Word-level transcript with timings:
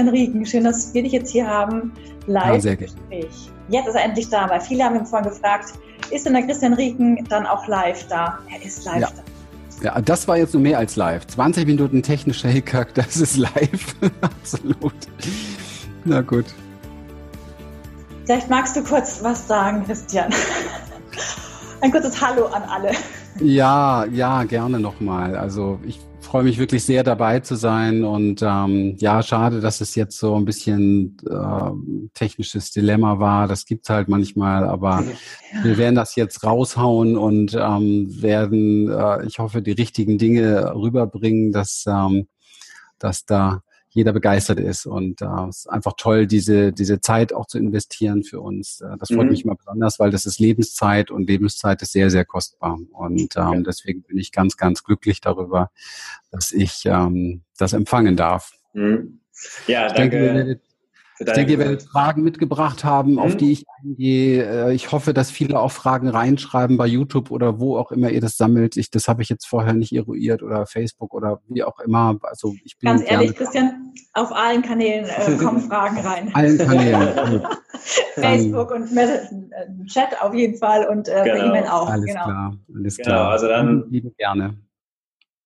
Christian 0.00 0.08
Rieken. 0.08 0.46
Schön, 0.46 0.64
dass 0.64 0.94
wir 0.94 1.02
dich 1.02 1.12
jetzt 1.12 1.30
hier 1.30 1.46
haben. 1.46 1.92
Live 2.26 2.54
ja, 2.54 2.60
sehr 2.60 2.76
Gespräch. 2.76 3.50
Jetzt 3.68 3.88
ist 3.88 3.94
er 3.94 4.04
endlich 4.04 4.28
da, 4.30 4.48
weil 4.48 4.60
viele 4.60 4.84
haben 4.84 4.96
ihn 4.96 5.04
vorhin 5.04 5.28
gefragt, 5.28 5.74
ist 6.10 6.24
denn 6.24 6.32
der 6.32 6.42
Christian 6.42 6.72
Rieken 6.72 7.22
dann 7.28 7.46
auch 7.46 7.66
live 7.66 8.06
da? 8.08 8.38
Er 8.50 8.64
ist 8.64 8.84
live 8.84 9.00
ja. 9.00 9.08
da. 9.10 9.22
Ja, 9.82 10.00
das 10.00 10.26
war 10.26 10.38
jetzt 10.38 10.54
nur 10.54 10.62
mehr 10.62 10.78
als 10.78 10.96
live. 10.96 11.26
20 11.26 11.66
Minuten 11.66 12.02
technischer 12.02 12.48
Hickhack, 12.48 12.94
das 12.94 13.18
ist 13.18 13.36
live. 13.36 13.94
Absolut. 14.22 14.94
Na 16.04 16.22
gut. 16.22 16.46
Vielleicht 18.24 18.48
magst 18.48 18.76
du 18.76 18.82
kurz 18.82 19.22
was 19.22 19.46
sagen, 19.46 19.84
Christian. 19.84 20.32
Ein 21.82 21.90
kurzes 21.90 22.20
Hallo 22.20 22.46
an 22.46 22.62
alle. 22.62 22.92
Ja, 23.40 24.06
ja, 24.06 24.44
gerne 24.44 24.80
nochmal. 24.80 25.36
Also 25.36 25.78
ich 25.82 26.00
freue 26.30 26.44
mich 26.44 26.58
wirklich 26.58 26.84
sehr 26.84 27.02
dabei 27.02 27.40
zu 27.40 27.56
sein 27.56 28.04
und 28.04 28.40
ähm, 28.40 28.94
ja, 29.00 29.20
schade, 29.20 29.60
dass 29.60 29.80
es 29.80 29.96
jetzt 29.96 30.16
so 30.16 30.36
ein 30.36 30.44
bisschen 30.44 31.16
äh, 31.28 32.08
technisches 32.14 32.70
Dilemma 32.70 33.18
war. 33.18 33.48
Das 33.48 33.64
gibt's 33.64 33.90
halt 33.90 34.08
manchmal, 34.08 34.62
aber 34.62 35.02
ja. 35.02 35.64
wir 35.64 35.76
werden 35.76 35.96
das 35.96 36.14
jetzt 36.14 36.44
raushauen 36.44 37.16
und 37.16 37.58
ähm, 37.60 38.22
werden, 38.22 38.88
äh, 38.88 39.26
ich 39.26 39.40
hoffe, 39.40 39.60
die 39.60 39.72
richtigen 39.72 40.18
Dinge 40.18 40.72
rüberbringen, 40.72 41.50
dass 41.50 41.84
ähm, 41.88 42.28
dass 43.00 43.24
da 43.24 43.62
jeder 43.90 44.12
begeistert 44.12 44.60
ist. 44.60 44.86
Und 44.86 45.20
äh, 45.20 45.48
es 45.48 45.58
ist 45.58 45.66
einfach 45.66 45.92
toll, 45.96 46.26
diese, 46.26 46.72
diese 46.72 47.00
Zeit 47.00 47.32
auch 47.32 47.46
zu 47.46 47.58
investieren 47.58 48.22
für 48.22 48.40
uns. 48.40 48.80
Äh, 48.80 48.96
das 48.98 49.08
freut 49.08 49.24
mhm. 49.24 49.30
mich 49.30 49.44
immer 49.44 49.56
besonders, 49.56 49.98
weil 49.98 50.10
das 50.10 50.26
ist 50.26 50.38
Lebenszeit 50.38 51.10
und 51.10 51.28
Lebenszeit 51.28 51.82
ist 51.82 51.92
sehr, 51.92 52.10
sehr 52.10 52.24
kostbar. 52.24 52.78
Und 52.92 53.36
ähm, 53.36 53.64
deswegen 53.64 54.02
bin 54.02 54.16
ich 54.16 54.32
ganz, 54.32 54.56
ganz 54.56 54.84
glücklich 54.84 55.20
darüber, 55.20 55.70
dass 56.30 56.52
ich 56.52 56.82
ähm, 56.86 57.42
das 57.58 57.72
empfangen 57.72 58.16
darf. 58.16 58.52
Mhm. 58.72 59.20
Ja, 59.66 59.86
ich 59.86 59.92
danke. 59.92 60.34
Denke, 60.34 60.60
ich 61.20 61.32
denke, 61.32 61.52
ihr 61.52 61.58
werdet 61.58 61.82
Fragen 61.82 62.22
mitgebracht 62.22 62.82
haben, 62.82 63.12
mhm. 63.12 63.18
auf 63.18 63.36
die 63.36 63.52
ich 63.52 63.66
eingehe. 63.82 64.68
Äh, 64.68 64.74
ich 64.74 64.90
hoffe, 64.90 65.12
dass 65.12 65.30
viele 65.30 65.60
auch 65.60 65.70
Fragen 65.70 66.08
reinschreiben 66.08 66.78
bei 66.78 66.86
YouTube 66.86 67.30
oder 67.30 67.60
wo 67.60 67.76
auch 67.76 67.92
immer 67.92 68.10
ihr 68.10 68.22
das 68.22 68.38
sammelt. 68.38 68.76
Ich, 68.78 68.90
das 68.90 69.06
habe 69.06 69.22
ich 69.22 69.28
jetzt 69.28 69.46
vorher 69.46 69.74
nicht 69.74 69.92
eruiert 69.92 70.42
oder 70.42 70.66
Facebook 70.66 71.12
oder 71.12 71.40
wie 71.48 71.62
auch 71.62 71.78
immer. 71.80 72.18
Also 72.22 72.54
ich 72.64 72.78
bin 72.78 72.88
Ganz 72.88 73.02
ehrlich, 73.10 73.36
Christian, 73.36 73.92
auf 74.14 74.32
allen 74.32 74.62
Kanälen 74.62 75.04
äh, 75.04 75.36
kommen 75.42 75.60
Fragen 75.60 75.98
rein. 75.98 76.34
Allen 76.34 76.56
Kanälen. 76.56 77.42
Facebook 78.14 78.70
und 78.70 78.96
äh, 78.96 79.18
Chat 79.86 80.20
auf 80.22 80.34
jeden 80.34 80.56
Fall 80.56 80.86
und 80.86 81.08
äh, 81.08 81.22
genau. 81.22 81.24
per 81.24 81.44
E-Mail 81.44 81.64
auch. 81.64 81.88
Alles 81.90 82.06
genau. 82.06 82.24
klar, 82.24 82.56
alles 82.74 82.96
genau, 82.96 83.08
klar. 83.08 83.30
Also 83.30 83.46
dann 83.46 83.84
liebe 83.90 84.10
gerne. 84.16 84.56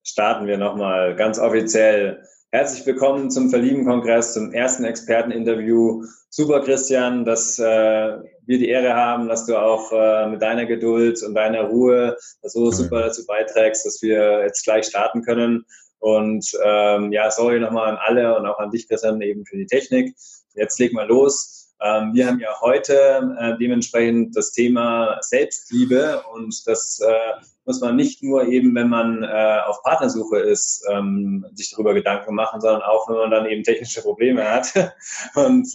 Starten 0.04 0.46
wir 0.46 0.58
nochmal 0.58 1.16
ganz 1.16 1.38
offiziell 1.38 2.22
Herzlich 2.54 2.86
willkommen 2.86 3.32
zum 3.32 3.50
Verlieben-Kongress, 3.50 4.34
zum 4.34 4.52
ersten 4.52 4.84
Experteninterview. 4.84 6.04
Super, 6.30 6.60
Christian, 6.60 7.24
dass 7.24 7.58
äh, 7.58 7.64
wir 7.64 8.58
die 8.58 8.68
Ehre 8.68 8.94
haben, 8.94 9.26
dass 9.26 9.44
du 9.46 9.56
auch 9.56 9.90
äh, 9.90 10.28
mit 10.28 10.40
deiner 10.40 10.64
Geduld 10.64 11.20
und 11.24 11.34
deiner 11.34 11.64
Ruhe 11.64 12.16
so 12.44 12.70
super 12.70 13.00
dazu 13.00 13.26
beiträgst, 13.26 13.84
dass 13.84 14.00
wir 14.02 14.42
jetzt 14.42 14.62
gleich 14.62 14.86
starten 14.86 15.22
können. 15.22 15.64
Und 15.98 16.48
ähm, 16.64 17.10
ja, 17.10 17.28
sorry 17.32 17.58
nochmal 17.58 17.90
an 17.90 17.98
alle 18.00 18.38
und 18.38 18.46
auch 18.46 18.60
an 18.60 18.70
dich, 18.70 18.88
Christian, 18.88 19.20
eben 19.20 19.44
für 19.44 19.56
die 19.56 19.66
Technik. 19.66 20.14
Jetzt 20.54 20.78
legen 20.78 20.96
wir 20.96 21.06
los. 21.06 21.63
Ähm, 21.80 22.14
wir 22.14 22.26
haben 22.26 22.40
ja 22.40 22.60
heute 22.60 23.36
äh, 23.38 23.58
dementsprechend 23.58 24.36
das 24.36 24.52
Thema 24.52 25.18
Selbstliebe 25.20 26.22
und 26.32 26.66
das 26.66 27.00
äh, 27.00 27.44
muss 27.66 27.80
man 27.80 27.96
nicht 27.96 28.22
nur 28.22 28.46
eben, 28.46 28.74
wenn 28.74 28.88
man 28.88 29.22
äh, 29.22 29.60
auf 29.66 29.82
Partnersuche 29.82 30.38
ist, 30.38 30.84
ähm, 30.90 31.46
sich 31.54 31.70
darüber 31.70 31.94
Gedanken 31.94 32.34
machen, 32.34 32.60
sondern 32.60 32.82
auch, 32.82 33.08
wenn 33.08 33.16
man 33.16 33.30
dann 33.30 33.46
eben 33.46 33.62
technische 33.62 34.02
Probleme 34.02 34.48
hat. 34.48 34.72
Und 35.34 35.72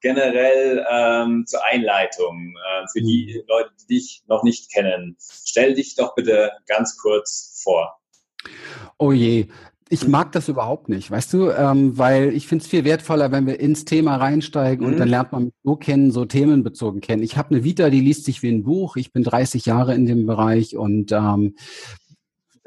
generell 0.00 0.84
ähm, 0.90 1.44
zur 1.46 1.64
Einleitung 1.64 2.56
für 2.92 3.00
die 3.00 3.44
Leute, 3.46 3.70
die 3.82 3.94
dich 3.94 4.24
noch 4.26 4.42
nicht 4.42 4.72
kennen. 4.72 5.16
Stell 5.20 5.74
dich 5.74 5.94
doch 5.94 6.16
bitte 6.16 6.50
ganz 6.66 6.98
kurz 6.98 7.60
vor. 7.62 8.00
Oh 8.98 9.12
je, 9.12 9.46
ich 9.92 10.06
mag 10.06 10.30
das 10.30 10.48
überhaupt 10.48 10.88
nicht, 10.88 11.10
weißt 11.10 11.32
du, 11.32 11.50
ähm, 11.50 11.98
weil 11.98 12.32
ich 12.32 12.46
finde 12.46 12.62
es 12.62 12.70
viel 12.70 12.84
wertvoller, 12.84 13.32
wenn 13.32 13.46
wir 13.46 13.58
ins 13.58 13.84
Thema 13.84 14.16
reinsteigen 14.16 14.86
mhm. 14.86 14.92
und 14.92 14.98
dann 15.00 15.08
lernt 15.08 15.32
man 15.32 15.44
mich 15.46 15.54
so 15.64 15.74
kennen, 15.74 16.12
so 16.12 16.24
themenbezogen 16.24 17.00
kennen. 17.00 17.24
Ich 17.24 17.36
habe 17.36 17.50
eine 17.50 17.64
Vita, 17.64 17.90
die 17.90 18.00
liest 18.00 18.24
sich 18.24 18.40
wie 18.42 18.50
ein 18.50 18.62
Buch. 18.62 18.94
Ich 18.94 19.12
bin 19.12 19.24
30 19.24 19.66
Jahre 19.66 19.96
in 19.96 20.06
dem 20.06 20.26
Bereich 20.26 20.76
und 20.76 21.10
ähm, 21.10 21.56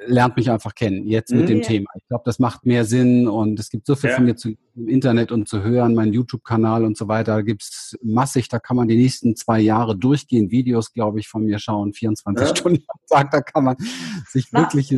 lernt 0.05 0.35
mich 0.35 0.51
einfach 0.51 0.75
kennen, 0.75 1.07
jetzt 1.07 1.31
mhm. 1.31 1.39
mit 1.39 1.49
dem 1.49 1.61
Thema. 1.61 1.89
Ich 1.95 2.05
glaube, 2.09 2.23
das 2.25 2.39
macht 2.39 2.65
mehr 2.65 2.83
Sinn 2.83 3.29
und 3.29 3.57
es 3.57 3.69
gibt 3.69 3.85
so 3.85 3.95
viel 3.95 4.09
ja. 4.09 4.17
von 4.17 4.25
mir 4.25 4.35
zu, 4.35 4.49
im 4.75 4.89
Internet 4.89 5.31
und 5.31 5.47
zu 5.47 5.63
hören, 5.63 5.95
mein 5.95 6.11
YouTube-Kanal 6.11 6.83
und 6.83 6.97
so 6.97 7.07
weiter. 7.07 7.35
Da 7.35 7.41
gibt's 7.41 7.95
massig, 8.03 8.49
da 8.49 8.59
kann 8.59 8.75
man 8.75 8.89
die 8.89 8.97
nächsten 8.97 9.37
zwei 9.37 9.61
Jahre 9.61 9.95
durchgehend 9.95 10.51
Videos, 10.51 10.91
glaube 10.91 11.21
ich, 11.21 11.29
von 11.29 11.45
mir 11.45 11.59
schauen, 11.59 11.93
24 11.93 12.47
ja. 12.47 12.53
Stunden 12.53 12.83
am 12.89 12.99
Tag. 13.07 13.31
Da 13.31 13.39
kann 13.39 13.63
man 13.63 13.77
sich 14.27 14.51
wirklich 14.51 14.91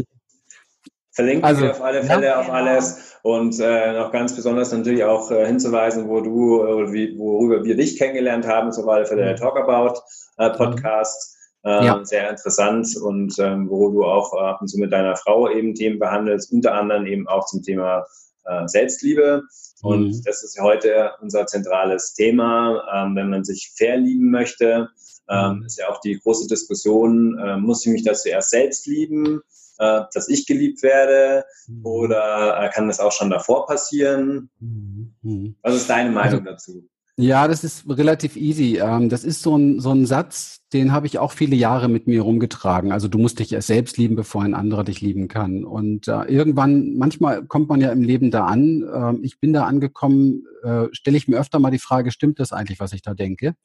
Verlinken 1.16 1.46
also, 1.46 1.62
wir 1.62 1.72
auf 1.72 1.82
alle 1.82 2.04
Fälle 2.04 2.26
ja. 2.26 2.40
auf 2.42 2.50
alles 2.50 3.18
und 3.24 3.58
äh, 3.62 3.94
noch 3.94 4.12
ganz 4.12 4.36
besonders 4.36 4.74
natürlich 4.74 5.06
auch 5.06 5.32
äh, 5.32 5.48
hinzuweisen, 5.48 6.10
wo 6.10 6.20
du, 6.20 6.62
äh, 6.64 6.92
wie, 6.92 7.18
worüber 7.18 7.64
wir 7.64 7.78
dich 7.78 7.98
kennengelernt 7.98 8.46
haben, 8.46 8.74
zum 8.74 8.86
Beispiel 8.86 9.18
der 9.18 9.32
mhm. 9.32 9.38
Talkabout 9.38 10.02
äh, 10.38 10.50
Podcast. 10.50 11.38
Äh, 11.64 11.86
ja. 11.86 12.04
Sehr 12.04 12.30
interessant 12.30 12.96
und 13.02 13.34
ähm, 13.40 13.70
wo 13.70 13.90
du 13.90 14.04
auch 14.04 14.34
ab 14.34 14.60
und 14.62 14.68
zu 14.68 14.78
mit 14.78 14.92
deiner 14.92 15.16
Frau 15.16 15.50
eben 15.50 15.74
Themen 15.74 16.00
behandelst, 16.00 16.52
unter 16.52 16.74
anderem 16.74 17.08
eben 17.08 17.28
auch 17.28 17.46
zum 17.46 17.64
Thema 17.64 18.06
äh, 18.44 18.68
Selbstliebe. 18.68 19.44
Und 19.82 20.10
mhm. 20.10 20.22
das 20.26 20.44
ist 20.44 20.60
heute 20.62 21.12
unser 21.22 21.46
zentrales 21.48 22.14
Thema, 22.14 22.84
ähm, 22.94 23.16
wenn 23.16 23.30
man 23.30 23.46
sich 23.46 23.72
verlieben 23.76 24.32
möchte. 24.32 24.90
Ähm, 25.30 25.60
mhm. 25.60 25.66
ist 25.66 25.80
ja 25.80 25.90
auch 25.90 26.02
die 26.02 26.20
große 26.20 26.48
Diskussion, 26.48 27.40
äh, 27.40 27.58
muss 27.58 27.86
ich 27.86 27.92
mich 27.92 28.04
das 28.04 28.24
zuerst 28.24 28.50
selbst 28.50 28.86
lieben? 28.86 29.42
Äh, 29.78 30.02
dass 30.14 30.30
ich 30.30 30.46
geliebt 30.46 30.84
werde? 30.84 31.46
Mhm. 31.68 31.86
Oder 31.86 32.62
äh, 32.62 32.70
kann 32.70 32.88
das 32.88 33.00
auch 33.00 33.12
schon 33.12 33.30
davor 33.30 33.66
passieren? 33.66 34.50
Mhm. 34.60 35.56
Was 35.62 35.76
ist 35.76 35.90
deine 35.90 36.12
Meinung 36.12 36.48
also, 36.48 36.52
dazu? 36.52 36.90
Ja, 37.18 37.48
das 37.48 37.64
ist 37.64 37.88
relativ 37.88 38.36
easy. 38.36 38.78
Ähm, 38.78 39.08
das 39.08 39.24
ist 39.24 39.42
so 39.42 39.58
ein, 39.58 39.80
so 39.80 39.92
ein 39.92 40.06
Satz, 40.06 40.60
den 40.74 40.92
habe 40.92 41.08
ich 41.08 41.18
auch 41.18 41.32
viele 41.32 41.56
Jahre 41.56 41.88
mit 41.88 42.08
mir 42.08 42.22
rumgetragen. 42.22 42.92
Also 42.92 43.08
du 43.08 43.18
musst 43.18 43.40
dich 43.40 43.54
erst 43.54 43.68
selbst 43.68 43.98
lieben, 43.98 44.18
bevor 44.18 44.44
ein 44.44 44.54
anderer 44.54 44.84
dich 44.84 45.00
lieben 45.00 45.30
kann. 45.30 45.64
Und 45.64 46.10
äh, 46.10 46.24
irgendwann, 46.24 46.96
manchmal 46.98 47.46
kommt 47.46 47.70
man 47.70 47.80
ja 47.80 47.94
im 47.94 48.02
Leben 48.04 48.32
da 48.32 48.46
an. 48.46 48.84
Äh, 48.84 49.26
ich 49.26 49.40
bin 49.40 49.54
da 49.54 49.64
angekommen, 49.64 50.44
äh, 50.66 50.88
stelle 50.92 51.16
ich 51.16 51.30
mir 51.30 51.38
öfter 51.38 51.60
mal 51.60 51.72
die 51.72 51.80
Frage, 51.80 52.12
stimmt 52.12 52.40
das 52.40 52.52
eigentlich, 52.52 52.82
was 52.82 52.92
ich 52.92 53.02
da 53.02 53.14
denke? 53.14 53.56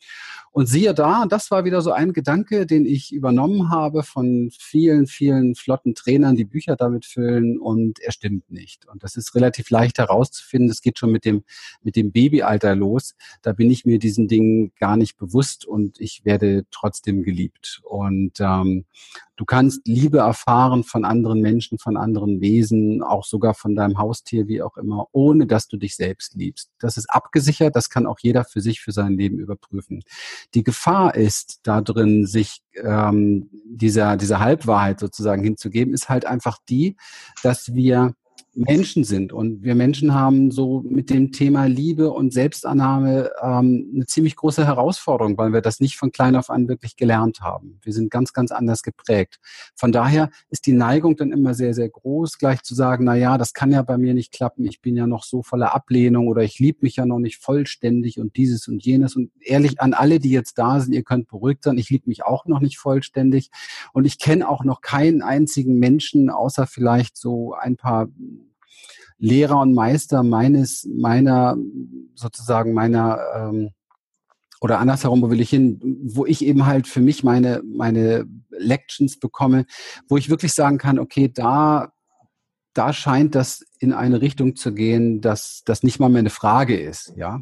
Und 0.53 0.67
siehe 0.67 0.94
da, 0.94 1.27
das 1.27 1.50
war 1.50 1.65
wieder 1.65 1.81
so 1.81 1.91
ein 1.91 2.12
Gedanke, 2.12 2.67
den 2.67 2.84
ich 2.84 3.12
übernommen 3.12 3.71
habe 3.71 4.03
von 4.03 4.50
vielen, 4.56 5.06
vielen 5.06 5.55
flotten 5.55 5.94
Trainern, 5.94 6.37
die 6.37 6.44
Bücher 6.44 6.77
damit 6.77 7.06
füllen 7.06 7.59
und 7.59 7.99
er 8.00 8.12
stimmt 8.12 8.50
nicht. 8.50 8.87
Und 8.87 9.03
das 9.03 9.17
ist 9.17 9.34
relativ 9.34 9.71
leicht 9.71 9.99
herauszufinden. 9.99 10.69
Das 10.69 10.82
geht 10.82 10.99
schon 10.99 11.11
mit 11.11 11.25
dem, 11.25 11.43
mit 11.82 11.97
dem 11.97 12.12
Babyalter 12.12 12.77
los. 12.77 13.15
Da 13.43 13.53
bin 13.53 13.71
ich 13.71 13.84
mir 13.84 13.99
diesen 13.99 14.28
Dingen 14.28 14.73
gar 14.78 14.97
nicht 14.97 15.17
bewusst 15.17 15.65
und 15.65 16.01
ich 16.01 16.25
werde 16.25 16.65
trotzdem 16.71 17.23
geliebt. 17.23 17.81
Und 17.84 18.41
ähm, 18.41 18.84
Du 19.41 19.47
kannst 19.47 19.89
Liebe 19.89 20.19
erfahren 20.19 20.84
von 20.84 21.06
anderen 21.06 21.41
Menschen, 21.41 21.79
von 21.79 21.97
anderen 21.97 22.43
Wesen, 22.43 23.03
auch 23.03 23.25
sogar 23.25 23.55
von 23.55 23.75
deinem 23.75 23.97
Haustier, 23.97 24.49
wie 24.49 24.61
auch 24.61 24.77
immer, 24.77 25.06
ohne 25.12 25.47
dass 25.47 25.67
du 25.67 25.79
dich 25.79 25.97
selbst 25.97 26.34
liebst. 26.34 26.71
Das 26.79 26.99
ist 26.99 27.09
abgesichert, 27.09 27.75
das 27.75 27.89
kann 27.89 28.05
auch 28.05 28.19
jeder 28.21 28.45
für 28.45 28.61
sich, 28.61 28.83
für 28.83 28.93
sein 28.93 29.17
Leben 29.17 29.39
überprüfen. 29.39 30.03
Die 30.53 30.62
Gefahr 30.62 31.15
ist 31.15 31.61
da 31.62 31.81
drin, 31.81 32.27
sich 32.27 32.61
ähm, 32.75 33.49
dieser, 33.64 34.19
dieser 34.19 34.41
Halbwahrheit 34.41 35.00
sozusagen 35.00 35.43
hinzugeben, 35.43 35.94
ist 35.94 36.11
halt 36.11 36.26
einfach 36.26 36.59
die, 36.69 36.99
dass 37.43 37.73
wir 37.73 38.14
Menschen 38.55 39.05
sind. 39.05 39.32
Und 39.32 39.62
wir 39.62 39.75
Menschen 39.75 40.12
haben 40.12 40.50
so 40.50 40.82
mit 40.82 41.11
dem 41.11 41.31
Thema 41.32 41.67
Liebe 41.67 42.11
und 42.11 42.32
Selbstannahme 42.32 43.31
ähm, 43.43 43.91
eine 43.94 44.06
ziemlich 44.06 44.37
große 44.37 44.67
Herausforderung, 44.67 45.38
weil 45.38 45.52
wir 45.52 45.61
das 45.61 45.81
nicht 45.81 45.97
von 45.97 46.11
klein 46.11 46.35
auf 46.35 46.50
an 46.50 46.69
wirklich 46.69 46.97
gelernt 46.97 47.41
haben. 47.41 47.79
Wir 47.82 47.93
sind 47.93 48.11
ganz, 48.11 48.32
ganz 48.32 48.50
anders 48.50 48.82
geprägt. 48.82 49.38
Von 49.76 49.93
daher 49.93 50.31
ist 50.50 50.67
die 50.67 50.73
Neigung 50.73 51.17
dann 51.17 51.32
immer 51.32 51.55
sehr, 51.55 51.75
sehr 51.75 51.88
groß, 51.88 52.38
gleich 52.38 52.62
zu 52.62 52.75
sagen, 52.75 53.05
na 53.05 53.14
ja, 53.14 53.38
das 53.38 53.52
kann 53.55 53.70
ja 53.70 53.82
bei 53.82 53.99
mir 53.99 54.14
nicht 54.14 54.32
klappen. 54.32 54.67
Ich 54.67 54.81
bin 54.81 54.97
ja 54.97 55.06
noch 55.06 55.23
so 55.23 55.43
voller 55.43 55.75
Ablehnung 55.75 56.26
oder 56.26 56.43
ich 56.43 56.58
liebe 56.58 56.81
mich 56.82 56.97
ja 56.97 57.06
noch 57.06 57.20
nicht 57.20 57.38
vollständig 57.38 58.19
und 58.19 58.37
dieses 58.37 58.67
und 58.67 58.85
jenes. 58.85 59.14
Und 59.14 59.31
ehrlich 59.41 59.81
an 59.81 59.94
alle, 59.94 60.19
die 60.19 60.31
jetzt 60.31 60.58
da 60.58 60.81
sind, 60.81 60.93
ihr 60.93 61.05
könnt 61.05 61.29
beruhigt 61.29 61.64
sein. 61.64 61.79
Ich 61.79 61.91
liebe 61.91 62.08
mich 62.08 62.25
auch 62.25 62.47
noch 62.47 62.61
nicht 62.61 62.79
vollständig. 62.79 63.50
Und 63.93 64.06
ich 64.06 64.19
kenne 64.19 64.49
auch 64.49 64.64
noch 64.64 64.81
keinen 64.81 65.23
einzigen 65.23 65.79
Menschen, 65.79 66.31
außer 66.31 66.67
vielleicht 66.67 67.17
so 67.17 67.55
ein 67.55 67.76
paar 67.76 68.08
Lehrer 69.19 69.61
und 69.61 69.75
Meister 69.75 70.22
meines, 70.22 70.88
meiner, 70.93 71.56
sozusagen 72.14 72.72
meiner, 72.72 73.19
ähm, 73.37 73.70
oder 74.61 74.78
andersherum, 74.78 75.22
wo 75.22 75.31
will 75.31 75.40
ich 75.40 75.50
hin, 75.50 75.81
wo 76.05 76.26
ich 76.26 76.44
eben 76.44 76.67
halt 76.67 76.87
für 76.87 77.00
mich 77.00 77.25
meine, 77.25 77.62
meine 77.64 78.26
Lections 78.50 79.19
bekomme, 79.19 79.64
wo 80.08 80.17
ich 80.17 80.28
wirklich 80.28 80.52
sagen 80.52 80.78
kann, 80.78 80.99
okay, 80.99 81.31
da, 81.32 81.93
da 82.75 82.93
scheint 82.93 83.34
das 83.34 83.64
in 83.81 83.93
eine 83.93 84.21
Richtung 84.21 84.56
zu 84.56 84.73
gehen, 84.73 85.21
dass 85.21 85.62
das 85.65 85.82
nicht 85.82 85.99
mal 85.99 86.09
mehr 86.09 86.21
eine 86.21 86.31
Frage 86.31 86.79
ist, 86.79 87.12
ja 87.17 87.41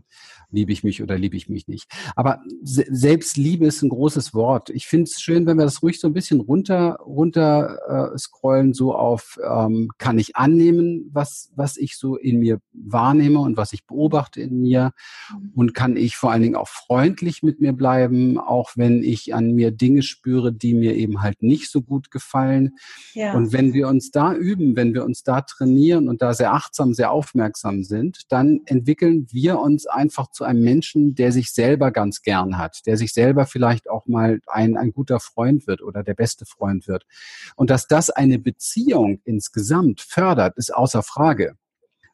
liebe 0.51 0.73
ich 0.73 0.83
mich 0.83 1.03
oder 1.03 1.19
liebe 1.19 1.37
ich 1.37 1.49
mich 1.49 1.69
nicht. 1.69 1.91
Aber 2.17 2.41
se 2.63 2.85
Selbstliebe 2.89 3.67
ist 3.67 3.83
ein 3.83 3.91
großes 3.91 4.33
Wort. 4.35 4.71
Ich 4.71 4.87
finde 4.87 5.05
es 5.05 5.21
schön, 5.21 5.47
wenn 5.47 5.59
wir 5.59 5.65
das 5.65 5.83
ruhig 5.83 6.01
so 6.01 6.07
ein 6.07 6.15
bisschen 6.15 6.41
runter, 6.41 6.99
runter 7.05 8.13
äh, 8.15 8.19
scrollen, 8.19 8.73
so 8.73 8.95
auf, 8.95 9.39
ähm, 9.47 9.91
kann 9.99 10.19
ich 10.19 10.37
annehmen, 10.37 11.11
was, 11.13 11.51
was 11.55 11.77
ich 11.77 11.97
so 11.97 12.17
in 12.17 12.39
mir 12.39 12.61
wahrnehme 12.73 13.41
und 13.41 13.57
was 13.57 13.73
ich 13.73 13.87
beobachte 13.87 14.41
in 14.41 14.61
mir 14.61 14.93
und 15.55 15.75
kann 15.75 15.97
ich 15.97 16.17
vor 16.17 16.33
allen 16.33 16.43
Dingen 16.43 16.57
auch 16.57 16.69
freundlich 16.69 17.43
mit 17.43 17.61
mir 17.61 17.73
bleiben, 17.73 18.39
auch 18.39 18.71
wenn 18.77 19.03
ich 19.03 19.35
an 19.35 19.53
mir 19.53 19.71
Dinge 19.71 20.03
spüre, 20.03 20.53
die 20.53 20.75
mir 20.75 20.97
eben 20.97 21.21
halt 21.21 21.43
nicht 21.43 21.71
so 21.71 21.83
gut 21.83 22.11
gefallen. 22.11 22.77
Ja. 23.13 23.35
Und 23.35 23.53
wenn 23.53 23.75
wir 23.75 23.89
uns 23.89 24.11
da 24.11 24.33
üben, 24.33 24.77
wenn 24.77 24.95
wir 24.95 25.05
uns 25.05 25.23
da 25.23 25.43
trainieren 25.43 26.09
und 26.09 26.23
da 26.23 26.28
sehr 26.35 26.53
achtsam, 26.53 26.95
sehr 26.95 27.11
aufmerksam 27.11 27.85
sind, 27.85 28.31
dann 28.33 28.61
entwickeln 28.67 29.27
wir 29.31 29.59
uns 29.59 29.87
einfach 29.87 30.31
zu 30.31 30.45
einem 30.45 30.63
Menschen, 30.63 31.15
der 31.15 31.33
sich 31.33 31.53
selber 31.53 31.91
ganz 31.91 32.23
gern 32.23 32.59
hat, 32.59 32.87
der 32.87 32.97
sich 32.97 33.13
selber 33.13 33.47
vielleicht 33.47 33.89
auch 33.91 34.07
mal 34.07 34.41
ein, 34.47 34.77
ein 34.77 34.93
guter 34.93 35.21
Freund 35.21 35.67
wird 35.67 35.83
oder 35.83 36.03
der 36.03 36.15
beste 36.15 36.47
Freund 36.47 36.89
wird. 36.89 37.07
Und 37.57 37.71
dass 37.71 37.87
das 37.87 38.11
eine 38.11 38.39
Beziehung 38.39 39.21
insgesamt 39.25 40.01
fördert, 40.01 40.57
ist 40.57 40.75
außer 40.75 41.03
Frage. 41.03 41.57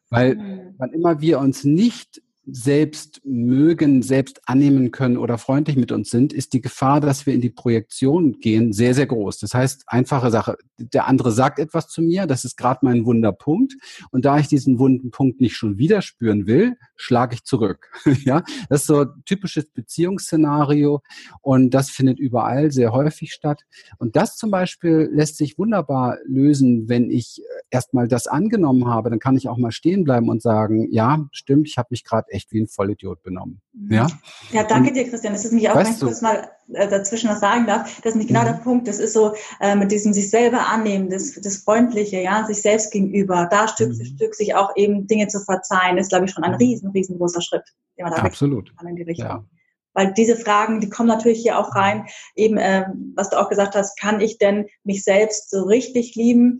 Weil 0.09 0.35
mhm. 0.35 0.75
wann 0.77 0.93
immer 0.93 1.21
wir 1.21 1.39
uns 1.39 1.63
nicht 1.63 2.21
selbst 2.47 3.21
mögen, 3.23 4.01
selbst 4.01 4.41
annehmen 4.45 4.91
können 4.91 5.17
oder 5.17 5.37
freundlich 5.37 5.75
mit 5.75 5.91
uns 5.91 6.09
sind, 6.09 6.33
ist 6.33 6.53
die 6.53 6.61
Gefahr, 6.61 7.01
dass 7.01 7.25
wir 7.25 7.33
in 7.33 7.41
die 7.41 7.49
Projektion 7.49 8.39
gehen, 8.39 8.73
sehr, 8.73 8.93
sehr 8.93 9.07
groß. 9.07 9.39
Das 9.39 9.53
heißt, 9.53 9.83
einfache 9.87 10.31
Sache, 10.31 10.57
der 10.77 11.07
andere 11.07 11.31
sagt 11.31 11.59
etwas 11.59 11.87
zu 11.87 12.01
mir, 12.01 12.27
das 12.27 12.45
ist 12.45 12.57
gerade 12.57 12.79
mein 12.83 13.05
Wunderpunkt. 13.05 13.73
Und 14.11 14.25
da 14.25 14.37
ich 14.37 14.47
diesen 14.47 14.79
wunden 14.79 15.11
Punkt 15.11 15.41
nicht 15.41 15.55
schon 15.55 15.77
wieder 15.77 16.01
spüren 16.01 16.45
will, 16.47 16.77
schlage 16.95 17.35
ich 17.35 17.43
zurück. 17.43 17.89
ja, 18.25 18.43
das 18.69 18.81
ist 18.81 18.87
so 18.87 19.01
ein 19.01 19.23
typisches 19.25 19.65
Beziehungsszenario 19.71 21.01
und 21.41 21.71
das 21.71 21.89
findet 21.89 22.19
überall 22.19 22.71
sehr 22.71 22.91
häufig 22.91 23.33
statt. 23.33 23.61
Und 23.97 24.15
das 24.15 24.37
zum 24.37 24.51
Beispiel 24.51 25.09
lässt 25.11 25.37
sich 25.37 25.57
wunderbar 25.57 26.17
lösen, 26.25 26.87
wenn 26.89 27.09
ich 27.09 27.41
erstmal 27.69 28.07
das 28.07 28.27
angenommen 28.27 28.87
habe, 28.87 29.09
dann 29.09 29.19
kann 29.19 29.37
ich 29.37 29.49
auch 29.49 29.57
mal 29.57 29.71
stehen 29.71 30.03
bleiben 30.03 30.29
und 30.29 30.41
sagen, 30.41 30.87
ja, 30.91 31.25
stimmt, 31.31 31.67
ich 31.67 31.77
habe 31.77 31.87
mich 31.91 32.03
gerade 32.03 32.31
echt 32.35 32.51
wie 32.51 32.61
ein 32.61 32.67
Vollidiot 32.67 33.23
benommen. 33.23 33.61
Mhm. 33.73 33.93
Ja, 33.93 34.07
ja 34.51 34.63
danke 34.63 34.89
und, 34.89 34.95
dir, 34.95 35.09
Christian. 35.09 35.33
Das 35.33 35.45
ist 35.45 35.53
mich 35.53 35.69
auch, 35.69 35.75
wenn 35.75 35.87
ich 35.87 35.99
kurz 35.99 36.21
mal 36.21 36.49
äh, 36.73 36.87
dazwischen 36.87 37.29
was 37.29 37.39
sagen 37.39 37.65
darf, 37.65 38.01
das 38.01 38.13
ist 38.13 38.17
nicht 38.17 38.27
genau 38.27 38.41
mhm. 38.41 38.45
der 38.45 38.53
Punkt. 38.53 38.87
Das 38.87 38.99
ist 38.99 39.13
so 39.13 39.33
äh, 39.61 39.75
mit 39.75 39.91
diesem 39.91 40.13
sich 40.13 40.29
selber 40.29 40.67
annehmen, 40.67 41.09
das, 41.09 41.33
das 41.33 41.57
Freundliche, 41.57 42.21
ja, 42.21 42.45
sich 42.45 42.61
selbst 42.61 42.91
gegenüber, 42.91 43.47
da 43.49 43.67
Stück 43.67 43.89
mhm. 43.89 43.95
für 43.95 44.05
Stück 44.05 44.35
sich 44.35 44.53
auch 44.55 44.75
eben 44.75 45.07
Dinge 45.07 45.27
zu 45.27 45.39
verzeihen, 45.39 45.97
ist, 45.97 46.09
glaube 46.09 46.25
ich, 46.25 46.31
schon 46.31 46.43
ein 46.43 46.51
mhm. 46.51 46.57
riesen, 46.57 46.91
riesengroßer 46.91 47.41
Schritt, 47.41 47.63
den 47.97 48.03
man 48.03 48.13
da 48.13 48.21
Absolut. 48.21 48.71
in 48.87 48.95
die 48.95 49.03
Richtung. 49.03 49.27
Ja. 49.27 49.45
Weil 49.93 50.13
diese 50.13 50.35
Fragen, 50.35 50.81
die 50.81 50.89
kommen 50.89 51.07
natürlich 51.07 51.41
hier 51.41 51.57
auch 51.57 51.73
rein. 51.73 52.05
Eben, 52.35 52.57
äh, 52.57 52.85
was 53.15 53.29
du 53.29 53.39
auch 53.39 53.47
gesagt 53.47 53.75
hast, 53.75 53.97
kann 53.97 54.19
ich 54.19 54.37
denn 54.37 54.67
mich 54.83 55.03
selbst 55.05 55.49
so 55.49 55.63
richtig 55.63 56.15
lieben? 56.15 56.59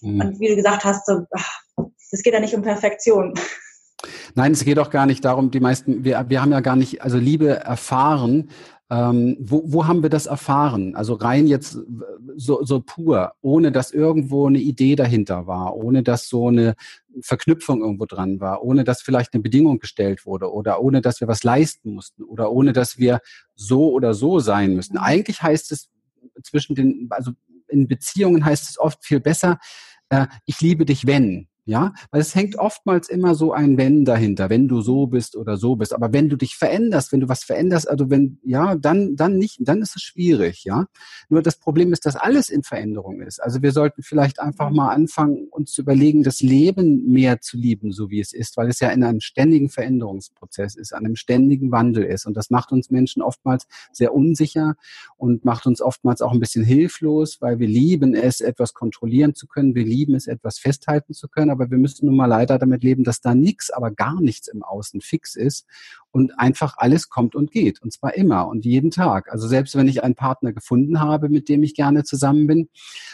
Mhm. 0.00 0.20
Und 0.20 0.40
wie 0.40 0.48
du 0.48 0.56
gesagt 0.56 0.84
hast, 0.84 1.04
so, 1.04 1.26
ach, 1.30 1.60
das 2.10 2.22
geht 2.22 2.32
ja 2.32 2.40
nicht 2.40 2.54
um 2.54 2.62
Perfektion. 2.62 3.34
Nein, 4.34 4.52
es 4.52 4.64
geht 4.64 4.78
auch 4.78 4.90
gar 4.90 5.06
nicht 5.06 5.24
darum, 5.24 5.50
die 5.50 5.60
meisten, 5.60 6.04
wir, 6.04 6.24
wir 6.28 6.42
haben 6.42 6.52
ja 6.52 6.60
gar 6.60 6.76
nicht, 6.76 7.02
also 7.02 7.18
Liebe 7.18 7.48
erfahren. 7.48 8.48
Ähm, 8.92 9.36
wo, 9.38 9.62
wo 9.66 9.86
haben 9.86 10.02
wir 10.02 10.10
das 10.10 10.26
erfahren? 10.26 10.96
Also 10.96 11.14
rein 11.14 11.46
jetzt 11.46 11.78
so, 12.36 12.64
so 12.64 12.80
pur, 12.80 13.34
ohne 13.40 13.70
dass 13.70 13.92
irgendwo 13.92 14.48
eine 14.48 14.58
Idee 14.58 14.96
dahinter 14.96 15.46
war, 15.46 15.76
ohne 15.76 16.02
dass 16.02 16.28
so 16.28 16.48
eine 16.48 16.74
Verknüpfung 17.20 17.82
irgendwo 17.82 18.06
dran 18.06 18.40
war, 18.40 18.64
ohne 18.64 18.82
dass 18.82 19.00
vielleicht 19.00 19.32
eine 19.32 19.42
Bedingung 19.42 19.78
gestellt 19.78 20.26
wurde 20.26 20.52
oder 20.52 20.82
ohne 20.82 21.02
dass 21.02 21.20
wir 21.20 21.28
was 21.28 21.44
leisten 21.44 21.94
mussten 21.94 22.24
oder 22.24 22.50
ohne 22.50 22.72
dass 22.72 22.98
wir 22.98 23.20
so 23.54 23.92
oder 23.92 24.12
so 24.12 24.40
sein 24.40 24.74
müssen. 24.74 24.98
Eigentlich 24.98 25.40
heißt 25.40 25.70
es 25.70 25.88
zwischen 26.42 26.74
den, 26.74 27.06
also 27.10 27.30
in 27.68 27.86
Beziehungen 27.86 28.44
heißt 28.44 28.70
es 28.70 28.78
oft 28.78 29.04
viel 29.04 29.20
besser, 29.20 29.58
äh, 30.08 30.26
ich 30.46 30.60
liebe 30.60 30.84
dich, 30.84 31.06
wenn. 31.06 31.46
Ja, 31.70 31.94
weil 32.10 32.20
es 32.20 32.34
hängt 32.34 32.58
oftmals 32.58 33.08
immer 33.08 33.36
so 33.36 33.52
ein 33.52 33.78
Wenn 33.78 34.04
dahinter, 34.04 34.50
wenn 34.50 34.66
du 34.66 34.80
so 34.80 35.06
bist 35.06 35.36
oder 35.36 35.56
so 35.56 35.76
bist. 35.76 35.94
Aber 35.94 36.12
wenn 36.12 36.28
du 36.28 36.34
dich 36.34 36.56
veränderst, 36.56 37.12
wenn 37.12 37.20
du 37.20 37.28
was 37.28 37.44
veränderst, 37.44 37.88
also 37.88 38.10
wenn, 38.10 38.40
ja, 38.42 38.74
dann, 38.74 39.14
dann 39.14 39.38
nicht, 39.38 39.58
dann 39.60 39.80
ist 39.80 39.94
es 39.94 40.02
schwierig, 40.02 40.64
ja. 40.64 40.86
Nur 41.28 41.42
das 41.42 41.60
Problem 41.60 41.92
ist, 41.92 42.06
dass 42.06 42.16
alles 42.16 42.50
in 42.50 42.64
Veränderung 42.64 43.20
ist. 43.20 43.40
Also 43.40 43.62
wir 43.62 43.70
sollten 43.70 44.02
vielleicht 44.02 44.40
einfach 44.40 44.70
mal 44.70 44.88
anfangen, 44.88 45.46
uns 45.48 45.70
zu 45.70 45.82
überlegen, 45.82 46.24
das 46.24 46.40
Leben 46.40 47.06
mehr 47.12 47.40
zu 47.40 47.56
lieben, 47.56 47.92
so 47.92 48.10
wie 48.10 48.18
es 48.18 48.32
ist, 48.32 48.56
weil 48.56 48.68
es 48.68 48.80
ja 48.80 48.88
in 48.88 49.04
einem 49.04 49.20
ständigen 49.20 49.68
Veränderungsprozess 49.68 50.74
ist, 50.74 50.92
einem 50.92 51.14
ständigen 51.14 51.70
Wandel 51.70 52.02
ist. 52.02 52.26
Und 52.26 52.36
das 52.36 52.50
macht 52.50 52.72
uns 52.72 52.90
Menschen 52.90 53.22
oftmals 53.22 53.68
sehr 53.92 54.12
unsicher 54.12 54.74
und 55.16 55.44
macht 55.44 55.66
uns 55.66 55.80
oftmals 55.80 56.20
auch 56.20 56.32
ein 56.32 56.40
bisschen 56.40 56.64
hilflos, 56.64 57.40
weil 57.40 57.60
wir 57.60 57.68
lieben 57.68 58.16
es, 58.16 58.40
etwas 58.40 58.74
kontrollieren 58.74 59.36
zu 59.36 59.46
können. 59.46 59.76
Wir 59.76 59.84
lieben 59.84 60.16
es, 60.16 60.26
etwas 60.26 60.58
festhalten 60.58 61.14
zu 61.14 61.28
können 61.28 61.59
aber 61.59 61.59
wir 61.68 61.78
müssen 61.78 62.06
nun 62.06 62.16
mal 62.16 62.26
leider 62.26 62.58
damit 62.58 62.84
leben, 62.84 63.02
dass 63.02 63.20
da 63.20 63.34
nichts, 63.34 63.70
aber 63.70 63.90
gar 63.90 64.20
nichts 64.20 64.48
im 64.48 64.62
Außen 64.62 65.00
fix 65.00 65.34
ist 65.34 65.66
und 66.12 66.38
einfach 66.38 66.74
alles 66.78 67.08
kommt 67.08 67.34
und 67.34 67.50
geht. 67.50 67.82
Und 67.82 67.92
zwar 67.92 68.14
immer 68.14 68.48
und 68.48 68.64
jeden 68.64 68.90
Tag. 68.90 69.30
Also 69.30 69.48
selbst 69.48 69.76
wenn 69.76 69.88
ich 69.88 70.02
einen 70.02 70.14
Partner 70.14 70.52
gefunden 70.52 71.00
habe, 71.00 71.28
mit 71.28 71.48
dem 71.48 71.62
ich 71.62 71.74
gerne 71.74 72.04
zusammen 72.04 72.46
bin, 72.46 72.68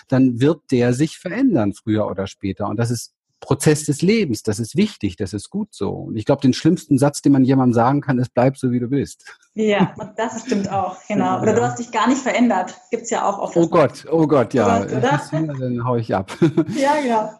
dann 0.09 0.41
wird 0.41 0.71
der 0.71 0.93
sich 0.93 1.19
verändern, 1.19 1.73
früher 1.73 2.07
oder 2.07 2.27
später. 2.27 2.69
Und 2.69 2.77
das 2.77 2.91
ist 2.91 3.16
Prozess 3.41 3.85
des 3.85 4.03
Lebens. 4.03 4.43
Das 4.43 4.59
ist 4.59 4.77
wichtig, 4.77 5.17
das 5.17 5.33
ist 5.33 5.51
gut 5.51 5.69
so. 5.73 5.91
Und 5.91 6.17
ich 6.17 6.25
glaube, 6.25 6.43
den 6.43 6.53
schlimmsten 6.53 6.99
Satz, 6.99 7.23
den 7.23 7.33
man 7.33 7.45
jemandem 7.45 7.75
sagen 7.75 8.01
kann, 8.01 8.19
ist, 8.19 8.35
bleib 8.35 8.57
so, 8.57 8.71
wie 8.71 8.81
du 8.81 8.89
bist. 8.89 9.25
Ja, 9.59 9.95
und 9.97 10.11
das 10.19 10.43
stimmt 10.43 10.71
auch, 10.71 10.97
genau. 11.09 11.41
Oder 11.41 11.55
du 11.55 11.63
hast 11.63 11.79
dich 11.79 11.91
gar 11.91 12.09
nicht 12.09 12.21
verändert. 12.21 12.75
Gibt 12.91 13.05
es 13.05 13.11
ja 13.11 13.27
auch 13.27 13.39
oft. 13.39 13.57
Oh 13.57 13.67
Gott, 13.67 14.05
oh 14.11 14.27
Gott, 14.27 14.53
ja. 14.53 14.81
Gott, 14.81 14.93
oder? 14.93 15.21
Dann 15.33 15.85
hau 15.85 15.97
ich 15.97 16.15
ab. 16.15 16.31
Ja, 16.77 17.01
genau. 17.01 17.31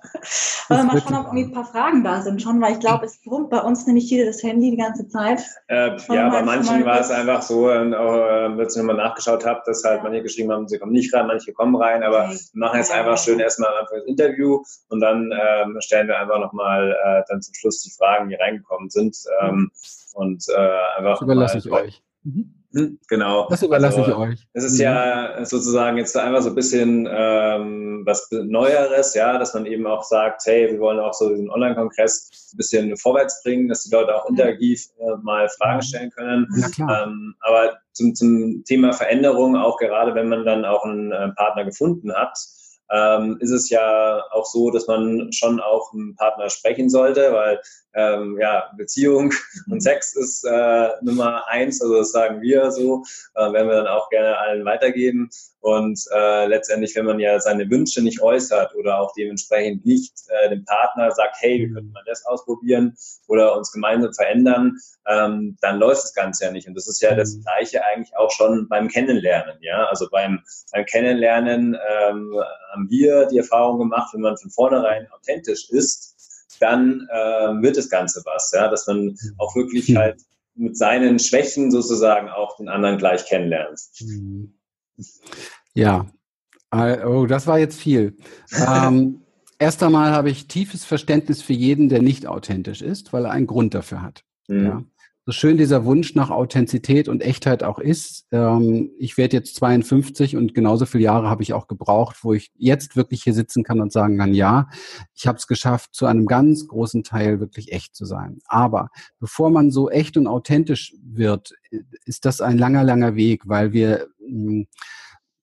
Aber 0.69 0.85
mal 0.85 1.01
schauen, 1.01 1.15
ob 1.15 1.27
irgendwie 1.27 1.45
ein 1.45 1.53
paar 1.53 1.65
Fragen 1.65 2.03
da 2.03 2.23
sind 2.23 2.41
schon, 2.41 2.61
weil 2.61 2.73
ich 2.73 2.81
glaube, 2.81 3.05
es 3.05 3.21
brummt 3.23 3.51
bei 3.51 3.61
uns 3.61 3.87
nämlich 3.87 4.09
hier 4.09 4.25
das 4.25 4.43
Handy 4.43 4.71
die 4.71 4.77
ganze 4.77 5.09
Zeit. 5.09 5.43
Äh, 5.69 5.97
ja, 6.09 6.31
bei 6.31 6.43
manchen 6.43 6.85
war 6.85 7.01
es 7.01 7.11
einfach 7.11 7.43
so, 7.43 7.71
und 7.71 7.95
auch, 7.95 8.15
äh, 8.15 8.61
als 8.61 8.77
ich 8.77 8.83
nochmal 8.83 8.97
nachgeschaut 8.97 9.45
habe, 9.45 9.61
dass 9.67 9.85
halt 9.85 10.03
manche 10.03 10.23
geschrieben 10.23 10.53
haben, 10.53 10.69
sie 10.69 10.79
kommen 10.79 10.93
nicht 10.93 11.13
rein, 11.13 11.27
manche 11.27 11.53
kommen 11.53 11.77
rein, 11.77 12.03
aber 12.03 12.27
okay. 12.27 12.39
wir 12.53 12.61
machen 12.61 12.79
jetzt 12.79 12.93
einfach 12.93 13.19
schön 13.19 13.41
erstmal 13.41 13.71
das 13.91 14.05
Interview 14.07 14.63
und 14.89 15.01
dann 15.01 15.33
ähm, 15.33 15.77
stellen 15.87 16.09
wir 16.09 16.19
einfach 16.19 16.39
nochmal 16.39 16.93
äh, 16.93 17.23
dann 17.29 17.41
zum 17.41 17.55
Schluss 17.55 17.83
die 17.83 17.91
Fragen, 17.91 18.29
die 18.29 18.35
reingekommen 18.35 18.91
sind. 18.91 19.17
Ähm, 19.41 19.71
und 20.15 20.45
äh, 20.49 20.99
einfach. 20.99 21.15
Das 21.15 21.23
überlasse 21.23 21.59
ich 21.59 21.71
euch. 21.71 22.03
Mhm. 22.25 22.53
Hm, 22.77 22.99
genau. 23.09 23.49
Das 23.49 23.63
überlasse 23.63 23.99
also, 24.01 24.11
ich 24.11 24.17
euch. 24.17 24.47
Es 24.53 24.65
ist 24.65 24.75
mhm. 24.75 24.85
ja 24.85 25.45
sozusagen 25.47 25.97
jetzt 25.97 26.15
einfach 26.17 26.43
so 26.43 26.51
ein 26.51 26.55
bisschen 26.55 27.09
ähm, 27.11 28.03
was 28.05 28.29
Neueres, 28.31 29.15
ja, 29.15 29.39
dass 29.39 29.55
man 29.55 29.65
eben 29.65 29.87
auch 29.87 30.03
sagt, 30.03 30.43
hey, 30.45 30.71
wir 30.71 30.79
wollen 30.79 30.99
auch 30.99 31.15
so 31.15 31.31
diesen 31.31 31.51
Online-Kongress 31.51 32.51
ein 32.53 32.57
bisschen 32.57 32.97
vorwärts 32.99 33.43
bringen, 33.43 33.69
dass 33.69 33.85
die 33.85 33.95
Leute 33.95 34.15
auch 34.15 34.29
mhm. 34.29 34.37
interaktiv 34.37 34.85
äh, 34.99 35.17
mal 35.23 35.49
Fragen 35.49 35.79
mhm. 35.79 35.83
stellen 35.83 36.11
können. 36.11 36.49
Ja, 36.59 36.69
klar. 36.69 37.07
Ähm, 37.07 37.35
aber 37.41 37.79
zum, 37.93 38.15
zum 38.15 38.63
Thema 38.65 38.93
Veränderung, 38.93 39.57
auch 39.57 39.79
gerade 39.79 40.15
wenn 40.15 40.29
man 40.29 40.45
dann 40.45 40.67
auch 40.67 40.85
einen 40.85 41.13
äh, 41.13 41.31
Partner 41.31 41.65
gefunden 41.65 42.13
hat, 42.13 42.37
ähm, 42.91 43.37
ist 43.41 43.51
es 43.51 43.71
ja 43.71 44.23
auch 44.31 44.47
so, 44.47 44.71
dass 44.71 44.87
man 44.87 45.33
schon 45.33 45.61
auch 45.61 45.93
einen 45.93 46.15
Partner 46.17 46.51
sprechen 46.51 46.89
sollte, 46.89 47.33
weil 47.33 47.61
ähm, 47.97 48.37
ja, 48.39 48.71
Beziehung 48.77 49.33
und 49.71 49.81
Sex 49.81 50.15
ist 50.15 50.45
äh, 50.45 50.89
Nummer 51.03 51.49
eins, 51.49 51.81
also 51.81 51.97
das 51.97 52.13
sagen 52.13 52.43
wir 52.43 52.71
so, 52.71 53.03
äh, 53.35 53.53
werden 53.53 53.69
wir 53.69 53.77
dann 53.77 53.87
auch 53.89 54.09
gerne 54.11 54.39
allen 54.39 54.65
weitergeben. 54.65 55.31
Und 55.61 56.01
äh, 56.15 56.47
letztendlich, 56.47 56.95
wenn 56.95 57.07
man 57.07 57.19
ja 57.19 57.41
seine 57.41 57.69
Wünsche 57.69 58.01
nicht 58.01 58.23
äußert 58.23 58.77
oder 58.77 59.01
auch 59.01 59.13
dementsprechend 59.15 59.85
nicht 59.85 60.13
äh, 60.29 60.51
dem 60.51 60.65
Partner 60.65 61.11
sagt, 61.11 61.39
hey, 61.41 61.59
wir 61.59 61.73
könnten 61.75 61.91
mal 61.91 62.05
das 62.07 62.25
ausprobieren 62.25 62.97
oder 63.27 63.57
uns 63.57 63.73
gemeinsam 63.73 64.13
verändern, 64.13 64.77
ähm, 65.09 65.57
dann 65.61 65.79
läuft 65.79 66.05
das 66.05 66.15
Ganze 66.15 66.45
ja 66.45 66.53
nicht. 66.53 66.69
Und 66.69 66.75
das 66.75 66.87
ist 66.87 67.01
ja 67.01 67.17
das 67.17 67.35
mhm. 67.35 67.43
Gleiche 67.43 67.85
eigentlich 67.85 68.17
auch 68.17 68.31
schon 68.31 68.69
beim 68.69 68.87
Kennenlernen. 68.87 69.57
Ja, 69.61 69.87
also 69.87 70.09
beim, 70.09 70.45
beim 70.71 70.85
Kennenlernen 70.85 71.75
ähm, 71.75 72.41
haben 72.71 72.89
wir 72.89 73.27
die 73.27 73.39
Erfahrung 73.39 73.79
gemacht, 73.79 74.11
wenn 74.13 74.21
man 74.21 74.37
von 74.37 74.51
vornherein 74.51 75.09
authentisch 75.11 75.71
ist, 75.71 76.16
dann 76.59 77.09
äh, 77.11 77.63
wird 77.63 77.77
das 77.77 77.89
Ganze 77.89 78.23
was, 78.25 78.53
ja, 78.55 78.69
dass 78.69 78.87
man 78.87 79.17
auch 79.39 79.55
wirklich 79.57 79.89
hm. 79.89 79.99
halt 79.99 80.23
mit 80.55 80.77
seinen 80.77 81.19
Schwächen 81.19 81.71
sozusagen 81.71 82.29
auch 82.29 82.57
den 82.57 82.69
anderen 82.69 82.99
gleich 82.99 83.27
kennenlernt. 83.27 83.79
Hm. 83.99 84.55
Ja, 85.75 86.07
oh, 86.73 87.27
das 87.27 87.47
war 87.47 87.59
jetzt 87.59 87.79
viel. 87.79 88.17
ähm, 88.67 89.23
erst 89.59 89.83
einmal 89.83 90.13
habe 90.13 90.31
ich 90.31 90.49
tiefes 90.49 90.85
Verständnis 90.85 91.43
für 91.43 91.53
jeden, 91.53 91.89
der 91.89 92.03
nicht 92.03 92.27
authentisch 92.27 92.83
ist, 92.83 93.13
weil 93.13 93.25
er 93.27 93.31
einen 93.33 93.47
Grund 93.47 93.75
dafür 93.75 94.03
hat. 94.03 94.25
Mhm. 94.49 94.65
Ja? 94.65 94.83
So 95.29 95.33
schön 95.33 95.57
dieser 95.57 95.85
Wunsch 95.85 96.15
nach 96.15 96.31
Authentizität 96.31 97.09
und 97.09 97.21
Echtheit 97.21 97.65
auch 97.65 97.81
ist, 97.81 98.27
ähm, 98.31 98.93
ich 98.97 99.19
werde 99.19 99.37
jetzt 99.37 99.57
52 99.57 100.37
und 100.37 100.55
genauso 100.55 100.87
viele 100.87 101.03
Jahre 101.03 101.29
habe 101.29 101.43
ich 101.43 101.53
auch 101.53 101.67
gebraucht, 101.67 102.19
wo 102.23 102.33
ich 102.33 102.53
jetzt 102.55 102.95
wirklich 102.95 103.25
hier 103.25 103.35
sitzen 103.35 103.65
kann 103.65 103.81
und 103.81 103.91
sagen 103.93 104.19
kann, 104.19 104.35
ja, 104.35 104.69
ich 105.15 105.27
habe 105.27 105.37
es 105.37 105.49
geschafft, 105.49 105.97
zu 105.97 106.07
einem 106.07 106.27
ganz 106.27 106.69
großen 106.69 107.03
Teil 107.03 107.41
wirklich 107.41 107.73
echt 107.73 107.97
zu 107.97 108.05
sein. 108.05 108.39
Aber 108.47 108.89
bevor 109.19 109.51
man 109.51 109.73
so 109.73 109.91
echt 109.91 110.17
und 110.17 110.29
authentisch 110.29 110.95
wird, 111.03 111.55
ist 112.05 112.25
das 112.25 112.41
ein 112.41 112.57
langer, 112.57 112.85
langer 112.85 113.17
Weg, 113.17 113.49
weil 113.49 113.73
wir 113.73 114.07
mh, 114.21 114.29
hm, 114.29 114.67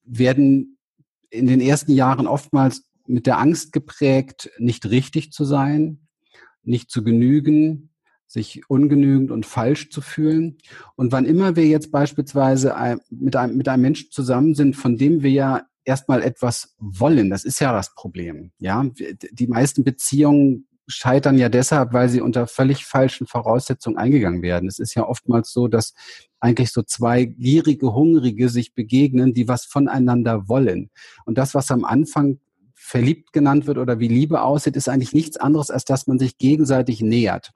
werden 0.06 0.78
in 1.30 1.46
den 1.46 1.60
ersten 1.60 1.92
Jahren 1.92 2.28
oftmals 2.28 2.84
mit 3.06 3.28
der 3.28 3.38
Angst 3.38 3.74
geprägt, 3.74 4.50
nicht 4.60 4.90
richtig 4.90 5.34
zu 5.34 5.44
sein, 5.44 6.08
nicht 6.64 6.90
zu 6.90 7.04
genügen, 7.04 7.93
sich 8.34 8.68
ungenügend 8.68 9.30
und 9.30 9.46
falsch 9.46 9.92
zu 9.92 10.02
fühlen. 10.02 10.58
Und 10.96 11.12
wann 11.12 11.26
immer 11.26 11.56
wir 11.56 11.68
jetzt 11.68 11.92
beispielsweise 11.92 12.76
mit 13.10 13.36
einem, 13.36 13.56
mit 13.56 13.68
einem 13.70 13.84
Menschen 13.84 14.12
zusammen 14.12 14.56
sind, 14.56 14.76
von 14.76 14.98
dem 14.98 15.22
wir 15.22 15.32
ja 15.32 15.62
erstmal 15.86 16.24
etwas 16.24 16.76
wollen, 16.80 17.30
das 17.30 17.46
ist 17.46 17.60
ja 17.60 17.72
das 17.72 17.94
Problem. 17.94 18.52
Ja, 18.58 18.86
die 19.32 19.48
meisten 19.48 19.84
Beziehungen 19.84 20.68
scheitern 20.88 21.38
ja 21.38 21.48
deshalb, 21.48 21.94
weil 21.94 22.10
sie 22.10 22.22
unter 22.22 22.48
völlig 22.48 22.86
falschen 22.86 23.28
Voraussetzungen 23.28 23.98
eingegangen 23.98 24.42
werden. 24.42 24.68
Es 24.68 24.80
ist 24.80 24.96
ja 24.96 25.08
oftmals 25.08 25.54
so, 25.54 25.68
dass 25.68 25.94
eigentlich 26.40 26.72
so 26.72 26.82
zwei 26.82 27.26
gierige, 27.26 27.94
hungrige 27.94 28.50
sich 28.50 28.74
begegnen, 28.74 29.34
die 29.34 29.48
was 29.48 29.64
voneinander 29.64 30.50
wollen. 30.50 30.90
Und 31.26 31.38
das, 31.38 31.54
was 31.54 31.72
am 31.72 31.86
Anfang 31.86 32.40
verliebt 32.74 33.32
genannt 33.32 33.68
wird 33.68 33.78
oder 33.78 34.00
wie 34.00 34.10
Liebe 34.10 34.42
aussieht, 34.42 34.76
ist 34.76 34.90
eigentlich 34.90 35.14
nichts 35.14 35.38
anderes, 35.38 35.70
als 35.70 35.86
dass 35.86 36.08
man 36.08 36.20
sich 36.20 36.38
gegenseitig 36.38 37.02
nähert. 37.02 37.52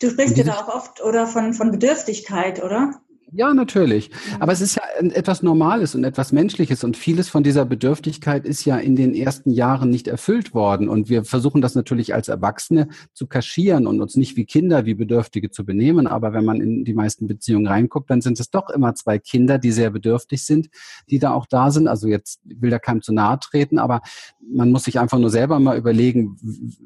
Du 0.00 0.10
sprichst 0.10 0.36
ja 0.36 0.44
da 0.44 0.60
auch 0.60 0.68
oft 0.68 1.02
oder 1.02 1.26
von, 1.26 1.54
von 1.54 1.70
Bedürftigkeit, 1.70 2.62
oder? 2.62 3.00
Ja, 3.32 3.52
natürlich. 3.54 4.10
Mhm. 4.10 4.42
Aber 4.42 4.52
es 4.52 4.60
ist 4.60 4.76
ja 4.76 4.82
etwas 5.00 5.42
Normales 5.42 5.96
und 5.96 6.04
etwas 6.04 6.30
Menschliches 6.30 6.84
und 6.84 6.96
vieles 6.96 7.28
von 7.28 7.42
dieser 7.42 7.64
Bedürftigkeit 7.64 8.44
ist 8.44 8.64
ja 8.64 8.76
in 8.76 8.94
den 8.94 9.14
ersten 9.14 9.50
Jahren 9.50 9.90
nicht 9.90 10.06
erfüllt 10.06 10.54
worden. 10.54 10.88
Und 10.88 11.08
wir 11.08 11.24
versuchen 11.24 11.60
das 11.60 11.74
natürlich 11.74 12.14
als 12.14 12.28
Erwachsene 12.28 12.88
zu 13.14 13.26
kaschieren 13.26 13.88
und 13.88 14.00
uns 14.00 14.16
nicht 14.16 14.36
wie 14.36 14.44
Kinder, 14.44 14.86
wie 14.86 14.94
Bedürftige 14.94 15.50
zu 15.50 15.64
benehmen. 15.64 16.06
Aber 16.06 16.32
wenn 16.34 16.44
man 16.44 16.60
in 16.60 16.84
die 16.84 16.94
meisten 16.94 17.26
Beziehungen 17.26 17.66
reinguckt, 17.66 18.10
dann 18.10 18.20
sind 18.20 18.38
es 18.38 18.50
doch 18.50 18.70
immer 18.70 18.94
zwei 18.94 19.18
Kinder, 19.18 19.58
die 19.58 19.72
sehr 19.72 19.90
bedürftig 19.90 20.44
sind, 20.44 20.68
die 21.10 21.18
da 21.18 21.32
auch 21.32 21.46
da 21.46 21.72
sind. 21.72 21.88
Also 21.88 22.06
jetzt 22.06 22.40
will 22.44 22.70
da 22.70 22.78
keinem 22.78 23.02
zu 23.02 23.12
nahe 23.12 23.40
treten, 23.40 23.78
aber 23.80 24.02
man 24.40 24.70
muss 24.70 24.84
sich 24.84 25.00
einfach 25.00 25.18
nur 25.18 25.30
selber 25.30 25.58
mal 25.58 25.76
überlegen, 25.76 26.36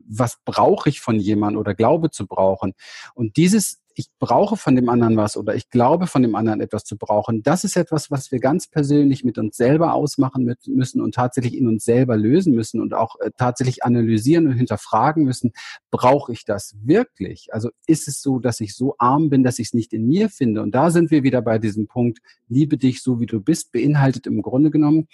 was 0.09 0.38
brauche 0.47 0.88
ich 0.88 1.02
von 1.02 1.20
jemandem 1.20 1.61
oder 1.61 1.75
glaube 1.75 2.11
zu 2.11 2.26
brauchen. 2.26 2.73
Und 3.14 3.37
dieses 3.37 3.79
ich 4.00 4.09
brauche 4.19 4.57
von 4.57 4.75
dem 4.76 4.88
anderen 4.88 5.16
was 5.16 5.37
oder 5.37 5.54
ich 5.54 5.69
glaube 5.69 6.07
von 6.07 6.23
dem 6.23 6.35
anderen 6.35 6.61
etwas 6.61 6.85
zu 6.85 6.97
brauchen, 6.97 7.42
das 7.42 7.64
ist 7.64 7.76
etwas, 7.76 8.11
was 8.11 8.33
wir 8.33 8.40
ganz 8.40 8.66
persönlich 8.66 9.25
mit 9.25 9.37
uns 9.37 9.57
selber 9.57 9.92
ausmachen 9.92 10.50
müssen 10.66 11.02
und 11.02 11.14
tatsächlich 11.14 11.57
in 11.57 11.69
uns 11.69 11.85
selber 11.85 12.16
lösen 12.16 12.54
müssen 12.54 12.80
und 12.80 12.95
auch 12.95 13.16
äh, 13.21 13.30
tatsächlich 13.37 13.85
analysieren 13.85 14.47
und 14.47 14.54
hinterfragen 14.54 15.25
müssen, 15.25 15.52
brauche 15.90 16.33
ich 16.33 16.45
das 16.45 16.75
wirklich? 16.83 17.49
Also 17.52 17.69
ist 17.87 18.09
es 18.09 18.23
so, 18.23 18.38
dass 18.38 18.61
ich 18.61 18.75
so 18.75 18.95
arm 18.99 19.28
bin, 19.28 19.42
dass 19.42 19.59
ich 19.59 19.69
es 19.69 19.75
nicht 19.75 19.92
in 19.92 20.07
mir 20.07 20.30
finde? 20.30 20.62
Und 20.62 20.75
da 20.75 20.90
sind 20.90 21.11
wir 21.11 21.23
wieder 21.23 21.42
bei 21.42 21.59
diesem 21.59 21.87
Punkt, 21.87 22.21
liebe 22.49 22.78
dich 22.78 23.02
so, 23.02 23.21
wie 23.21 23.26
du 23.26 23.40
bist, 23.40 23.71
beinhaltet 23.71 24.26
im 24.26 24.40
Grunde 24.40 24.71
genommen 24.71 25.09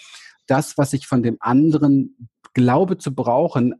das, 0.46 0.78
was 0.78 0.92
ich 0.92 1.08
von 1.08 1.24
dem 1.24 1.38
anderen 1.40 2.28
glaube 2.54 2.98
zu 2.98 3.14
brauchen, 3.14 3.74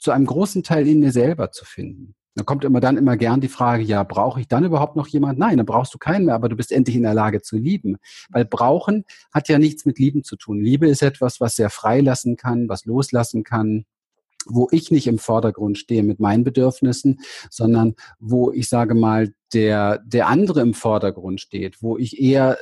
zu 0.00 0.12
einem 0.12 0.26
großen 0.26 0.62
Teil 0.62 0.86
in 0.86 1.00
mir 1.00 1.12
selber 1.12 1.50
zu 1.50 1.64
finden. 1.64 2.14
Da 2.36 2.44
kommt 2.44 2.64
immer 2.64 2.80
dann 2.80 2.98
immer 2.98 3.16
gern 3.16 3.40
die 3.40 3.48
Frage, 3.48 3.82
ja, 3.82 4.02
brauche 4.02 4.40
ich 4.40 4.46
dann 4.46 4.64
überhaupt 4.64 4.94
noch 4.94 5.08
jemand? 5.08 5.38
Nein, 5.38 5.56
dann 5.56 5.64
brauchst 5.64 5.94
du 5.94 5.98
keinen 5.98 6.26
mehr, 6.26 6.34
aber 6.34 6.50
du 6.50 6.56
bist 6.56 6.70
endlich 6.70 6.94
in 6.94 7.02
der 7.02 7.14
Lage 7.14 7.40
zu 7.40 7.56
lieben. 7.56 7.96
Weil 8.28 8.44
brauchen 8.44 9.04
hat 9.32 9.48
ja 9.48 9.58
nichts 9.58 9.86
mit 9.86 9.98
Lieben 9.98 10.22
zu 10.22 10.36
tun. 10.36 10.60
Liebe 10.60 10.86
ist 10.86 11.02
etwas, 11.02 11.40
was 11.40 11.56
sehr 11.56 11.70
freilassen 11.70 12.36
kann, 12.36 12.68
was 12.68 12.84
loslassen 12.84 13.42
kann, 13.42 13.86
wo 14.44 14.68
ich 14.70 14.90
nicht 14.90 15.06
im 15.06 15.18
Vordergrund 15.18 15.78
stehe 15.78 16.02
mit 16.02 16.20
meinen 16.20 16.44
Bedürfnissen, 16.44 17.20
sondern 17.50 17.94
wo 18.20 18.52
ich 18.52 18.68
sage 18.68 18.94
mal, 18.94 19.32
der, 19.54 19.98
der 20.04 20.28
andere 20.28 20.60
im 20.60 20.74
Vordergrund 20.74 21.40
steht, 21.40 21.82
wo 21.82 21.96
ich 21.96 22.20
eher 22.20 22.58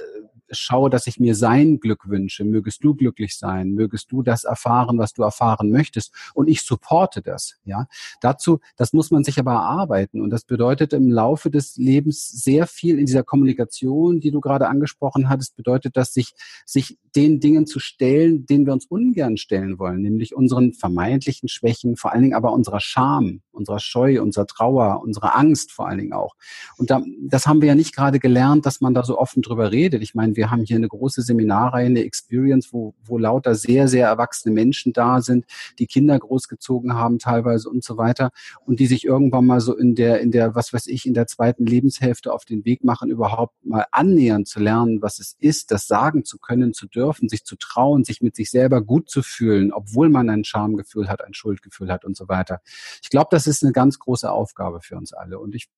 schaue, 0.50 0.90
dass 0.90 1.06
ich 1.06 1.20
mir 1.20 1.34
sein 1.34 1.80
Glück 1.80 2.08
wünsche. 2.08 2.44
Mögest 2.44 2.84
du 2.84 2.94
glücklich 2.94 3.36
sein, 3.36 3.70
mögest 3.70 4.12
du 4.12 4.22
das 4.22 4.44
erfahren, 4.44 4.98
was 4.98 5.12
du 5.12 5.22
erfahren 5.22 5.70
möchtest. 5.70 6.12
Und 6.34 6.48
ich 6.48 6.62
supporte 6.62 7.22
das. 7.22 7.56
Ja, 7.64 7.86
dazu, 8.20 8.60
das 8.76 8.92
muss 8.92 9.10
man 9.10 9.24
sich 9.24 9.38
aber 9.38 9.52
erarbeiten. 9.52 10.20
Und 10.20 10.30
das 10.30 10.44
bedeutet 10.44 10.92
im 10.92 11.10
Laufe 11.10 11.50
des 11.50 11.76
Lebens 11.76 12.28
sehr 12.28 12.66
viel 12.66 12.98
in 12.98 13.06
dieser 13.06 13.22
Kommunikation, 13.22 14.20
die 14.20 14.30
du 14.30 14.40
gerade 14.40 14.68
angesprochen 14.68 15.28
hattest, 15.28 15.56
bedeutet 15.56 15.96
das, 15.96 16.12
sich, 16.12 16.34
sich 16.66 16.98
den 17.14 17.40
Dingen 17.40 17.66
zu 17.66 17.78
stellen, 17.78 18.46
denen 18.46 18.66
wir 18.66 18.72
uns 18.72 18.86
ungern 18.86 19.36
stellen 19.36 19.78
wollen, 19.78 20.02
nämlich 20.02 20.34
unseren 20.34 20.72
vermeintlichen 20.72 21.48
Schwächen, 21.48 21.96
vor 21.96 22.12
allen 22.12 22.22
Dingen 22.22 22.34
aber 22.34 22.52
unserer 22.52 22.80
Scham, 22.80 23.40
unserer 23.54 23.80
Scheu, 23.80 24.20
unserer 24.20 24.46
Trauer, 24.46 25.02
unserer 25.02 25.36
Angst 25.36 25.72
vor 25.72 25.88
allen 25.88 25.98
Dingen 25.98 26.12
auch. 26.12 26.34
Und 26.76 26.90
da, 26.90 27.02
das 27.22 27.46
haben 27.46 27.60
wir 27.60 27.68
ja 27.68 27.74
nicht 27.74 27.94
gerade 27.94 28.18
gelernt, 28.18 28.66
dass 28.66 28.80
man 28.80 28.94
da 28.94 29.04
so 29.04 29.18
offen 29.18 29.42
drüber 29.42 29.72
redet. 29.72 30.02
Ich 30.02 30.14
meine, 30.14 30.36
wir 30.36 30.50
haben 30.50 30.64
hier 30.64 30.76
eine 30.76 30.88
große 30.88 31.22
Seminarreihe, 31.22 31.86
eine 31.86 32.04
Experience, 32.04 32.72
wo, 32.72 32.94
wo 33.04 33.18
lauter 33.18 33.54
sehr, 33.54 33.88
sehr 33.88 34.06
erwachsene 34.06 34.54
Menschen 34.54 34.92
da 34.92 35.20
sind, 35.20 35.44
die 35.78 35.86
Kinder 35.86 36.18
großgezogen 36.18 36.94
haben 36.94 37.18
teilweise 37.18 37.68
und 37.68 37.84
so 37.84 37.96
weiter 37.96 38.30
und 38.66 38.80
die 38.80 38.86
sich 38.86 39.04
irgendwann 39.04 39.46
mal 39.46 39.60
so 39.60 39.76
in 39.76 39.94
der, 39.94 40.20
in 40.20 40.30
der, 40.30 40.54
was 40.54 40.72
weiß 40.72 40.86
ich, 40.86 41.06
in 41.06 41.14
der 41.14 41.26
zweiten 41.26 41.66
Lebenshälfte 41.66 42.32
auf 42.32 42.44
den 42.44 42.64
Weg 42.64 42.84
machen, 42.84 43.10
überhaupt 43.10 43.54
mal 43.64 43.86
annähern 43.90 44.44
zu 44.44 44.60
lernen, 44.60 45.02
was 45.02 45.18
es 45.18 45.36
ist, 45.38 45.70
das 45.70 45.86
sagen 45.86 46.24
zu 46.24 46.38
können, 46.38 46.72
zu 46.72 46.86
dürfen, 46.86 47.28
sich 47.28 47.44
zu 47.44 47.56
trauen, 47.56 48.04
sich 48.04 48.20
mit 48.20 48.36
sich 48.36 48.50
selber 48.50 48.82
gut 48.82 49.08
zu 49.08 49.22
fühlen, 49.22 49.72
obwohl 49.72 50.08
man 50.08 50.28
ein 50.30 50.44
Schamgefühl 50.44 51.08
hat, 51.08 51.24
ein 51.24 51.34
Schuldgefühl 51.34 51.90
hat 51.90 52.04
und 52.04 52.16
so 52.16 52.28
weiter. 52.28 52.60
Ich 53.02 53.10
glaube, 53.10 53.28
das 53.30 53.43
ist 53.46 53.62
eine 53.62 53.72
ganz 53.72 53.98
große 53.98 54.30
Aufgabe 54.30 54.80
für 54.80 54.96
uns 54.96 55.12
alle 55.12 55.38
und 55.38 55.54
ich 55.54 55.68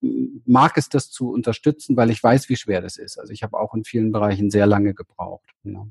mag 0.45 0.77
es, 0.77 0.89
das 0.89 1.11
zu 1.11 1.31
unterstützen, 1.31 1.97
weil 1.97 2.11
ich 2.11 2.23
weiß, 2.23 2.49
wie 2.49 2.57
schwer 2.57 2.81
das 2.81 2.97
ist. 2.97 3.19
Also 3.19 3.33
ich 3.33 3.43
habe 3.43 3.59
auch 3.59 3.75
in 3.75 3.85
vielen 3.85 4.13
Bereichen 4.13 4.51
sehr 4.51 4.67
lange 4.67 4.95
gebraucht. 4.95 5.51
Ja. 5.65 5.87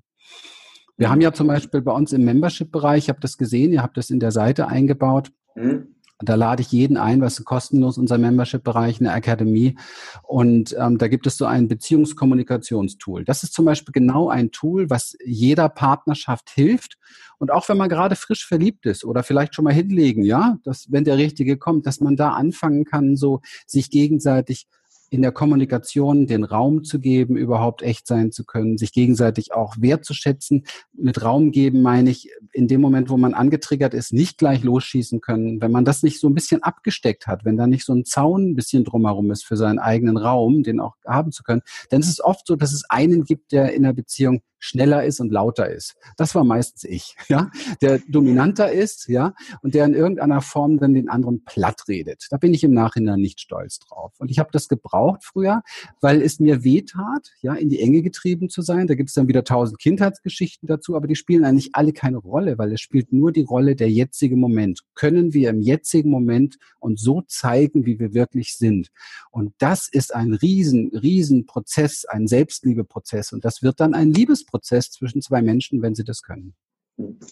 Wir 0.97 1.09
haben 1.09 1.21
ja 1.21 1.33
zum 1.33 1.47
Beispiel 1.47 1.81
bei 1.81 1.91
uns 1.91 2.13
im 2.13 2.23
Membership-Bereich, 2.23 3.05
ich 3.05 3.09
habe 3.09 3.19
das 3.19 3.37
gesehen, 3.37 3.73
ihr 3.73 3.81
habt 3.81 3.97
das 3.97 4.09
in 4.09 4.19
der 4.19 4.31
Seite 4.31 4.67
eingebaut. 4.67 5.31
Mhm. 5.55 5.94
Da 6.19 6.35
lade 6.35 6.61
ich 6.61 6.71
jeden 6.71 6.95
ein, 6.95 7.19
was 7.19 7.43
kostenlos 7.43 7.97
unser 7.97 8.17
Membership-Bereich, 8.17 9.01
eine 9.01 9.11
Akademie. 9.11 9.77
Und 10.23 10.73
ähm, 10.79 10.97
da 10.97 11.09
gibt 11.09 11.27
es 11.27 11.37
so 11.37 11.45
ein 11.45 11.67
Beziehungskommunikationstool. 11.67 13.25
Das 13.25 13.43
ist 13.43 13.53
zum 13.53 13.65
Beispiel 13.65 13.91
genau 13.91 14.29
ein 14.29 14.51
Tool, 14.51 14.89
was 14.89 15.17
jeder 15.25 15.67
Partnerschaft 15.67 16.49
hilft. 16.51 16.97
Und 17.37 17.51
auch 17.51 17.67
wenn 17.67 17.77
man 17.77 17.89
gerade 17.89 18.15
frisch 18.15 18.47
verliebt 18.47 18.85
ist 18.85 19.03
oder 19.03 19.23
vielleicht 19.23 19.55
schon 19.55 19.65
mal 19.65 19.73
hinlegen, 19.73 20.23
ja, 20.23 20.57
dass 20.63 20.89
wenn 20.89 21.03
der 21.03 21.17
Richtige 21.17 21.57
kommt, 21.57 21.85
dass 21.85 21.99
man 21.99 22.15
da 22.15 22.29
anfangen 22.29 22.85
kann, 22.85 23.17
so 23.17 23.41
sich 23.67 23.89
gegenseitig 23.89 24.67
in 25.09 25.21
der 25.21 25.31
Kommunikation 25.31 26.27
den 26.27 26.43
Raum 26.43 26.83
zu 26.83 26.99
geben, 26.99 27.37
überhaupt 27.37 27.81
echt 27.81 28.07
sein 28.07 28.31
zu 28.31 28.43
können, 28.43 28.77
sich 28.77 28.91
gegenseitig 28.91 29.53
auch 29.53 29.75
wertzuschätzen. 29.79 30.65
Mit 30.93 31.23
Raum 31.23 31.51
geben 31.51 31.81
meine 31.81 32.09
ich, 32.09 32.29
in 32.53 32.67
dem 32.67 32.81
Moment, 32.81 33.09
wo 33.09 33.17
man 33.17 33.33
angetriggert 33.33 33.93
ist, 33.93 34.13
nicht 34.13 34.37
gleich 34.37 34.63
losschießen 34.63 35.21
können. 35.21 35.61
Wenn 35.61 35.71
man 35.71 35.85
das 35.85 36.03
nicht 36.03 36.19
so 36.19 36.27
ein 36.27 36.33
bisschen 36.33 36.63
abgesteckt 36.63 37.27
hat, 37.27 37.45
wenn 37.45 37.57
da 37.57 37.67
nicht 37.67 37.85
so 37.85 37.93
ein 37.93 38.05
Zaun 38.05 38.51
ein 38.51 38.55
bisschen 38.55 38.83
drumherum 38.83 39.31
ist 39.31 39.45
für 39.45 39.57
seinen 39.57 39.79
eigenen 39.79 40.17
Raum, 40.17 40.63
den 40.63 40.79
auch 40.79 40.95
haben 41.05 41.31
zu 41.31 41.43
können, 41.43 41.61
dann 41.89 42.01
ist 42.01 42.09
es 42.09 42.23
oft 42.23 42.47
so, 42.47 42.55
dass 42.55 42.73
es 42.73 42.83
einen 42.89 43.23
gibt, 43.23 43.51
der 43.51 43.73
in 43.73 43.83
der 43.83 43.93
Beziehung 43.93 44.41
schneller 44.65 45.03
ist 45.03 45.19
und 45.19 45.31
lauter 45.31 45.69
ist. 45.69 45.95
Das 46.17 46.35
war 46.35 46.43
meistens 46.43 46.83
ich, 46.83 47.15
ja, 47.29 47.51
der 47.81 47.99
dominanter 48.09 48.71
ist, 48.71 49.07
ja, 49.07 49.33
und 49.61 49.75
der 49.75 49.85
in 49.85 49.93
irgendeiner 49.93 50.41
Form 50.41 50.79
dann 50.79 50.93
den 50.93 51.09
anderen 51.09 51.43
platt 51.43 51.83
redet. 51.87 52.27
Da 52.31 52.37
bin 52.37 52.53
ich 52.53 52.63
im 52.63 52.73
Nachhinein 52.73 53.19
nicht 53.19 53.39
stolz 53.39 53.79
drauf. 53.79 54.13
Und 54.17 54.31
ich 54.31 54.39
habe 54.39 54.49
das 54.51 54.67
gebraucht 54.67 55.23
früher, 55.23 55.61
weil 56.01 56.21
es 56.21 56.39
mir 56.39 56.63
wehtat, 56.63 57.31
ja, 57.41 57.53
in 57.53 57.69
die 57.69 57.79
Enge 57.79 58.01
getrieben 58.01 58.49
zu 58.49 58.61
sein. 58.61 58.87
Da 58.87 58.95
gibt 58.95 59.09
es 59.09 59.15
dann 59.15 59.27
wieder 59.27 59.43
tausend 59.43 59.79
Kindheitsgeschichten 59.79 60.67
dazu, 60.67 60.95
aber 60.95 61.07
die 61.07 61.15
spielen 61.15 61.45
eigentlich 61.45 61.69
alle 61.73 61.93
keine 61.93 62.17
Rolle, 62.17 62.57
weil 62.57 62.73
es 62.73 62.81
spielt 62.81 63.13
nur 63.13 63.31
die 63.31 63.43
Rolle 63.43 63.75
der 63.75 63.91
jetzige 63.91 64.35
Moment. 64.35 64.81
Können 64.95 65.33
wir 65.33 65.49
im 65.49 65.61
jetzigen 65.61 66.09
Moment 66.09 66.57
uns 66.79 67.01
so 67.01 67.21
zeigen, 67.27 67.85
wie 67.85 67.99
wir 67.99 68.13
wirklich 68.13 68.55
sind? 68.55 68.89
Und 69.29 69.53
das 69.59 69.87
ist 69.87 70.13
ein 70.13 70.33
riesen, 70.33 70.89
riesen 70.95 71.45
Prozess, 71.45 72.05
ein 72.05 72.27
Selbstliebeprozess. 72.27 73.31
Und 73.31 73.45
das 73.45 73.61
wird 73.61 73.79
dann 73.79 73.93
ein 73.93 74.11
Liebesprozess 74.11 74.54
Prozess 74.55 74.89
zwischen 74.89 75.21
zwei 75.21 75.41
Menschen, 75.41 75.81
wenn 75.81 75.95
sie 75.95 76.05
das 76.05 76.21
können. 76.21 76.55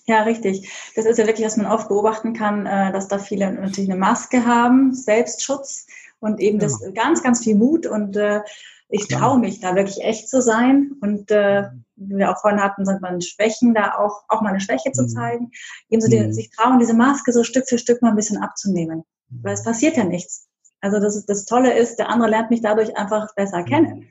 Ja, 0.08 0.24
richtig. 0.24 0.70
Das 0.96 1.06
ist 1.06 1.18
ja 1.18 1.26
wirklich, 1.26 1.46
was 1.46 1.56
man 1.56 1.68
oft 1.68 1.88
beobachten 1.88 2.34
kann, 2.34 2.66
äh, 2.66 2.92
dass 2.92 3.08
da 3.08 3.18
viele 3.18 3.50
natürlich 3.54 3.90
eine 3.90 4.00
Maske 4.00 4.46
haben, 4.46 4.94
Selbstschutz 4.94 5.88
und 6.20 6.42
eben 6.42 6.60
ja. 6.60 6.68
das 6.68 6.82
ganz, 6.94 7.24
ganz 7.24 7.44
viel 7.44 7.56
Mut 7.56 7.86
und 7.86 8.18
äh, 8.18 8.42
ich 8.90 9.08
traue 9.08 9.40
mich 9.40 9.62
da 9.62 9.74
wirklich 9.76 10.04
echt 10.04 10.30
zu 10.30 10.42
sein 10.42 10.92
und 11.02 11.32
äh, 11.32 11.70
wie 11.96 12.18
wir 12.18 12.30
auch 12.30 12.42
vorhin 12.42 12.62
hatten, 12.62 12.86
sind 12.86 13.02
man 13.02 13.22
Schwächen, 13.22 13.74
da 13.74 13.96
auch, 13.98 14.26
auch 14.28 14.42
mal 14.42 14.50
eine 14.50 14.60
Schwäche 14.60 14.92
zu 14.92 15.04
mhm. 15.04 15.08
zeigen, 15.08 15.52
eben 15.90 16.02
so 16.02 16.10
die, 16.10 16.20
mhm. 16.20 16.34
sich 16.34 16.50
trauen, 16.52 16.80
diese 16.80 16.94
Maske 16.94 17.32
so 17.32 17.44
Stück 17.44 17.68
für 17.70 17.78
Stück 17.78 18.02
mal 18.02 18.10
ein 18.10 18.16
bisschen 18.16 18.38
abzunehmen. 18.38 19.04
Weil 19.30 19.54
es 19.54 19.64
passiert 19.64 19.98
ja 19.98 20.04
nichts. 20.04 20.48
Also 20.82 21.00
das, 21.00 21.26
das 21.26 21.46
Tolle 21.46 21.74
ist, 21.76 21.96
der 21.96 22.10
andere 22.10 22.30
lernt 22.30 22.52
mich 22.52 22.62
dadurch 22.62 22.96
einfach 22.98 23.34
besser 23.36 23.64
kennen. 23.64 24.10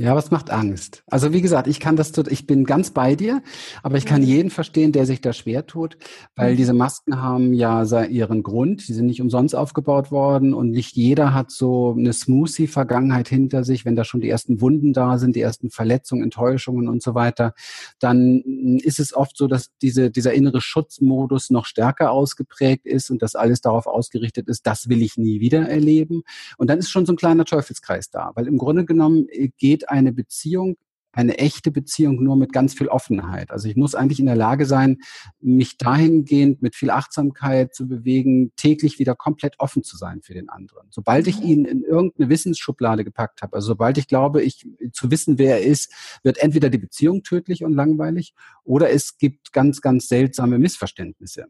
Ja, 0.00 0.14
was 0.14 0.30
macht 0.30 0.50
Angst? 0.50 1.02
Also 1.08 1.32
wie 1.32 1.42
gesagt, 1.42 1.66
ich 1.66 1.80
kann 1.80 1.96
das, 1.96 2.12
ich 2.28 2.46
bin 2.46 2.64
ganz 2.64 2.90
bei 2.90 3.16
dir, 3.16 3.42
aber 3.82 3.96
ich 3.96 4.06
kann 4.06 4.22
jeden 4.22 4.48
verstehen, 4.48 4.92
der 4.92 5.06
sich 5.06 5.20
da 5.20 5.32
schwer 5.32 5.66
tut, 5.66 5.98
weil 6.36 6.52
mhm. 6.52 6.56
diese 6.56 6.72
Masken 6.72 7.20
haben 7.20 7.52
ja 7.52 7.82
ihren 8.04 8.44
Grund. 8.44 8.86
Die 8.86 8.92
sind 8.92 9.06
nicht 9.06 9.20
umsonst 9.20 9.56
aufgebaut 9.56 10.12
worden 10.12 10.54
und 10.54 10.70
nicht 10.70 10.94
jeder 10.94 11.34
hat 11.34 11.50
so 11.50 11.96
eine 11.98 12.12
Smoothie-Vergangenheit 12.12 13.26
hinter 13.26 13.64
sich. 13.64 13.84
Wenn 13.84 13.96
da 13.96 14.04
schon 14.04 14.20
die 14.20 14.28
ersten 14.28 14.60
Wunden 14.60 14.92
da 14.92 15.18
sind, 15.18 15.34
die 15.34 15.40
ersten 15.40 15.68
Verletzungen, 15.70 16.22
Enttäuschungen 16.22 16.86
und 16.86 17.02
so 17.02 17.16
weiter, 17.16 17.52
dann 17.98 18.42
ist 18.84 19.00
es 19.00 19.12
oft 19.12 19.36
so, 19.36 19.48
dass 19.48 19.72
diese, 19.82 20.12
dieser 20.12 20.32
innere 20.32 20.60
Schutzmodus 20.60 21.50
noch 21.50 21.66
stärker 21.66 22.12
ausgeprägt 22.12 22.86
ist 22.86 23.10
und 23.10 23.20
dass 23.20 23.34
alles 23.34 23.62
darauf 23.62 23.88
ausgerichtet 23.88 24.46
ist, 24.46 24.64
das 24.64 24.88
will 24.88 25.02
ich 25.02 25.16
nie 25.16 25.40
wieder 25.40 25.68
erleben. 25.68 26.22
Und 26.56 26.70
dann 26.70 26.78
ist 26.78 26.88
schon 26.88 27.04
so 27.04 27.14
ein 27.14 27.16
kleiner 27.16 27.44
Teufelskreis 27.44 28.10
da, 28.10 28.30
weil 28.36 28.46
im 28.46 28.58
Grunde 28.58 28.84
genommen 28.84 29.26
geht 29.58 29.87
eine 29.90 30.12
Beziehung, 30.12 30.76
eine 31.12 31.38
echte 31.38 31.70
Beziehung 31.70 32.22
nur 32.22 32.36
mit 32.36 32.52
ganz 32.52 32.74
viel 32.74 32.88
Offenheit. 32.88 33.50
Also 33.50 33.68
ich 33.68 33.76
muss 33.76 33.94
eigentlich 33.94 34.20
in 34.20 34.26
der 34.26 34.36
Lage 34.36 34.66
sein, 34.66 34.98
mich 35.40 35.78
dahingehend 35.78 36.62
mit 36.62 36.76
viel 36.76 36.90
Achtsamkeit 36.90 37.74
zu 37.74 37.88
bewegen, 37.88 38.52
täglich 38.56 38.98
wieder 38.98 39.16
komplett 39.16 39.54
offen 39.58 39.82
zu 39.82 39.96
sein 39.96 40.20
für 40.22 40.34
den 40.34 40.48
anderen. 40.48 40.86
Sobald 40.90 41.26
ich 41.26 41.40
ihn 41.40 41.64
in 41.64 41.82
irgendeine 41.82 42.28
Wissensschublade 42.28 43.04
gepackt 43.04 43.42
habe, 43.42 43.56
also 43.56 43.68
sobald 43.68 43.98
ich 43.98 44.06
glaube, 44.06 44.42
ich 44.42 44.68
zu 44.92 45.10
wissen, 45.10 45.38
wer 45.38 45.60
er 45.60 45.66
ist, 45.66 45.92
wird 46.22 46.38
entweder 46.38 46.70
die 46.70 46.78
Beziehung 46.78 47.22
tödlich 47.22 47.64
und 47.64 47.72
langweilig 47.72 48.34
oder 48.62 48.90
es 48.90 49.18
gibt 49.18 49.52
ganz, 49.52 49.80
ganz 49.80 50.08
seltsame 50.08 50.58
Missverständnisse 50.58 51.46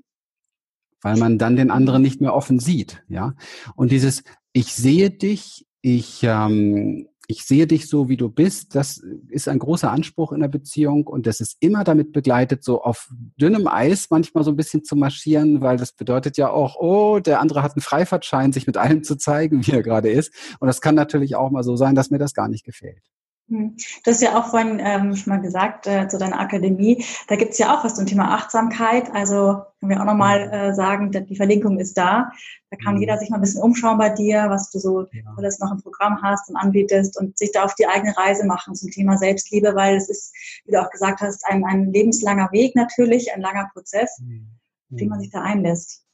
weil 1.01 1.17
man 1.17 1.39
dann 1.39 1.55
den 1.55 1.71
anderen 1.71 2.03
nicht 2.03 2.21
mehr 2.21 2.35
offen 2.35 2.59
sieht, 2.59 3.05
ja. 3.09 3.35
Und 3.77 3.93
dieses, 3.93 4.25
ich 4.53 4.75
sehe 4.75 5.11
dich, 5.11 5.65
ich 5.81 6.25
ähm, 6.25 7.09
ich 7.31 7.45
sehe 7.45 7.67
dich 7.67 7.89
so, 7.89 8.09
wie 8.09 8.17
du 8.17 8.31
bist, 8.31 8.75
das 8.75 9.03
ist 9.29 9.49
ein 9.49 9.59
großer 9.59 9.91
Anspruch 9.93 10.33
in 10.33 10.41
der 10.41 10.49
Beziehung 10.49 11.07
und 11.07 11.27
das 11.27 11.41
ist 11.41 11.59
immer 11.61 11.85
damit 11.85 12.13
begleitet, 12.13 12.65
so 12.65 12.83
auf 12.83 13.11
dünnem 13.39 13.69
Eis 13.69 14.07
manchmal 14.09 14.45
so 14.45 14.51
ein 14.51 14.57
bisschen 14.57 14.83
zu 14.83 14.97
marschieren, 14.97 15.61
weil 15.61 15.77
das 15.77 15.93
bedeutet 15.93 16.39
ja 16.39 16.49
auch, 16.49 16.77
oh, 16.77 17.21
der 17.21 17.41
andere 17.41 17.63
hat 17.63 17.77
einen 17.77 17.83
Freifahrtschein, 17.83 18.55
sich 18.55 18.67
mit 18.67 18.79
allem 18.79 19.05
zu 19.05 19.17
zeigen, 19.17 19.61
wie 19.67 19.73
er 19.73 19.83
gerade 19.83 20.09
ist. 20.09 20.33
Und 20.59 20.69
das 20.69 20.81
kann 20.81 20.95
natürlich 20.95 21.37
auch 21.37 21.51
mal 21.51 21.63
so 21.63 21.77
sein, 21.77 21.95
dass 21.95 22.11
mir 22.11 22.19
das 22.19 22.33
gar 22.33 22.49
nicht 22.49 22.65
gefällt. 22.65 23.05
Hm. 23.49 23.77
Du 24.05 24.11
hast 24.11 24.21
ja 24.21 24.39
auch 24.39 24.51
vorhin 24.51 24.79
ähm, 24.83 25.17
schon 25.17 25.33
mal 25.33 25.41
gesagt 25.41 25.87
äh, 25.87 26.07
zu 26.09 26.19
deiner 26.19 26.39
Akademie, 26.39 27.03
da 27.29 27.37
gibt 27.37 27.53
es 27.53 27.59
ja 27.59 27.75
auch 27.75 27.83
was 27.83 27.95
zum 27.95 28.05
Thema 28.05 28.35
Achtsamkeit. 28.35 29.11
Also 29.15 29.63
können 29.81 29.91
wir 29.91 30.01
auch 30.01 30.05
nochmal 30.05 30.53
äh, 30.53 30.75
sagen, 30.75 31.11
die 31.11 31.37
Verlinkung 31.37 31.79
ist 31.79 31.97
da. 31.97 32.31
Da 32.71 32.77
kann 32.77 32.97
mhm. 32.97 33.01
jeder 33.01 33.17
sich 33.17 33.31
mal 33.31 33.37
ein 33.37 33.41
bisschen 33.41 33.63
umschauen 33.63 33.97
bei 33.97 34.11
dir, 34.11 34.47
was 34.51 34.71
du 34.71 34.79
so 34.79 35.07
ja. 35.13 35.23
alles 35.37 35.59
noch 35.61 35.73
im 35.73 35.81
Programm 35.81 36.21
hast 36.23 36.51
und 36.51 36.57
anbietest 36.57 37.19
und 37.19 37.39
sich 37.39 37.51
da 37.53 37.65
auf 37.65 37.75
die 37.75 37.87
eigene 37.87 38.15
Reise 38.17 38.45
machen 38.45 38.75
zum 38.75 38.91
Thema 38.91 39.17
Selbstliebe, 39.17 39.75
weil 39.75 39.97
es 39.97 40.11
ist, 40.11 40.35
wie 40.67 40.73
du 40.73 40.83
auch 40.83 40.91
gesagt 40.91 41.21
hast, 41.21 41.47
ein, 41.47 41.65
ein 41.65 41.91
lebenslanger 41.93 42.51
Weg 42.53 42.77
natürlich, 42.77 43.33
ein 43.33 43.41
langer 43.41 43.71
Prozess, 43.73 44.19
mhm. 44.21 44.49
auf 44.91 44.99
den 44.99 45.09
man 45.09 45.21
sich 45.21 45.31
da 45.31 45.41
einlässt. 45.41 46.05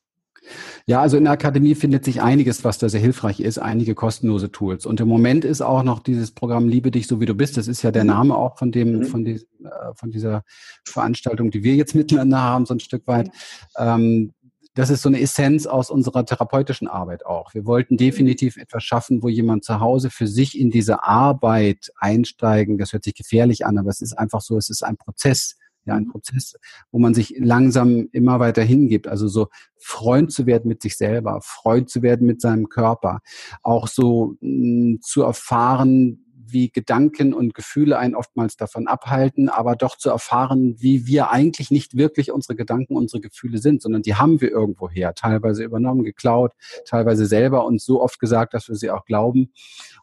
Ja, 0.87 1.01
also 1.01 1.17
in 1.17 1.25
der 1.25 1.33
Akademie 1.33 1.75
findet 1.75 2.05
sich 2.05 2.21
einiges, 2.21 2.65
was 2.65 2.79
da 2.79 2.89
sehr 2.89 3.01
hilfreich 3.01 3.41
ist, 3.41 3.59
einige 3.59 3.95
kostenlose 3.95 4.51
Tools. 4.51 4.87
Und 4.87 5.01
im 5.01 5.09
Moment 5.09 5.45
ist 5.45 5.63
auch 5.63 5.83
noch 5.83 6.01
dieses 6.01 6.33
Programm 6.33 6.69
Liebe 6.69 6.91
dich 6.91 7.07
so 7.07 7.21
wie 7.21 7.27
du 7.27 7.35
bist. 7.35 7.57
Das 7.57 7.69
ist 7.69 7.83
ja 7.83 7.91
der 7.91 8.05
mhm. 8.05 8.11
Name 8.11 8.37
auch 8.37 8.59
von 8.59 8.73
dem, 8.73 8.99
mhm. 8.99 9.05
von, 9.05 9.25
diesem, 9.25 9.49
äh, 9.65 9.95
von 9.95 10.11
dieser 10.11 10.45
Veranstaltung, 10.85 11.51
die 11.51 11.65
wir 11.65 11.75
jetzt 11.75 11.95
miteinander 11.95 12.41
haben, 12.41 12.67
so 12.67 12.75
ein 12.75 12.81
Stück 12.81 13.07
weit. 13.07 13.31
Ähm, 13.79 14.33
das 14.75 14.91
ist 14.91 15.03
so 15.03 15.09
eine 15.09 15.21
Essenz 15.21 15.67
aus 15.67 15.89
unserer 15.89 16.27
therapeutischen 16.27 16.89
Arbeit 16.89 17.25
auch. 17.25 17.55
Wir 17.55 17.65
wollten 17.65 17.97
definitiv 17.97 18.57
etwas 18.57 18.83
schaffen, 18.83 19.23
wo 19.23 19.29
jemand 19.29 19.65
zu 19.65 19.79
Hause 19.79 20.11
für 20.11 20.27
sich 20.27 20.59
in 20.59 20.71
diese 20.71 21.05
Arbeit 21.05 21.93
einsteigen. 21.97 22.77
Das 22.77 22.93
hört 22.93 23.05
sich 23.05 23.15
gefährlich 23.15 23.65
an, 23.65 23.79
aber 23.79 23.91
es 23.91 24.01
ist 24.01 24.19
einfach 24.19 24.41
so, 24.41 24.59
es 24.59 24.71
ist 24.71 24.83
ein 24.83 24.97
Prozess 24.97 25.57
ja, 25.85 25.95
ein 25.95 26.09
Prozess, 26.09 26.57
wo 26.91 26.99
man 26.99 27.15
sich 27.15 27.35
langsam 27.39 28.09
immer 28.13 28.41
weiter 28.41 28.63
hingibt. 28.63 29.07
Also 29.07 29.29
so 29.29 29.49
Freund 29.77 30.33
zu 30.33 30.47
werden 30.47 30.69
mit 30.69 30.83
sich 30.83 30.97
selber, 30.97 31.41
Freund 31.43 31.91
zu 31.91 32.03
werden 32.03 32.27
mit 32.27 32.41
seinem 32.41 32.69
Körper, 32.69 33.21
auch 33.63 33.89
so 33.89 34.37
mh, 34.41 34.41
hm, 34.41 34.99
zu 35.03 35.23
erfahren, 35.23 36.25
wie 36.47 36.71
Gedanken 36.71 37.35
und 37.35 37.55
Gefühle 37.55 37.99
einen 37.99 38.15
oftmals 38.15 38.57
davon 38.57 38.87
abhalten, 38.87 39.49
aber 39.49 39.77
doch 39.77 39.97
zu 39.97 40.11
erfahren, 40.11 40.77
wie 40.79 41.07
wir 41.07 41.31
eigentlich 41.31 41.71
nicht 41.71 41.97
wirklich 41.97 42.33
unsere 42.33 42.55
Gedanken, 42.55 42.97
unsere 42.97 43.21
Gefühle 43.21 43.59
sind, 43.59 43.83
sondern 43.83 44.03
die 44.03 44.15
haben 44.15 44.41
wir 44.41 44.51
irgendwo 44.51 44.89
her, 44.89 45.15
teilweise 45.15 45.65
übernommen, 45.65 46.05
geklaut, 46.05 46.53
teilweise 46.87 47.27
selber 47.27 47.67
uns 47.67 47.85
so 47.85 48.01
oft 48.03 48.19
gesagt, 48.19 48.55
dass 48.55 48.69
wir 48.69 48.77
sie 48.77 48.91
auch 48.91 49.05
glauben. 49.05 49.53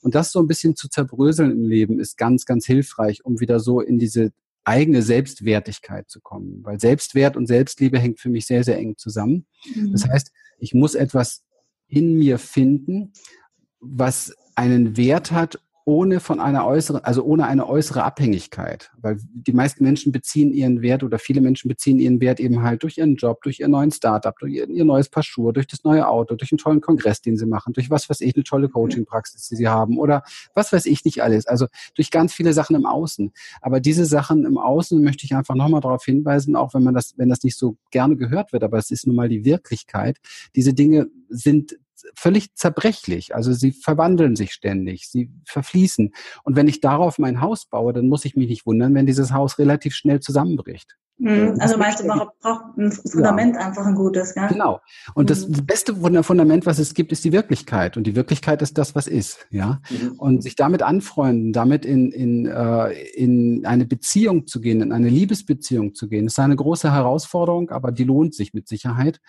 Und 0.01 0.15
das 0.15 0.31
so 0.31 0.39
ein 0.39 0.47
bisschen 0.47 0.75
zu 0.75 0.89
zerbröseln 0.89 1.51
im 1.51 1.63
Leben 1.63 1.99
ist 1.99 2.17
ganz, 2.17 2.45
ganz 2.45 2.65
hilfreich, 2.65 3.23
um 3.25 3.39
wieder 3.39 3.59
so 3.59 3.81
in 3.81 3.99
diese 3.99 4.31
eigene 4.63 5.01
Selbstwertigkeit 5.01 6.09
zu 6.09 6.21
kommen. 6.21 6.63
Weil 6.63 6.79
Selbstwert 6.79 7.35
und 7.35 7.47
Selbstliebe 7.47 7.99
hängt 7.99 8.19
für 8.19 8.29
mich 8.29 8.45
sehr, 8.45 8.63
sehr 8.63 8.77
eng 8.77 8.97
zusammen. 8.97 9.45
Mhm. 9.75 9.91
Das 9.91 10.07
heißt, 10.07 10.31
ich 10.59 10.73
muss 10.73 10.95
etwas 10.95 11.43
in 11.87 12.17
mir 12.17 12.39
finden, 12.39 13.13
was 13.79 14.35
einen 14.55 14.97
Wert 14.97 15.31
hat 15.31 15.59
ohne 15.85 16.19
von 16.19 16.39
einer 16.39 16.65
äußeren, 16.65 17.03
also 17.03 17.23
ohne 17.23 17.47
eine 17.47 17.67
äußere 17.67 18.03
Abhängigkeit. 18.03 18.91
Weil 18.97 19.17
die 19.33 19.53
meisten 19.53 19.83
Menschen 19.83 20.11
beziehen 20.11 20.53
ihren 20.53 20.81
Wert 20.81 21.03
oder 21.03 21.17
viele 21.19 21.41
Menschen 21.41 21.67
beziehen 21.67 21.99
ihren 21.99 22.21
Wert 22.21 22.39
eben 22.39 22.61
halt 22.61 22.83
durch 22.83 22.97
ihren 22.97 23.15
Job, 23.15 23.41
durch 23.41 23.59
ihren 23.59 23.71
neuen 23.71 23.91
Startup, 23.91 24.37
durch 24.37 24.53
ihr, 24.53 24.69
ihr 24.69 24.85
neues 24.85 25.09
Paar 25.09 25.23
Schuhe, 25.23 25.53
durch 25.53 25.67
das 25.67 25.83
neue 25.83 26.07
Auto, 26.07 26.35
durch 26.35 26.51
einen 26.51 26.59
tollen 26.59 26.81
Kongress, 26.81 27.21
den 27.21 27.37
sie 27.37 27.45
machen, 27.45 27.73
durch 27.73 27.89
was 27.89 28.09
weiß 28.09 28.21
ich, 28.21 28.35
eine 28.35 28.43
tolle 28.43 28.69
Coaching-Praxis, 28.69 29.47
die 29.49 29.55
sie 29.55 29.67
haben 29.67 29.97
oder 29.97 30.23
was 30.53 30.71
weiß 30.71 30.85
ich 30.85 31.03
nicht 31.05 31.23
alles. 31.23 31.47
Also 31.47 31.67
durch 31.95 32.11
ganz 32.11 32.33
viele 32.33 32.53
Sachen 32.53 32.75
im 32.75 32.85
Außen. 32.85 33.31
Aber 33.61 33.79
diese 33.79 34.05
Sachen 34.05 34.45
im 34.45 34.57
Außen 34.57 35.01
möchte 35.01 35.25
ich 35.25 35.35
einfach 35.35 35.55
nochmal 35.55 35.81
darauf 35.81 36.05
hinweisen, 36.05 36.55
auch 36.55 36.73
wenn 36.73 36.83
man 36.83 36.93
das, 36.93 37.13
wenn 37.17 37.29
das 37.29 37.43
nicht 37.43 37.57
so 37.57 37.77
gerne 37.89 38.15
gehört 38.15 38.53
wird, 38.53 38.63
aber 38.63 38.77
es 38.77 38.91
ist 38.91 39.07
nun 39.07 39.15
mal 39.15 39.29
die 39.29 39.45
Wirklichkeit. 39.45 40.17
Diese 40.55 40.73
Dinge 40.73 41.07
sind 41.29 41.77
völlig 42.15 42.55
zerbrechlich. 42.55 43.35
Also 43.35 43.53
sie 43.53 43.71
verwandeln 43.71 44.35
sich 44.35 44.53
ständig, 44.53 45.09
sie 45.09 45.31
verfließen. 45.45 46.13
Und 46.43 46.55
wenn 46.55 46.67
ich 46.67 46.81
darauf 46.81 47.19
mein 47.19 47.41
Haus 47.41 47.65
baue, 47.65 47.93
dann 47.93 48.07
muss 48.07 48.25
ich 48.25 48.35
mich 48.35 48.47
nicht 48.47 48.65
wundern, 48.65 48.93
wenn 48.93 49.05
dieses 49.05 49.31
Haus 49.31 49.59
relativ 49.59 49.93
schnell 49.93 50.19
zusammenbricht. 50.19 50.95
Mhm. 51.21 51.55
Also 51.59 51.77
meinst 51.77 51.99
du, 51.99 52.07
man 52.07 52.21
braucht 52.41 52.77
ein 52.77 52.91
Fundament 52.91 53.55
ja. 53.55 53.67
einfach 53.67 53.85
ein 53.85 53.93
gutes, 53.93 54.33
ja? 54.33 54.47
Genau. 54.47 54.79
Und 55.13 55.29
das, 55.29 55.47
mhm. 55.47 55.67
beste 55.67 55.95
Fundament, 55.95 56.65
was 56.65 56.79
es 56.79 56.95
gibt, 56.95 57.11
ist 57.11 57.23
die 57.23 57.31
Wirklichkeit. 57.31 57.95
Und 57.95 58.07
die 58.07 58.15
Wirklichkeit 58.15 58.63
ist 58.63 58.79
das, 58.79 58.95
was 58.95 59.05
ist, 59.05 59.45
ja. 59.51 59.81
Mhm. 59.91 60.13
Und 60.13 60.41
sich 60.41 60.55
damit 60.55 60.81
anfreunden, 60.81 61.53
damit 61.53 61.85
in, 61.85 62.11
in, 62.11 62.47
äh, 62.47 62.91
in 63.13 63.67
eine 63.67 63.85
Beziehung 63.85 64.47
zu 64.47 64.61
gehen, 64.61 64.81
in 64.81 64.91
eine 64.91 65.09
Liebesbeziehung 65.09 65.93
zu 65.93 66.09
gehen, 66.09 66.25
ist 66.25 66.39
eine 66.39 66.55
große 66.55 66.91
Herausforderung, 66.91 67.69
aber 67.69 67.91
die 67.91 68.03
lohnt 68.03 68.33
sich 68.33 68.55
mit 68.55 68.67
Sicherheit. 68.67 69.19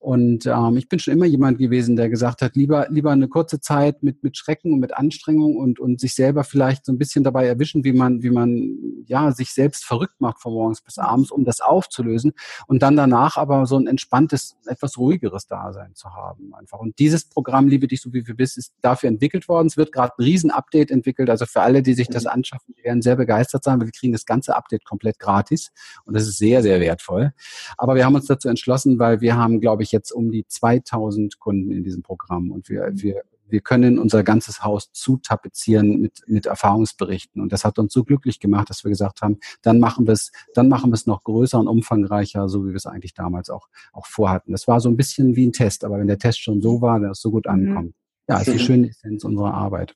Und 0.00 0.46
ähm, 0.46 0.76
ich 0.76 0.88
bin 0.88 1.00
schon 1.00 1.14
immer 1.14 1.26
jemand 1.26 1.58
gewesen, 1.58 1.96
der 1.96 2.08
gesagt 2.08 2.40
hat, 2.40 2.54
lieber, 2.54 2.86
lieber 2.88 3.10
eine 3.10 3.26
kurze 3.26 3.60
Zeit 3.60 4.02
mit, 4.02 4.22
mit 4.22 4.36
Schrecken 4.36 4.72
und 4.72 4.78
mit 4.78 4.96
Anstrengung 4.96 5.56
und, 5.56 5.80
und 5.80 5.98
sich 5.98 6.14
selber 6.14 6.44
vielleicht 6.44 6.86
so 6.86 6.92
ein 6.92 6.98
bisschen 6.98 7.24
dabei 7.24 7.46
erwischen, 7.46 7.82
wie 7.82 7.92
man, 7.92 8.22
wie 8.22 8.30
man 8.30 8.78
ja 9.06 9.32
sich 9.32 9.50
selbst 9.50 9.84
verrückt 9.84 10.20
macht 10.20 10.40
von 10.40 10.52
morgens 10.52 10.82
bis 10.82 10.98
abends, 10.98 11.32
um 11.32 11.44
das 11.44 11.60
aufzulösen 11.60 12.32
und 12.68 12.82
dann 12.82 12.96
danach 12.96 13.36
aber 13.36 13.66
so 13.66 13.76
ein 13.76 13.88
entspanntes, 13.88 14.56
etwas 14.66 14.98
ruhigeres 14.98 15.46
Dasein 15.46 15.94
zu 15.94 16.10
haben 16.10 16.54
einfach. 16.54 16.78
Und 16.78 16.98
dieses 17.00 17.24
Programm 17.24 17.66
Liebe 17.66 17.88
dich 17.88 18.00
so 18.00 18.12
wie 18.12 18.22
du 18.22 18.34
bist, 18.34 18.56
ist 18.56 18.74
dafür 18.82 19.08
entwickelt 19.08 19.48
worden. 19.48 19.66
Es 19.66 19.76
wird 19.76 19.90
gerade 19.90 20.12
ein 20.16 20.22
Riesen-Update 20.22 20.92
entwickelt. 20.92 21.28
Also 21.28 21.44
für 21.44 21.62
alle, 21.62 21.82
die 21.82 21.94
sich 21.94 22.08
das 22.08 22.24
mhm. 22.24 22.30
anschaffen, 22.30 22.74
die 22.78 22.84
werden 22.84 23.02
sehr 23.02 23.16
begeistert 23.16 23.64
sein, 23.64 23.80
weil 23.80 23.88
wir 23.88 23.92
kriegen 23.92 24.12
das 24.12 24.26
ganze 24.26 24.54
Update 24.54 24.84
komplett 24.84 25.18
gratis 25.18 25.72
und 26.04 26.14
das 26.14 26.28
ist 26.28 26.38
sehr, 26.38 26.62
sehr 26.62 26.80
wertvoll. 26.80 27.32
Aber 27.76 27.96
wir 27.96 28.04
haben 28.04 28.14
uns 28.14 28.26
dazu 28.26 28.48
entschlossen, 28.48 28.98
weil 28.98 29.20
wir 29.20 29.36
haben, 29.36 29.60
glaube 29.60 29.82
ich, 29.82 29.87
ich, 29.88 29.92
jetzt 29.92 30.12
um 30.12 30.30
die 30.30 30.46
2000 30.46 31.38
Kunden 31.38 31.70
in 31.72 31.84
diesem 31.84 32.02
Programm 32.02 32.50
und 32.50 32.68
wir, 32.68 32.90
mhm. 32.90 33.02
wir, 33.02 33.22
wir 33.50 33.60
können 33.60 33.98
unser 33.98 34.22
ganzes 34.22 34.62
Haus 34.62 34.92
zutapezieren 34.92 36.00
mit, 36.00 36.22
mit 36.26 36.46
Erfahrungsberichten. 36.46 37.40
Und 37.40 37.52
das 37.52 37.64
hat 37.64 37.78
uns 37.78 37.92
so 37.92 38.04
glücklich 38.04 38.40
gemacht, 38.40 38.68
dass 38.68 38.84
wir 38.84 38.90
gesagt 38.90 39.22
haben, 39.22 39.38
dann 39.62 39.80
machen 39.80 40.06
wir 40.06 40.12
es, 40.12 40.32
dann 40.54 40.68
machen 40.68 40.90
wir 40.90 40.94
es 40.94 41.06
noch 41.06 41.24
größer 41.24 41.58
und 41.58 41.66
umfangreicher, 41.66 42.48
so 42.48 42.64
wie 42.64 42.70
wir 42.70 42.76
es 42.76 42.86
eigentlich 42.86 43.14
damals 43.14 43.48
auch, 43.48 43.68
auch 43.92 44.06
vorhatten. 44.06 44.52
Das 44.52 44.68
war 44.68 44.80
so 44.80 44.90
ein 44.90 44.96
bisschen 44.96 45.34
wie 45.34 45.46
ein 45.46 45.52
Test, 45.52 45.84
aber 45.84 45.98
wenn 45.98 46.06
der 46.06 46.18
Test 46.18 46.40
schon 46.40 46.60
so 46.60 46.82
war, 46.82 47.00
dass 47.00 47.18
es 47.18 47.22
so 47.22 47.30
gut 47.30 47.46
mhm. 47.46 47.52
ankommt. 47.52 47.94
Ja, 48.28 48.40
ist 48.40 48.52
die 48.52 48.58
schöne 48.58 48.90
Essenz 48.90 49.24
unserer 49.24 49.54
Arbeit. 49.54 49.94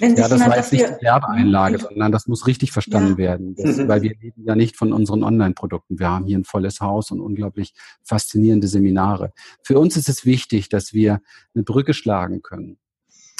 ja, 0.00 0.08
das 0.10 0.40
war 0.40 0.56
jetzt 0.56 0.72
nicht 0.72 0.84
die 0.84 1.04
Werbeeinlage, 1.04 1.78
sondern 1.78 2.10
das 2.10 2.26
muss 2.26 2.48
richtig 2.48 2.72
verstanden 2.72 3.12
ja. 3.12 3.18
werden, 3.18 3.54
das, 3.56 3.86
weil 3.86 4.02
wir 4.02 4.16
leben 4.20 4.42
ja 4.44 4.56
nicht 4.56 4.76
von 4.76 4.92
unseren 4.92 5.22
Online-Produkten. 5.22 5.98
Wir 5.98 6.10
haben 6.10 6.26
hier 6.26 6.38
ein 6.38 6.44
volles 6.44 6.80
Haus 6.80 7.12
und 7.12 7.20
unglaublich 7.20 7.74
faszinierende 8.02 8.66
Seminare. 8.66 9.32
Für 9.62 9.78
uns 9.78 9.96
ist 9.96 10.08
es 10.08 10.24
wichtig, 10.24 10.68
dass 10.68 10.92
wir 10.92 11.20
eine 11.54 11.62
Brücke 11.62 11.94
schlagen 11.94 12.42
können 12.42 12.78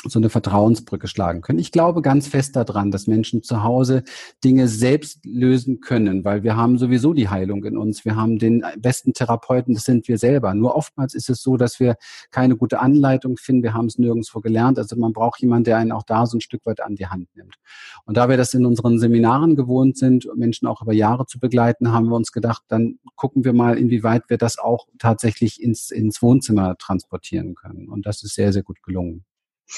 so 0.05 0.19
eine 0.21 0.31
Vertrauensbrücke 0.31 1.09
schlagen 1.09 1.41
können. 1.41 1.59
Ich 1.59 1.73
glaube 1.73 2.03
ganz 2.03 2.29
fest 2.29 2.55
daran, 2.55 2.93
dass 2.93 3.09
Menschen 3.09 3.43
zu 3.43 3.65
Hause 3.65 4.05
Dinge 4.45 4.69
selbst 4.69 5.25
lösen 5.25 5.81
können, 5.81 6.25
weil 6.25 6.45
wir 6.45 6.57
haben 6.57 6.79
sowieso 6.79 7.15
die 7.15 7.29
Heilung 7.29 7.65
in 7.65 7.77
uns. 7.77 8.05
Wir 8.05 8.15
haben 8.15 8.39
den 8.39 8.65
besten 8.79 9.13
Therapeuten, 9.13 9.75
das 9.75 9.85
sind 9.85 10.07
wir 10.07 10.17
selber. 10.19 10.55
Nur 10.55 10.77
oftmals 10.77 11.15
ist 11.15 11.29
es 11.29 11.43
so, 11.43 11.57
dass 11.57 11.81
wir 11.81 11.97
keine 12.31 12.57
gute 12.57 12.79
Anleitung 12.79 13.37
finden. 13.37 13.65
Wir 13.65 13.75
haben 13.75 13.87
es 13.87 13.99
nirgendwo 13.99 14.41
gelernt. 14.41 14.79
Also 14.79 14.95
man 14.97 15.13
braucht 15.13 15.41
jemanden, 15.41 15.65
der 15.65 15.79
einen 15.79 15.91
auch 15.91 16.05
da 16.05 16.27
so 16.27 16.39
ein 16.39 16.41
Stück 16.41 16.65
weit 16.65 16.81
an 16.81 16.95
die 16.95 17.07
Hand 17.07 17.29
nimmt. 17.35 17.57
Und 18.05 18.17
da 18.17 18.29
wir 18.29 18.37
das 18.37 18.55
in 18.55 18.67
unseren 18.67 19.01
Seminaren 19.01 19.57
gewohnt 19.57 19.99
sind, 19.99 20.29
Menschen 20.37 20.69
auch 20.69 20.81
über 20.81 20.93
Jahre 20.93 21.27
zu 21.27 21.41
begleiten, 21.41 21.91
haben 21.91 22.07
wir 22.07 22.15
uns 22.15 22.31
gedacht, 22.31 22.63
dann 22.69 23.01
gucken 23.17 23.45
wir 23.45 23.53
mal, 23.53 23.77
inwieweit 23.77 24.23
wir 24.29 24.39
das 24.39 24.59
auch 24.59 24.87
tatsächlich 24.99 25.61
ins, 25.61 25.91
ins 25.91 26.23
Wohnzimmer 26.23 26.77
transportieren 26.79 27.57
können. 27.57 27.89
Und 27.89 28.07
das 28.07 28.23
ist 28.23 28.35
sehr, 28.35 28.53
sehr 28.53 28.63
gut 28.63 28.81
gelungen. 28.83 29.25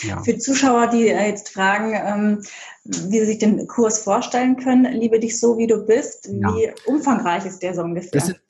Ja. 0.02 0.22
Für 0.22 0.38
Zuschauer, 0.38 0.86
die 0.88 1.08
äh, 1.08 1.28
jetzt 1.28 1.50
fragen, 1.50 1.94
ähm, 1.94 2.42
wie 2.84 3.20
sie 3.20 3.26
sich 3.26 3.38
den 3.38 3.66
Kurs 3.66 3.98
vorstellen 4.00 4.56
können, 4.56 4.84
liebe 4.92 5.18
dich 5.18 5.38
so, 5.38 5.58
wie 5.58 5.66
du 5.66 5.84
bist, 5.84 6.28
wie 6.30 6.64
ja. 6.64 6.72
umfangreich 6.86 7.44
ist 7.44 7.60
der 7.62 7.74
so 7.74 7.82
ungefähr? 7.82 8.10
Das 8.12 8.26
sind 8.26 8.40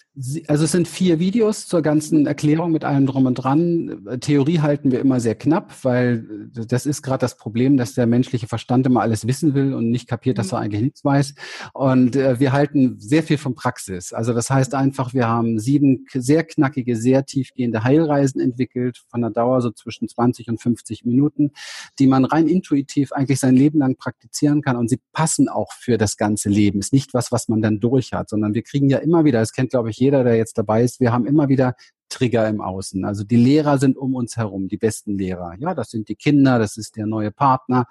also 0.49 0.65
es 0.65 0.73
sind 0.73 0.89
vier 0.89 1.21
Videos 1.21 1.69
zur 1.69 1.83
ganzen 1.83 2.27
Erklärung 2.27 2.73
mit 2.73 2.85
allem 2.85 3.07
drum 3.07 3.27
und 3.27 3.37
dran. 3.37 4.19
Theorie 4.21 4.59
halten 4.59 4.91
wir 4.91 4.99
immer 4.99 5.21
sehr 5.21 5.37
knapp, 5.37 5.73
weil 5.85 6.49
das 6.53 6.85
ist 6.85 7.03
gerade 7.03 7.21
das 7.21 7.37
Problem, 7.37 7.77
dass 7.77 7.95
der 7.95 8.07
menschliche 8.07 8.49
Verstand 8.49 8.87
immer 8.87 9.03
alles 9.03 9.29
wissen 9.29 9.55
will 9.55 9.73
und 9.73 9.89
nicht 9.89 10.09
kapiert, 10.09 10.39
dass 10.39 10.53
er 10.53 10.59
mhm. 10.59 10.65
eigentlich 10.65 10.83
nichts 10.83 11.05
weiß. 11.05 11.35
Und 11.75 12.17
äh, 12.17 12.41
wir 12.41 12.51
halten 12.51 12.99
sehr 12.99 13.23
viel 13.23 13.39
von 13.39 13.55
Praxis. 13.55 14.13
Also 14.13 14.35
das 14.35 14.51
heißt 14.51 14.75
einfach, 14.75 15.15
wir 15.15 15.29
haben 15.29 15.61
sieben 15.61 16.07
sehr 16.13 16.43
knackige, 16.43 16.97
sehr 16.97 17.25
tiefgehende 17.25 17.85
Heilreisen 17.85 18.41
entwickelt, 18.41 19.01
von 19.09 19.21
der 19.21 19.31
Dauer 19.31 19.63
so 19.63 19.71
zwischen 19.71 20.09
20 20.09 20.49
und 20.49 20.61
50 20.61 21.05
Minuten, 21.05 21.53
die 22.01 22.09
man 22.09 22.25
rein 22.25 22.49
intuitiv 22.49 23.13
eigentlich 23.13 23.39
sein 23.39 23.55
Leben 23.55 23.79
lang 23.79 23.95
praktizieren 23.95 24.61
kann. 24.61 24.77
Und 24.77 24.91
sie 24.91 24.99
passen 25.13 25.49
auch 25.49 25.73
für 25.73 25.99
das 25.99 26.17
ganze 26.17 26.49
Leben. 26.49 26.81
Ist 26.81 26.93
nicht 26.93 27.15
was, 27.15 27.31
was 27.31 27.49
man 27.49 27.63
dann 27.63 27.79
durch 27.79 28.13
hat, 28.13 28.29
sondern 28.29 28.55
wir 28.55 28.63
kriegen 28.63 28.91
ja 28.91 28.99
immer 28.99 29.25
wieder, 29.25 29.39
das 29.39 29.53
kennt 29.53 29.71
glaube 29.71 29.91
ich 29.91 30.00
jeder, 30.01 30.25
der 30.25 30.37
jetzt 30.37 30.59
dabei 30.59 30.83
ist, 30.83 31.01
wir 31.01 31.13
haben 31.13 31.27
immer 31.27 31.49
wieder 31.49 31.75
Trigger 32.11 32.49
im 32.49 32.61
Außen. 32.61 33.05
Also 33.05 33.25
die 33.25 33.37
Lehrer 33.37 33.79
sind 33.79 33.97
um 33.97 34.15
uns 34.15 34.37
herum, 34.37 34.69
die 34.69 34.77
besten 34.77 35.17
Lehrer. 35.17 35.55
Ja, 35.59 35.75
das 35.75 35.91
sind 35.91 36.09
die 36.09 36.17
Kinder, 36.17 36.59
das 36.59 36.77
ist 36.77 36.97
der 36.97 37.07
neue 37.07 37.31
Partner, 37.31 37.87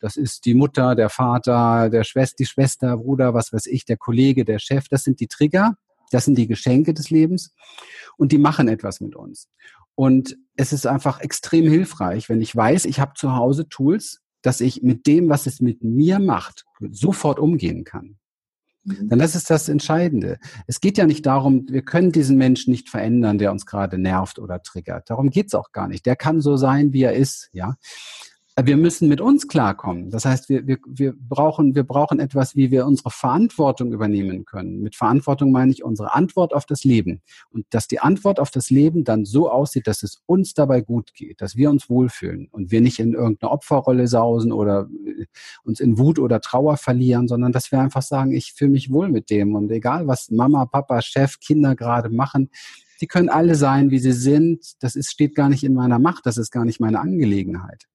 das 0.00 0.16
ist 0.16 0.44
die 0.44 0.54
Mutter, 0.54 0.94
der 0.94 1.08
Vater, 1.08 1.90
der 1.90 2.04
Schwester, 2.04 2.36
die 2.38 2.46
Schwester, 2.46 2.96
Bruder, 2.98 3.34
was 3.34 3.52
weiß 3.52 3.66
ich, 3.66 3.84
der 3.84 3.96
Kollege, 3.96 4.44
der 4.44 4.58
Chef. 4.58 4.88
Das 4.88 5.02
sind 5.04 5.18
die 5.20 5.26
Trigger, 5.26 5.74
das 6.10 6.26
sind 6.26 6.36
die 6.36 6.46
Geschenke 6.46 6.94
des 6.94 7.10
Lebens 7.10 7.52
und 8.16 8.30
die 8.30 8.38
machen 8.38 8.68
etwas 8.68 9.00
mit 9.00 9.16
uns. 9.16 9.48
Und 9.94 10.36
es 10.56 10.72
ist 10.72 10.86
einfach 10.86 11.20
extrem 11.20 11.68
hilfreich, 11.68 12.28
wenn 12.28 12.40
ich 12.40 12.54
weiß, 12.54 12.84
ich 12.84 13.00
habe 13.00 13.14
zu 13.14 13.34
Hause 13.34 13.68
Tools, 13.68 14.20
dass 14.42 14.60
ich 14.60 14.82
mit 14.82 15.06
dem, 15.06 15.28
was 15.28 15.46
es 15.46 15.60
mit 15.60 15.82
mir 15.82 16.18
macht, 16.18 16.64
sofort 16.90 17.38
umgehen 17.38 17.84
kann. 17.84 18.18
Mhm. 18.84 19.08
Denn 19.08 19.18
das 19.18 19.34
ist 19.34 19.50
das 19.50 19.68
Entscheidende. 19.68 20.38
Es 20.66 20.80
geht 20.80 20.98
ja 20.98 21.06
nicht 21.06 21.26
darum, 21.26 21.66
wir 21.68 21.82
können 21.82 22.12
diesen 22.12 22.36
Menschen 22.36 22.70
nicht 22.70 22.88
verändern, 22.88 23.38
der 23.38 23.52
uns 23.52 23.66
gerade 23.66 23.98
nervt 23.98 24.38
oder 24.38 24.62
triggert. 24.62 25.10
Darum 25.10 25.30
geht's 25.30 25.54
auch 25.54 25.72
gar 25.72 25.88
nicht. 25.88 26.06
Der 26.06 26.16
kann 26.16 26.40
so 26.40 26.56
sein, 26.56 26.92
wie 26.92 27.02
er 27.02 27.14
ist, 27.14 27.50
ja 27.52 27.76
wir 28.60 28.76
müssen 28.76 29.08
mit 29.08 29.20
uns 29.20 29.48
klarkommen. 29.48 30.10
Das 30.10 30.26
heißt, 30.26 30.50
wir, 30.50 30.66
wir, 30.66 30.78
wir, 30.86 31.14
brauchen, 31.16 31.74
wir 31.74 31.84
brauchen 31.84 32.20
etwas, 32.20 32.54
wie 32.54 32.70
wir 32.70 32.86
unsere 32.86 33.10
Verantwortung 33.10 33.92
übernehmen 33.92 34.44
können. 34.44 34.80
Mit 34.82 34.94
Verantwortung 34.94 35.52
meine 35.52 35.72
ich 35.72 35.82
unsere 35.82 36.14
Antwort 36.14 36.52
auf 36.52 36.66
das 36.66 36.84
Leben. 36.84 37.22
Und 37.50 37.64
dass 37.70 37.88
die 37.88 38.00
Antwort 38.00 38.38
auf 38.38 38.50
das 38.50 38.68
Leben 38.68 39.04
dann 39.04 39.24
so 39.24 39.50
aussieht, 39.50 39.86
dass 39.86 40.02
es 40.02 40.22
uns 40.26 40.52
dabei 40.52 40.82
gut 40.82 41.14
geht, 41.14 41.40
dass 41.40 41.56
wir 41.56 41.70
uns 41.70 41.88
wohlfühlen 41.88 42.48
und 42.50 42.70
wir 42.70 42.82
nicht 42.82 42.98
in 42.98 43.14
irgendeine 43.14 43.52
Opferrolle 43.52 44.06
sausen 44.06 44.52
oder 44.52 44.88
äh, 45.06 45.24
uns 45.64 45.80
in 45.80 45.96
Wut 45.96 46.18
oder 46.18 46.40
Trauer 46.40 46.76
verlieren, 46.76 47.28
sondern 47.28 47.52
dass 47.52 47.72
wir 47.72 47.80
einfach 47.80 48.02
sagen, 48.02 48.32
ich 48.32 48.52
fühle 48.52 48.72
mich 48.72 48.92
wohl 48.92 49.08
mit 49.08 49.30
dem. 49.30 49.54
Und 49.54 49.70
egal, 49.70 50.06
was 50.06 50.30
Mama, 50.30 50.66
Papa, 50.66 51.00
Chef, 51.00 51.40
Kinder 51.40 51.74
gerade 51.74 52.10
machen, 52.10 52.50
die 53.00 53.06
können 53.06 53.30
alle 53.30 53.54
sein, 53.54 53.90
wie 53.90 53.98
sie 53.98 54.12
sind. 54.12 54.82
Das 54.82 54.94
ist, 54.94 55.10
steht 55.10 55.34
gar 55.34 55.48
nicht 55.48 55.64
in 55.64 55.74
meiner 55.74 55.98
Macht. 55.98 56.26
Das 56.26 56.36
ist 56.36 56.50
gar 56.50 56.64
nicht 56.64 56.80
meine 56.80 57.00
Angelegenheit. 57.00 57.88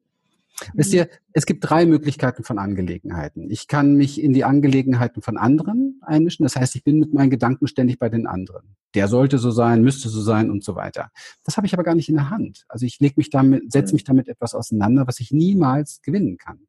Wisst 0.74 0.94
ihr, 0.94 1.08
es 1.34 1.46
gibt 1.46 1.70
drei 1.70 1.86
Möglichkeiten 1.86 2.44
von 2.44 2.58
Angelegenheiten. 2.58 3.50
Ich 3.50 3.68
kann 3.68 3.96
mich 3.96 4.22
in 4.22 4.34
die 4.34 4.44
Angelegenheiten 4.44 5.22
von 5.22 5.38
anderen 5.38 6.02
einmischen. 6.02 6.44
Das 6.44 6.56
heißt, 6.56 6.76
ich 6.76 6.84
bin 6.84 7.00
mit 7.00 7.14
meinen 7.14 7.30
Gedanken 7.30 7.68
ständig 7.68 8.00
bei 8.00 8.10
den 8.10 8.26
anderen. 8.26 8.76
Der 8.96 9.08
sollte 9.08 9.38
so 9.38 9.52
sein, 9.52 9.84
müsste 9.84 10.10
so 10.10 10.22
sein 10.22 10.50
und 10.50 10.64
so 10.64 10.76
weiter. 10.76 11.12
Das 11.44 11.58
habe 11.58 11.68
ich 11.68 11.74
aber 11.74 11.84
gar 11.84 11.94
nicht 11.94 12.10
in 12.10 12.16
der 12.16 12.32
Hand. 12.32 12.66
Also 12.70 12.86
ich 12.86 13.00
leg 13.00 13.18
mich 13.18 13.30
damit, 13.30 13.72
setze 13.72 13.94
mich 13.94 14.04
damit 14.04 14.28
etwas 14.28 14.56
auseinander, 14.56 15.06
was 15.06 15.20
ich 15.20 15.32
niemals 15.32 16.02
gewinnen 16.02 16.38
kann 16.38 16.68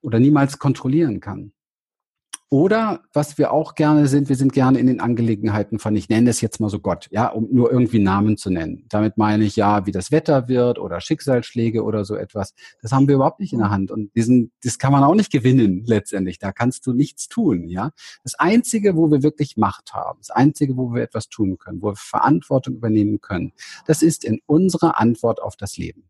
oder 0.00 0.18
niemals 0.18 0.58
kontrollieren 0.58 1.20
kann. 1.20 1.52
Oder 2.48 3.00
was 3.12 3.38
wir 3.38 3.52
auch 3.52 3.74
gerne 3.74 4.06
sind, 4.06 4.28
wir 4.28 4.36
sind 4.36 4.52
gerne 4.52 4.78
in 4.78 4.86
den 4.86 5.00
Angelegenheiten 5.00 5.80
von, 5.80 5.96
ich 5.96 6.08
nenne 6.08 6.30
es 6.30 6.40
jetzt 6.40 6.60
mal 6.60 6.70
so 6.70 6.78
Gott, 6.78 7.08
ja, 7.10 7.26
um 7.26 7.48
nur 7.50 7.72
irgendwie 7.72 7.98
Namen 7.98 8.36
zu 8.36 8.50
nennen. 8.50 8.84
Damit 8.88 9.18
meine 9.18 9.44
ich 9.44 9.56
ja, 9.56 9.84
wie 9.84 9.90
das 9.90 10.12
Wetter 10.12 10.46
wird 10.46 10.78
oder 10.78 11.00
Schicksalsschläge 11.00 11.82
oder 11.82 12.04
so 12.04 12.14
etwas. 12.14 12.54
Das 12.80 12.92
haben 12.92 13.08
wir 13.08 13.16
überhaupt 13.16 13.40
nicht 13.40 13.52
in 13.52 13.58
der 13.58 13.70
Hand. 13.70 13.90
Und 13.90 14.14
diesen, 14.14 14.52
das 14.62 14.78
kann 14.78 14.92
man 14.92 15.02
auch 15.02 15.16
nicht 15.16 15.32
gewinnen 15.32 15.82
letztendlich. 15.86 16.38
Da 16.38 16.52
kannst 16.52 16.86
du 16.86 16.92
nichts 16.92 17.26
tun, 17.26 17.68
ja. 17.68 17.90
Das 18.22 18.36
Einzige, 18.36 18.94
wo 18.94 19.10
wir 19.10 19.24
wirklich 19.24 19.56
Macht 19.56 19.92
haben, 19.92 20.20
das 20.20 20.30
Einzige, 20.30 20.76
wo 20.76 20.94
wir 20.94 21.02
etwas 21.02 21.28
tun 21.28 21.58
können, 21.58 21.82
wo 21.82 21.88
wir 21.88 21.96
Verantwortung 21.96 22.76
übernehmen 22.76 23.20
können, 23.20 23.54
das 23.86 24.02
ist 24.02 24.24
in 24.24 24.40
unserer 24.46 25.00
Antwort 25.00 25.42
auf 25.42 25.56
das 25.56 25.78
Leben. 25.78 26.04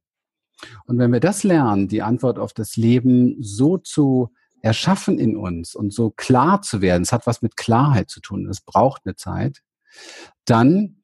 Und 0.87 0.99
wenn 0.99 1.12
wir 1.12 1.20
das 1.20 1.44
lernen, 1.44 1.88
die 1.88 2.03
Antwort 2.03 2.38
auf 2.38 2.53
das 2.53 2.77
Leben 2.77 3.37
so 3.40 3.79
zu 3.79 4.31
erschaffen 4.62 5.19
in 5.19 5.37
uns 5.37 5.75
und 5.75 5.92
so 5.92 6.11
klar 6.11 6.62
zu 6.62 6.81
werden, 6.81 7.03
es 7.03 7.12
hat 7.12 7.27
was 7.27 7.42
mit 7.42 7.57
Klarheit 7.57 8.11
zu 8.11 8.21
tun, 8.21 8.49
es 8.49 8.61
braucht 8.61 9.03
eine 9.05 9.16
Zeit, 9.16 9.62
dann 10.45 11.03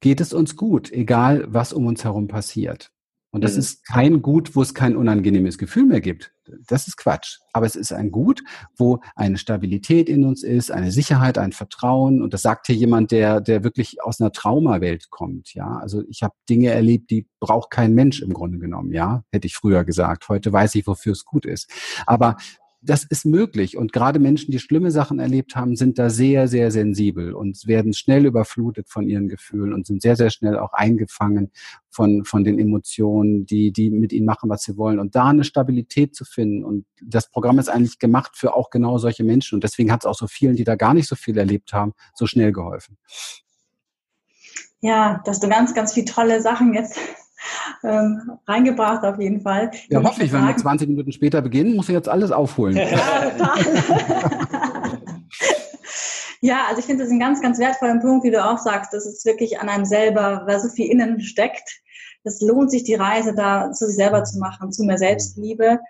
geht 0.00 0.20
es 0.20 0.32
uns 0.32 0.56
gut, 0.56 0.90
egal 0.90 1.44
was 1.48 1.72
um 1.72 1.86
uns 1.86 2.04
herum 2.04 2.28
passiert. 2.28 2.92
Und 3.30 3.44
das 3.44 3.54
mhm. 3.54 3.58
ist 3.60 3.86
kein 3.86 4.22
Gut, 4.22 4.56
wo 4.56 4.62
es 4.62 4.74
kein 4.74 4.96
unangenehmes 4.96 5.56
Gefühl 5.56 5.84
mehr 5.84 6.00
gibt. 6.00 6.32
Das 6.66 6.88
ist 6.88 6.96
Quatsch. 6.96 7.38
Aber 7.52 7.64
es 7.64 7.76
ist 7.76 7.92
ein 7.92 8.10
Gut, 8.10 8.42
wo 8.76 9.00
eine 9.14 9.38
Stabilität 9.38 10.08
in 10.08 10.24
uns 10.24 10.42
ist, 10.42 10.72
eine 10.72 10.90
Sicherheit, 10.90 11.38
ein 11.38 11.52
Vertrauen. 11.52 12.22
Und 12.22 12.34
das 12.34 12.42
sagt 12.42 12.66
hier 12.66 12.74
jemand, 12.74 13.12
der, 13.12 13.40
der 13.40 13.62
wirklich 13.62 14.02
aus 14.02 14.20
einer 14.20 14.32
Traumawelt 14.32 15.10
kommt. 15.10 15.54
Ja, 15.54 15.78
also 15.78 16.02
ich 16.08 16.22
habe 16.22 16.34
Dinge 16.48 16.70
erlebt, 16.70 17.10
die 17.10 17.28
braucht 17.38 17.70
kein 17.70 17.94
Mensch 17.94 18.20
im 18.20 18.32
Grunde 18.32 18.58
genommen. 18.58 18.92
Ja, 18.92 19.22
hätte 19.30 19.46
ich 19.46 19.54
früher 19.54 19.84
gesagt. 19.84 20.28
Heute 20.28 20.52
weiß 20.52 20.74
ich, 20.74 20.86
wofür 20.86 21.12
es 21.12 21.24
gut 21.24 21.46
ist. 21.46 21.70
Aber 22.06 22.36
das 22.82 23.04
ist 23.04 23.26
möglich. 23.26 23.76
Und 23.76 23.92
gerade 23.92 24.18
Menschen, 24.18 24.52
die 24.52 24.58
schlimme 24.58 24.90
Sachen 24.90 25.18
erlebt 25.18 25.54
haben, 25.54 25.76
sind 25.76 25.98
da 25.98 26.08
sehr, 26.08 26.48
sehr 26.48 26.70
sensibel 26.70 27.34
und 27.34 27.66
werden 27.66 27.92
schnell 27.92 28.24
überflutet 28.24 28.88
von 28.88 29.06
ihren 29.06 29.28
Gefühlen 29.28 29.74
und 29.74 29.86
sind 29.86 30.00
sehr, 30.00 30.16
sehr 30.16 30.30
schnell 30.30 30.58
auch 30.58 30.72
eingefangen 30.72 31.50
von, 31.90 32.24
von 32.24 32.42
den 32.42 32.58
Emotionen, 32.58 33.44
die, 33.44 33.70
die 33.70 33.90
mit 33.90 34.12
ihnen 34.12 34.24
machen, 34.24 34.48
was 34.48 34.62
sie 34.62 34.78
wollen. 34.78 34.98
Und 34.98 35.14
da 35.14 35.26
eine 35.26 35.44
Stabilität 35.44 36.14
zu 36.14 36.24
finden. 36.24 36.64
Und 36.64 36.86
das 37.02 37.30
Programm 37.30 37.58
ist 37.58 37.68
eigentlich 37.68 37.98
gemacht 37.98 38.32
für 38.34 38.54
auch 38.54 38.70
genau 38.70 38.96
solche 38.96 39.24
Menschen. 39.24 39.56
Und 39.56 39.64
deswegen 39.64 39.92
hat 39.92 40.02
es 40.02 40.06
auch 40.06 40.16
so 40.16 40.26
vielen, 40.26 40.56
die 40.56 40.64
da 40.64 40.76
gar 40.76 40.94
nicht 40.94 41.08
so 41.08 41.16
viel 41.16 41.36
erlebt 41.36 41.74
haben, 41.74 41.92
so 42.14 42.26
schnell 42.26 42.52
geholfen. 42.52 42.96
Ja, 44.80 45.20
dass 45.26 45.40
du 45.40 45.48
ganz, 45.48 45.74
ganz 45.74 45.92
viele 45.92 46.06
tolle 46.06 46.40
Sachen 46.40 46.72
jetzt 46.72 46.98
ähm, 47.82 48.32
reingebracht 48.46 49.04
auf 49.04 49.18
jeden 49.18 49.40
Fall. 49.40 49.70
Ja, 49.88 50.02
hoffe 50.02 50.22
ich, 50.22 50.32
wenn 50.32 50.46
wir 50.46 50.56
20 50.56 50.88
Minuten 50.88 51.12
später 51.12 51.42
beginnen, 51.42 51.76
muss 51.76 51.88
ich 51.88 51.94
jetzt 51.94 52.08
alles 52.08 52.32
aufholen. 52.32 52.76
Ja, 52.76 52.86
ja 56.40 56.64
also 56.68 56.80
ich 56.80 56.86
finde 56.86 57.04
das 57.04 57.10
einen 57.10 57.20
ganz, 57.20 57.40
ganz 57.40 57.58
wertvollen 57.58 58.00
Punkt, 58.00 58.24
wie 58.24 58.30
du 58.30 58.44
auch 58.44 58.58
sagst, 58.58 58.92
dass 58.92 59.06
es 59.06 59.24
wirklich 59.24 59.60
an 59.60 59.68
einem 59.68 59.84
selber, 59.84 60.42
weil 60.46 60.60
so 60.60 60.68
viel 60.68 60.90
innen 60.90 61.20
steckt. 61.20 61.80
Es 62.22 62.40
lohnt 62.42 62.70
sich, 62.70 62.84
die 62.84 62.94
Reise 62.94 63.34
da 63.34 63.72
zu 63.72 63.86
sich 63.86 63.96
selber 63.96 64.24
zu 64.24 64.38
machen, 64.38 64.72
zu 64.72 64.84
mehr 64.84 64.98
Selbstliebe. 64.98 65.80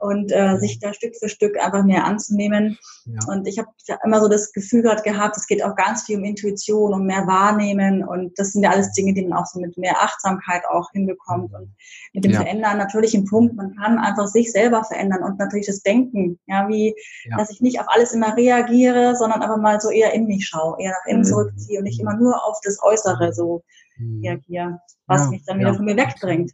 Mhm 0.00 0.08
und 0.08 0.32
äh, 0.32 0.58
sich 0.58 0.78
da 0.78 0.92
Stück 0.92 1.14
für 1.16 1.28
Stück 1.28 1.58
einfach 1.58 1.84
mehr 1.84 2.04
anzunehmen. 2.04 2.78
Ja. 3.06 3.18
Und 3.28 3.46
ich 3.46 3.58
habe 3.58 3.68
immer 4.04 4.20
so 4.20 4.28
das 4.28 4.52
Gefühl 4.52 4.82
gerade 4.82 5.02
gehabt, 5.02 5.36
es 5.36 5.46
geht 5.46 5.64
auch 5.64 5.74
ganz 5.74 6.04
viel 6.04 6.18
um 6.18 6.24
Intuition, 6.24 6.94
um 6.94 7.06
mehr 7.06 7.26
Wahrnehmen 7.26 8.04
und 8.04 8.38
das 8.38 8.52
sind 8.52 8.62
ja 8.62 8.70
alles 8.70 8.92
Dinge, 8.92 9.14
die 9.14 9.26
man 9.26 9.38
auch 9.38 9.46
so 9.46 9.60
mit 9.60 9.76
mehr 9.76 10.00
Achtsamkeit 10.00 10.62
auch 10.70 10.90
hinbekommt 10.92 11.52
und 11.52 11.74
mit 12.12 12.24
dem 12.24 12.32
ja. 12.32 12.40
Verändern 12.40 12.78
natürlich 12.78 13.14
im 13.14 13.24
Punkt, 13.24 13.56
man 13.56 13.74
kann 13.76 13.98
einfach 13.98 14.28
sich 14.28 14.52
selber 14.52 14.84
verändern 14.84 15.22
und 15.22 15.38
natürlich 15.38 15.66
das 15.66 15.82
Denken, 15.82 16.38
ja, 16.46 16.68
wie, 16.68 16.94
ja. 17.24 17.36
dass 17.36 17.50
ich 17.50 17.60
nicht 17.60 17.80
auf 17.80 17.86
alles 17.88 18.12
immer 18.12 18.36
reagiere, 18.36 19.16
sondern 19.16 19.42
aber 19.42 19.56
mal 19.56 19.80
so 19.80 19.90
eher 19.90 20.12
in 20.12 20.26
mich 20.26 20.46
schaue, 20.46 20.76
eher 20.80 20.90
nach 20.90 21.10
innen 21.10 21.22
mhm. 21.22 21.26
zurückziehe 21.26 21.78
und 21.78 21.84
nicht 21.84 22.00
immer 22.00 22.16
nur 22.16 22.44
auf 22.44 22.58
das 22.62 22.82
Äußere 22.82 23.32
so 23.32 23.62
mhm. 23.96 24.20
reagiere, 24.22 24.80
was 25.06 25.28
mich 25.30 25.44
dann 25.44 25.58
wieder 25.58 25.74
von 25.74 25.84
mir 25.84 25.96
wegbringt. 25.96 26.52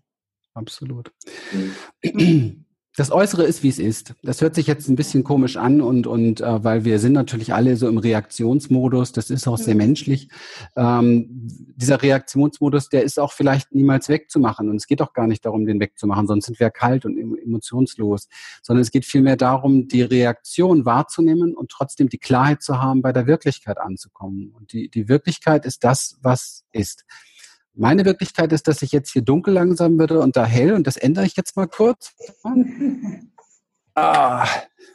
Absolut. 0.54 1.12
Mhm. 2.94 2.96
das 2.96 3.10
Äußere 3.10 3.44
ist, 3.44 3.62
wie 3.62 3.68
es 3.68 3.78
ist. 3.78 4.14
Das 4.22 4.40
hört 4.40 4.54
sich 4.54 4.66
jetzt 4.66 4.88
ein 4.88 4.96
bisschen 4.96 5.24
komisch 5.24 5.56
an 5.56 5.80
und, 5.80 6.06
und 6.06 6.40
äh, 6.40 6.64
weil 6.64 6.84
wir 6.84 6.98
sind 6.98 7.12
natürlich 7.12 7.52
alle 7.52 7.76
so 7.76 7.88
im 7.88 7.98
Reaktionsmodus, 7.98 9.12
das 9.12 9.30
ist 9.30 9.48
auch 9.48 9.58
sehr 9.58 9.74
menschlich. 9.74 10.28
Ähm, 10.76 11.28
dieser 11.76 12.02
Reaktionsmodus, 12.02 12.88
der 12.88 13.02
ist 13.02 13.18
auch 13.18 13.32
vielleicht 13.32 13.74
niemals 13.74 14.08
wegzumachen. 14.08 14.68
Und 14.70 14.76
es 14.76 14.86
geht 14.86 15.02
auch 15.02 15.12
gar 15.12 15.26
nicht 15.26 15.44
darum, 15.44 15.66
den 15.66 15.80
wegzumachen, 15.80 16.26
sonst 16.26 16.46
sind 16.46 16.60
wir 16.60 16.70
kalt 16.70 17.04
und 17.04 17.18
emotionslos. 17.18 18.28
Sondern 18.62 18.82
es 18.82 18.90
geht 18.90 19.04
vielmehr 19.04 19.36
darum, 19.36 19.88
die 19.88 20.02
Reaktion 20.02 20.84
wahrzunehmen 20.84 21.54
und 21.54 21.70
trotzdem 21.70 22.08
die 22.08 22.18
Klarheit 22.18 22.62
zu 22.62 22.80
haben, 22.80 23.02
bei 23.02 23.12
der 23.12 23.26
Wirklichkeit 23.26 23.78
anzukommen. 23.78 24.52
Und 24.56 24.72
die, 24.72 24.88
die 24.88 25.08
Wirklichkeit 25.08 25.66
ist 25.66 25.84
das, 25.84 26.18
was 26.22 26.64
ist. 26.72 27.04
Meine 27.74 28.04
Wirklichkeit 28.04 28.52
ist, 28.52 28.68
dass 28.68 28.82
ich 28.82 28.92
jetzt 28.92 29.12
hier 29.12 29.22
dunkel 29.22 29.54
langsam 29.54 29.98
würde 29.98 30.20
und 30.20 30.36
da 30.36 30.44
hell 30.44 30.74
und 30.74 30.86
das 30.86 30.96
ändere 30.96 31.26
ich 31.26 31.36
jetzt 31.36 31.56
mal 31.56 31.66
kurz. 31.66 32.12
Ah, 33.96 34.44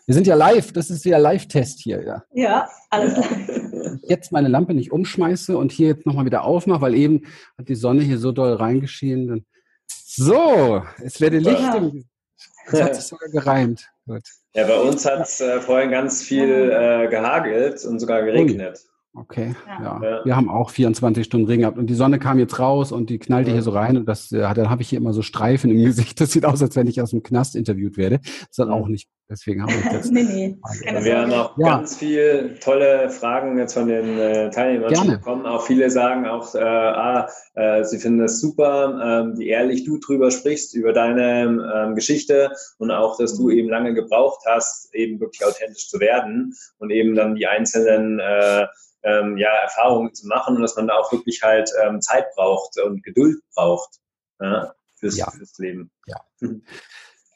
wir 0.07 0.13
sind 0.13 0.27
ja 0.27 0.35
live, 0.35 0.73
das 0.73 0.89
ist 0.89 1.05
ja 1.05 1.17
Live-Test 1.17 1.79
hier. 1.79 2.03
Ja, 2.03 2.23
ja 2.33 2.69
alles 2.89 3.15
live. 3.15 3.99
Jetzt 4.01 4.33
meine 4.33 4.49
Lampe 4.49 4.73
nicht 4.73 4.91
umschmeiße 4.91 5.57
und 5.57 5.71
hier 5.71 5.87
jetzt 5.87 6.05
nochmal 6.05 6.25
wieder 6.25 6.43
aufmache, 6.43 6.81
weil 6.81 6.95
eben 6.95 7.23
hat 7.57 7.69
die 7.69 7.75
Sonne 7.75 8.01
hier 8.01 8.17
so 8.17 8.33
doll 8.33 8.55
reingeschienen. 8.55 9.45
So, 9.87 10.83
es 11.01 11.21
werde 11.21 11.37
Licht. 11.37 11.61
Ja. 11.61 11.91
Es 12.71 12.81
hat 12.81 12.95
sich 12.95 13.05
sogar 13.05 13.29
gereimt. 13.29 13.87
Gut. 14.05 14.23
Ja, 14.53 14.67
bei 14.67 14.79
uns 14.79 15.05
hat 15.05 15.21
es 15.21 15.39
äh, 15.39 15.61
vorhin 15.61 15.91
ganz 15.91 16.21
viel 16.21 16.49
äh, 16.49 17.07
gehagelt 17.07 17.85
und 17.85 17.99
sogar 17.99 18.23
geregnet. 18.23 18.79
Okay, 19.13 19.55
ja. 19.67 20.01
ja. 20.01 20.25
Wir 20.25 20.35
haben 20.35 20.49
auch 20.49 20.69
24 20.69 21.25
Stunden 21.25 21.47
Regen 21.47 21.61
gehabt 21.61 21.77
und 21.77 21.87
die 21.87 21.95
Sonne 21.95 22.19
kam 22.19 22.37
jetzt 22.37 22.59
raus 22.59 22.91
und 22.91 23.09
die 23.09 23.17
knallte 23.17 23.49
ja. 23.49 23.55
hier 23.55 23.63
so 23.63 23.71
rein 23.71 23.97
und 23.97 24.05
das, 24.05 24.31
äh, 24.31 24.53
dann 24.53 24.69
habe 24.69 24.81
ich 24.81 24.89
hier 24.89 24.99
immer 24.99 25.13
so 25.13 25.23
Streifen 25.23 25.71
im 25.71 25.83
Gesicht. 25.83 26.21
Das 26.21 26.31
sieht 26.31 26.45
aus, 26.45 26.61
als 26.61 26.75
wenn 26.75 26.87
ich 26.87 27.01
aus 27.01 27.11
dem 27.11 27.23
Knast 27.23 27.55
interviewt 27.55 27.97
werde. 27.97 28.19
Das 28.19 28.49
ist 28.51 28.59
dann 28.59 28.69
auch 28.69 28.87
nicht, 28.87 29.09
deswegen 29.29 29.61
habe 29.61 29.73
ich 29.73 29.89
das. 29.91 30.09
nee, 30.11 30.23
nee. 30.23 30.57
Wir 31.03 31.21
haben 31.21 31.31
auch 31.31 31.57
ja. 31.57 31.77
ganz 31.77 31.97
viele 31.97 32.59
tolle 32.59 33.09
Fragen 33.09 33.57
jetzt 33.57 33.73
von 33.73 33.87
den 33.87 34.17
äh, 34.17 34.49
Teilnehmern 34.49 34.91
Gerne. 34.91 35.17
bekommen. 35.17 35.45
Auch 35.45 35.65
viele 35.65 35.89
sagen 35.89 36.25
auch, 36.25 36.55
äh, 36.55 36.59
ah, 36.59 37.29
äh, 37.53 37.83
sie 37.83 37.99
finden 37.99 38.21
es 38.21 38.41
super, 38.41 39.31
äh, 39.33 39.37
wie 39.37 39.49
ehrlich 39.49 39.83
du 39.83 39.99
drüber 39.99 40.31
sprichst, 40.31 40.75
über 40.75 40.93
deine 40.93 41.43
ähm, 41.73 41.95
Geschichte 41.95 42.51
und 42.77 42.91
auch, 42.91 43.17
dass 43.17 43.37
du 43.37 43.49
eben 43.49 43.69
lange 43.69 43.93
gebraucht 43.93 44.43
hast, 44.45 44.93
eben 44.93 45.19
wirklich 45.19 45.45
authentisch 45.45 45.87
zu 45.89 45.99
werden 45.99 46.55
und 46.77 46.89
eben 46.89 47.15
dann 47.15 47.35
die 47.35 47.47
einzelnen 47.47 48.19
äh, 48.19 48.67
ähm, 49.03 49.37
ja, 49.37 49.49
Erfahrungen 49.49 50.13
zu 50.13 50.27
machen 50.27 50.55
und 50.55 50.61
dass 50.61 50.75
man 50.75 50.87
da 50.87 50.95
auch 50.95 51.11
wirklich 51.11 51.41
halt 51.41 51.71
ähm, 51.83 52.01
Zeit 52.01 52.25
braucht 52.35 52.79
und 52.81 53.03
Geduld 53.03 53.37
braucht 53.55 53.99
ja, 54.41 54.73
fürs, 54.99 55.17
ja. 55.17 55.31
fürs 55.31 55.57
Leben. 55.57 55.91
Ja. 56.07 56.21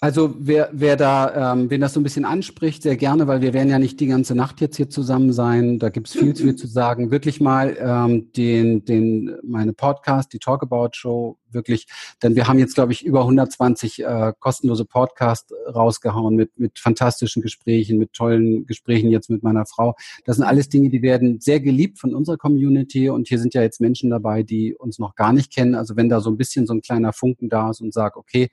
Also 0.04 0.36
wer, 0.38 0.68
wer 0.74 0.98
da, 0.98 1.54
ähm, 1.54 1.70
wen 1.70 1.80
das 1.80 1.94
so 1.94 2.02
ein 2.02 2.04
bisschen 2.04 2.26
anspricht, 2.26 2.84
sehr 2.84 2.98
gerne, 2.98 3.26
weil 3.26 3.39
wir 3.39 3.54
werden 3.54 3.70
ja 3.70 3.80
nicht 3.80 4.02
die 4.02 4.08
ganze 4.08 4.36
Nacht 4.36 4.60
jetzt 4.60 4.76
hier 4.76 4.89
zusammen 4.89 5.32
sein. 5.32 5.80
Da 5.80 5.88
gibt's 5.88 6.12
viel 6.12 6.34
zu 6.34 6.44
viel 6.44 6.58
zu 6.58 6.68
sagen. 6.68 7.10
Wirklich 7.10 7.39
mal 7.39 7.78
ähm, 7.80 8.30
den, 8.34 8.84
den, 8.84 9.38
meine 9.44 9.72
Podcast, 9.72 10.34
die 10.34 10.39
Talkabout 10.39 10.89
Show, 10.92 11.38
wirklich, 11.54 11.88
denn 12.22 12.36
wir 12.36 12.48
haben 12.48 12.60
jetzt, 12.60 12.76
glaube 12.76 12.94
ich, 12.94 13.06
über 13.06 13.22
120 13.22 14.04
äh, 14.04 14.34
kostenlose 14.39 14.86
Podcasts 14.86 15.54
rausgehauen 15.74 16.36
mit, 16.36 16.58
mit 16.58 16.80
fantastischen 16.80 17.42
Gesprächen, 17.42 17.98
mit 17.98 18.13
tollen 18.13 18.66
Gesprächen 18.66 19.10
jetzt 19.10 19.30
mit 19.30 19.44
meiner 19.44 19.66
Frau. 19.66 19.96
Das 20.26 20.38
sind 20.38 20.46
alles 20.46 20.70
Dinge, 20.70 20.89
die 20.89 21.02
werden 21.02 21.39
sehr 21.39 21.60
geliebt 21.60 22.00
von 22.00 22.13
unserer 22.13 22.38
Community 22.38 23.10
und 23.10 23.28
hier 23.28 23.39
sind 23.39 23.54
ja 23.54 23.62
jetzt 23.62 23.82
Menschen 23.82 24.10
dabei, 24.10 24.44
die 24.44 24.76
uns 24.76 25.00
noch 25.00 25.16
gar 25.16 25.34
nicht 25.34 25.52
kennen. 25.52 25.76
Also 25.76 25.96
wenn 25.96 26.10
da 26.10 26.20
so 26.20 26.30
ein 26.30 26.38
bisschen 26.38 26.68
so 26.68 26.74
ein 26.74 26.82
kleiner 26.82 27.13
Funken 27.13 27.50
da 27.50 27.70
ist 27.70 27.82
und 27.82 27.94
sagt, 27.94 28.18
okay, 28.18 28.50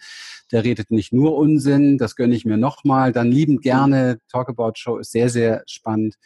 der 0.53 0.65
redet 0.65 0.91
nicht 0.91 1.13
nur 1.13 1.37
Unsinn, 1.37 1.99
das 1.99 2.17
gönne 2.17 2.35
ich 2.35 2.45
mir 2.45 2.57
nochmal, 2.57 3.13
dann 3.13 3.31
liebend 3.31 3.63
gerne. 3.63 4.21
Talkabout 4.29 4.73
Show 4.77 4.99
ist 4.99 5.13
sehr, 5.13 5.29
sehr 5.29 5.63
spannend. 5.67 6.17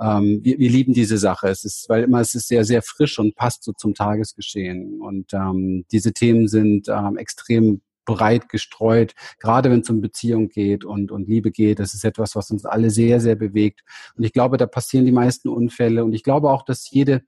Ähm, 0.00 0.40
wir, 0.42 0.58
wir 0.58 0.70
lieben 0.70 0.92
diese 0.92 1.18
Sache. 1.18 1.48
Es 1.48 1.64
ist, 1.64 1.88
weil 1.88 2.04
immer 2.04 2.20
es 2.20 2.34
ist 2.34 2.48
sehr, 2.48 2.64
sehr 2.64 2.82
frisch 2.82 3.18
und 3.18 3.36
passt 3.36 3.64
so 3.64 3.72
zum 3.72 3.94
Tagesgeschehen. 3.94 5.00
Und 5.00 5.32
ähm, 5.34 5.84
diese 5.92 6.12
Themen 6.12 6.48
sind 6.48 6.88
ähm, 6.88 7.16
extrem 7.16 7.82
breit 8.06 8.48
gestreut, 8.48 9.14
gerade 9.38 9.70
wenn 9.70 9.80
es 9.80 9.90
um 9.90 10.00
Beziehung 10.00 10.48
geht 10.48 10.84
und, 10.84 11.12
und 11.12 11.28
Liebe 11.28 11.50
geht. 11.50 11.78
Das 11.78 11.94
ist 11.94 12.04
etwas, 12.04 12.34
was 12.34 12.50
uns 12.50 12.64
alle 12.64 12.90
sehr, 12.90 13.20
sehr 13.20 13.36
bewegt. 13.36 13.82
Und 14.16 14.24
ich 14.24 14.32
glaube, 14.32 14.56
da 14.56 14.66
passieren 14.66 15.06
die 15.06 15.12
meisten 15.12 15.48
Unfälle. 15.48 16.04
Und 16.04 16.12
ich 16.12 16.24
glaube 16.24 16.50
auch, 16.50 16.64
dass 16.64 16.90
jede, 16.90 17.22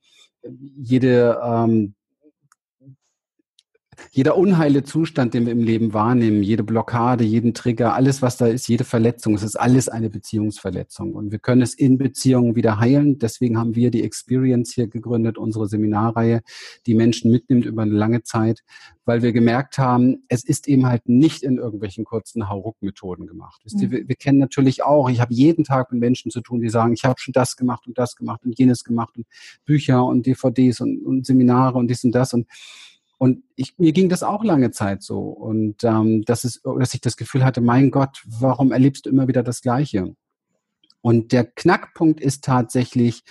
jede 0.77 1.41
ähm, 1.45 1.95
jeder 4.11 4.37
unheile 4.37 4.83
Zustand, 4.83 5.35
den 5.35 5.47
wir 5.47 5.53
im 5.53 5.63
Leben 5.63 5.95
wahrnehmen, 5.95 6.43
jede 6.43 6.63
Blockade, 6.63 7.25
jeden 7.25 7.55
Trigger, 7.55 7.95
alles, 7.95 8.23
was 8.23 8.37
da 8.37 8.47
ist, 8.47 8.69
jede 8.69 8.85
Verletzung, 8.85 9.35
es 9.35 9.43
ist 9.43 9.57
alles 9.57 9.89
eine 9.89 10.11
Beziehungsverletzung. 10.11 11.13
Und 11.15 11.33
wir 11.33 11.39
können 11.39 11.63
es 11.63 11.75
in 11.75 11.99
Beziehungen 11.99 12.57
wieder 12.57 12.79
heilen. 12.79 13.19
Deswegen 13.19 13.59
haben 13.59 13.75
wir 13.75 13.91
die 13.91 14.03
Experience 14.03 14.73
hier 14.73 14.89
gegründet, 14.89 15.39
unsere 15.39 15.69
Seminarreihe, 15.69 16.43
die 16.87 16.95
Menschen 16.95 17.31
mitnimmt 17.31 17.65
über 17.65 17.83
eine 17.83 17.95
lange 17.95 18.23
Zeit, 18.23 18.63
weil 19.05 19.23
wir 19.23 19.33
gemerkt 19.33 19.79
haben, 19.79 20.25
es 20.29 20.45
ist 20.45 20.69
eben 20.69 20.87
halt 20.87 21.09
nicht 21.09 21.43
in 21.43 21.59
irgendwelchen 21.59 22.05
kurzen 22.05 22.49
Hauruck-Methoden 22.49 23.27
gemacht. 23.27 23.63
Mhm. 23.73 23.91
Wir, 23.91 24.09
wir, 24.09 24.17
kennen 24.17 24.39
natürlich 24.39 24.85
auch, 24.85 25.11
ich 25.11 25.21
habe 25.21 25.35
jeden 25.35 25.65
Tag 25.65 25.91
mit 25.93 26.01
Menschen 26.01 26.31
zu 26.31 26.41
tun, 26.41 26.61
die 26.61 26.69
sagen, 26.69 26.93
ich 26.93 27.05
habe 27.05 27.19
schon 27.19 27.33
das 27.33 27.57
gemacht 27.57 27.87
und 27.87 27.99
das 27.99 28.17
gemacht 28.17 28.45
und 28.45 28.59
jenes 28.59 28.85
gemacht 28.85 29.17
und 29.17 29.27
Bücher 29.65 30.05
und 30.05 30.27
DVDs 30.27 30.81
und, 30.81 31.05
und 31.05 31.27
Seminare 31.27 31.79
und 31.79 31.89
dies 31.89 32.05
und 32.05 32.13
das 32.13 32.33
und 32.33 32.47
und 33.23 33.45
ich, 33.55 33.79
mir 33.79 33.93
ging 33.93 34.09
das 34.09 34.25
auch 34.25 34.43
lange 34.43 34.73
Zeit 34.73 35.05
so. 35.05 35.21
Und 35.21 35.85
ähm, 35.85 36.25
das 36.25 36.43
ist, 36.43 36.63
dass 36.65 36.93
ich 36.93 37.01
das 37.01 37.17
Gefühl 37.17 37.45
hatte, 37.45 37.61
mein 37.61 37.93
Gott, 37.93 38.21
warum 38.27 38.73
erlebst 38.73 39.07
du 39.07 39.11
immer 39.11 39.29
wieder 39.29 39.45
das 39.45 39.63
Gleiche? 39.63 40.17
Und 41.03 41.31
der 41.31 41.45
Knackpunkt 41.45 42.21
ist 42.21 42.43
tatsächlich, 42.43 43.23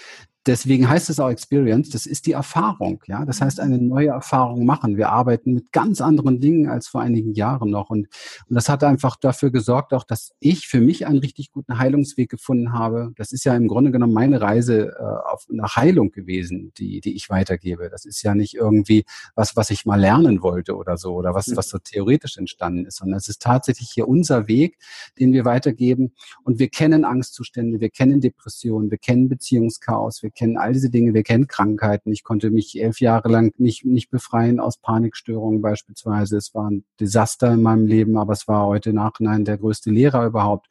Deswegen 0.47 0.89
heißt 0.89 1.11
es 1.11 1.19
auch 1.19 1.29
Experience, 1.29 1.89
das 1.91 2.07
ist 2.07 2.25
die 2.25 2.31
Erfahrung, 2.31 3.03
ja. 3.05 3.25
Das 3.25 3.41
heißt, 3.41 3.59
eine 3.59 3.77
neue 3.77 4.07
Erfahrung 4.07 4.65
machen. 4.65 4.97
Wir 4.97 5.09
arbeiten 5.09 5.53
mit 5.53 5.71
ganz 5.71 6.01
anderen 6.01 6.39
Dingen 6.39 6.67
als 6.67 6.87
vor 6.87 7.01
einigen 7.01 7.33
Jahren 7.35 7.69
noch. 7.69 7.91
Und, 7.91 8.07
und 8.47 8.55
das 8.55 8.67
hat 8.67 8.83
einfach 8.83 9.17
dafür 9.17 9.51
gesorgt, 9.51 9.93
auch, 9.93 10.03
dass 10.03 10.31
ich 10.39 10.67
für 10.67 10.81
mich 10.81 11.05
einen 11.05 11.19
richtig 11.19 11.51
guten 11.51 11.77
Heilungsweg 11.77 12.29
gefunden 12.29 12.73
habe. 12.73 13.13
Das 13.17 13.31
ist 13.31 13.43
ja 13.43 13.55
im 13.55 13.67
Grunde 13.67 13.91
genommen 13.91 14.13
meine 14.13 14.41
Reise 14.41 14.95
äh, 14.97 15.31
auf 15.31 15.45
nach 15.49 15.75
Heilung 15.75 16.11
gewesen, 16.11 16.71
die, 16.75 17.01
die 17.01 17.15
ich 17.15 17.29
weitergebe. 17.29 17.89
Das 17.91 18.05
ist 18.05 18.23
ja 18.23 18.33
nicht 18.33 18.55
irgendwie 18.55 19.03
was, 19.35 19.55
was 19.55 19.69
ich 19.69 19.85
mal 19.85 19.99
lernen 19.99 20.41
wollte 20.41 20.75
oder 20.75 20.97
so, 20.97 21.13
oder 21.13 21.35
was, 21.35 21.55
was 21.55 21.69
so 21.69 21.77
theoretisch 21.77 22.37
entstanden 22.37 22.85
ist, 22.85 22.97
sondern 22.97 23.17
es 23.17 23.27
ist 23.27 23.43
tatsächlich 23.43 23.91
hier 23.93 24.07
unser 24.07 24.47
Weg, 24.47 24.79
den 25.19 25.33
wir 25.33 25.45
weitergeben. 25.45 26.13
Und 26.43 26.57
wir 26.57 26.69
kennen 26.69 27.05
Angstzustände, 27.05 27.79
wir 27.79 27.91
kennen 27.91 28.21
Depressionen, 28.21 28.89
wir 28.89 28.97
kennen 28.97 29.29
Beziehungschaos, 29.29 30.23
wir 30.23 30.30
wir 30.31 30.33
kennen 30.33 30.57
all 30.57 30.71
diese 30.71 30.89
Dinge, 30.89 31.13
wir 31.13 31.23
kennen 31.23 31.47
Krankheiten. 31.47 32.11
Ich 32.11 32.23
konnte 32.23 32.51
mich 32.51 32.81
elf 32.81 33.01
Jahre 33.01 33.27
lang 33.29 33.53
nicht, 33.57 33.85
nicht 33.85 34.09
befreien 34.09 34.61
aus 34.61 34.77
Panikstörungen 34.77 35.61
beispielsweise. 35.61 36.37
Es 36.37 36.53
war 36.55 36.71
ein 36.71 36.85
Desaster 36.99 37.51
in 37.51 37.61
meinem 37.61 37.85
Leben, 37.85 38.17
aber 38.17 38.31
es 38.31 38.47
war 38.47 38.65
heute 38.65 38.93
Nachhinein 38.93 39.43
der 39.43 39.57
größte 39.57 39.91
Lehrer 39.91 40.25
überhaupt. 40.25 40.67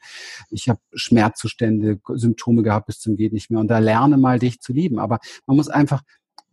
Ich 0.48 0.68
habe 0.70 0.80
Schmerzzustände, 0.94 2.00
Symptome 2.08 2.62
gehabt 2.62 2.86
bis 2.86 3.00
zum 3.00 3.16
geht 3.16 3.34
nicht 3.34 3.50
mehr. 3.50 3.60
Und 3.60 3.68
da 3.68 3.78
lerne 3.78 4.16
mal 4.16 4.38
dich 4.38 4.60
zu 4.60 4.72
lieben. 4.72 4.98
Aber 4.98 5.18
man 5.46 5.56
muss 5.58 5.68
einfach 5.68 6.02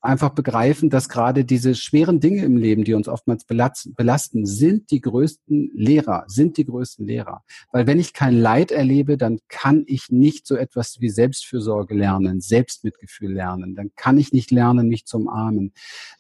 einfach 0.08 0.30
begreifen, 0.30 0.90
dass 0.90 1.10
gerade 1.10 1.44
diese 1.44 1.76
schweren 1.76 2.20
Dinge 2.20 2.44
im 2.44 2.56
Leben, 2.56 2.86
die 2.86 2.94
uns 2.94 3.10
oftmals 3.10 3.46
belasten, 3.46 4.46
sind 4.46 4.90
die 4.90 5.02
größten 5.02 5.72
Lehrer, 5.76 6.24
sind 6.28 6.58
die 6.58 6.66
größten 6.66 7.06
Lehrer. 7.06 7.44
Weil 7.72 7.88
wenn 7.88 8.00
ich 8.00 8.14
kein 8.14 8.40
Leid 8.40 8.72
erlebe, 8.72 9.18
dann 9.18 9.40
kann 9.50 9.84
ich 9.86 10.10
nicht 10.10 10.48
so 10.48 10.56
etwas 10.56 11.02
wie 11.02 11.10
Selbstfürsorge 11.10 11.94
lernen, 11.94 12.40
Selbstmitgefühl 12.40 13.34
lernen. 13.34 13.76
Dann 13.76 13.92
kann 13.96 14.18
ich 14.18 14.32
nicht 14.32 14.50
lernen, 14.50 14.88
mich 14.88 15.06
zu 15.06 15.18
umarmen. 15.18 15.74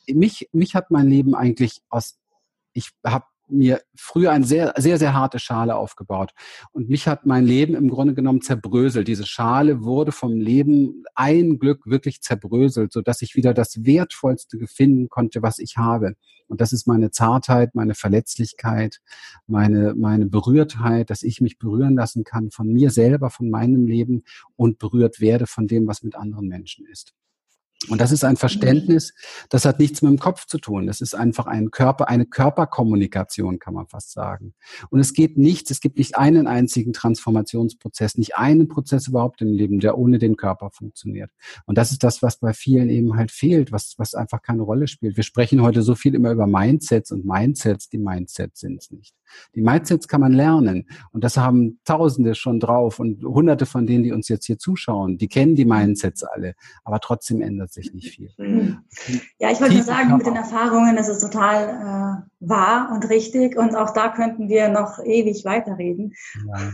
Mich, 0.07 0.49
mich 0.51 0.75
hat 0.75 0.91
mein 0.91 1.07
Leben 1.07 1.33
eigentlich 1.33 1.81
aus, 1.89 2.17
ich 2.73 2.91
habe 3.05 3.25
mir 3.49 3.81
früher 3.95 4.31
eine 4.31 4.45
sehr, 4.45 4.73
sehr, 4.77 4.97
sehr 4.97 5.13
harte 5.13 5.39
Schale 5.39 5.75
aufgebaut. 5.75 6.31
Und 6.71 6.89
mich 6.89 7.07
hat 7.07 7.25
mein 7.25 7.45
Leben 7.45 7.75
im 7.75 7.89
Grunde 7.89 8.13
genommen 8.13 8.41
zerbröselt. 8.41 9.07
Diese 9.07 9.25
Schale 9.25 9.83
wurde 9.83 10.11
vom 10.11 10.33
Leben 10.37 11.03
ein 11.15 11.59
Glück 11.59 11.85
wirklich 11.85 12.21
zerbröselt, 12.21 12.91
so 12.91 13.01
dass 13.01 13.21
ich 13.21 13.35
wieder 13.35 13.53
das 13.53 13.85
Wertvollste 13.85 14.57
finden 14.67 15.09
konnte, 15.09 15.41
was 15.41 15.59
ich 15.59 15.77
habe. 15.77 16.15
Und 16.47 16.61
das 16.61 16.71
ist 16.71 16.87
meine 16.87 17.11
Zartheit, 17.11 17.75
meine 17.75 17.93
Verletzlichkeit, 17.93 18.99
meine, 19.47 19.93
meine 19.95 20.27
Berührtheit, 20.27 21.09
dass 21.09 21.23
ich 21.23 21.41
mich 21.41 21.57
berühren 21.57 21.95
lassen 21.95 22.23
kann 22.23 22.51
von 22.51 22.67
mir 22.67 22.89
selber, 22.89 23.29
von 23.29 23.49
meinem 23.49 23.85
Leben 23.85 24.23
und 24.55 24.79
berührt 24.79 25.19
werde 25.19 25.45
von 25.45 25.67
dem, 25.67 25.87
was 25.87 26.03
mit 26.03 26.15
anderen 26.15 26.47
Menschen 26.47 26.85
ist. 26.85 27.13
Und 27.89 28.01
das 28.01 28.11
ist 28.11 28.23
ein 28.23 28.37
Verständnis, 28.37 29.13
das 29.49 29.63
hat 29.63 29.77
nichts 29.79 30.01
mit 30.01 30.09
dem 30.09 30.17
Kopf 30.17 30.47
zu 30.47 30.57
tun. 30.57 30.87
Das 30.87 30.99
ist 30.99 31.13
einfach 31.13 31.45
ein 31.45 31.69
Körper, 31.69 32.09
eine 32.09 32.25
Körperkommunikation, 32.25 33.59
kann 33.59 33.75
man 33.75 33.87
fast 33.87 34.11
sagen. 34.11 34.55
Und 34.89 34.99
es 34.99 35.13
geht 35.13 35.37
nichts, 35.37 35.69
es 35.69 35.79
gibt 35.79 35.99
nicht 35.99 36.17
einen 36.17 36.47
einzigen 36.47 36.91
Transformationsprozess, 36.91 38.17
nicht 38.17 38.35
einen 38.35 38.67
Prozess 38.67 39.07
überhaupt 39.07 39.41
im 39.41 39.53
Leben, 39.53 39.79
der 39.79 39.97
ohne 39.97 40.17
den 40.17 40.37
Körper 40.37 40.71
funktioniert. 40.71 41.29
Und 41.65 41.77
das 41.77 41.91
ist 41.91 42.03
das, 42.03 42.23
was 42.23 42.39
bei 42.39 42.53
vielen 42.53 42.89
eben 42.89 43.15
halt 43.15 43.31
fehlt, 43.31 43.71
was, 43.71 43.93
was 43.97 44.15
einfach 44.15 44.41
keine 44.41 44.63
Rolle 44.63 44.87
spielt. 44.87 45.15
Wir 45.15 45.23
sprechen 45.23 45.61
heute 45.61 45.83
so 45.83 45.93
viel 45.93 46.15
immer 46.15 46.31
über 46.31 46.47
Mindsets 46.47 47.11
und 47.11 47.25
Mindsets, 47.25 47.89
die 47.89 47.99
Mindsets 47.99 48.59
sind 48.59 48.81
es 48.81 48.89
nicht. 48.89 49.13
Die 49.55 49.61
Mindsets 49.61 50.07
kann 50.07 50.21
man 50.21 50.33
lernen. 50.33 50.87
Und 51.11 51.23
das 51.23 51.37
haben 51.37 51.79
Tausende 51.85 52.35
schon 52.35 52.59
drauf 52.59 52.99
und 52.99 53.23
Hunderte 53.23 53.65
von 53.65 53.85
denen, 53.85 54.03
die 54.03 54.11
uns 54.11 54.29
jetzt 54.29 54.45
hier 54.45 54.57
zuschauen, 54.57 55.17
die 55.17 55.27
kennen 55.27 55.55
die 55.55 55.65
Mindsets 55.65 56.23
alle. 56.23 56.53
Aber 56.83 56.99
trotzdem 56.99 57.41
ändert 57.41 57.71
sich 57.71 57.93
nicht 57.93 58.09
viel. 58.09 58.31
Mhm. 58.37 58.79
Ja, 59.39 59.51
ich 59.51 59.61
wollte 59.61 59.75
nur 59.75 59.83
sagen, 59.83 60.15
mit 60.17 60.25
den 60.25 60.35
Erfahrungen, 60.35 60.95
das 60.95 61.09
ist 61.09 61.21
total 61.21 62.23
äh, 62.23 62.47
wahr 62.47 62.91
und 62.93 63.09
richtig. 63.09 63.57
Und 63.57 63.75
auch 63.75 63.91
da 63.91 64.09
könnten 64.09 64.49
wir 64.49 64.69
noch 64.69 64.99
ewig 65.03 65.45
weiterreden. 65.45 66.13
Ja. 66.47 66.73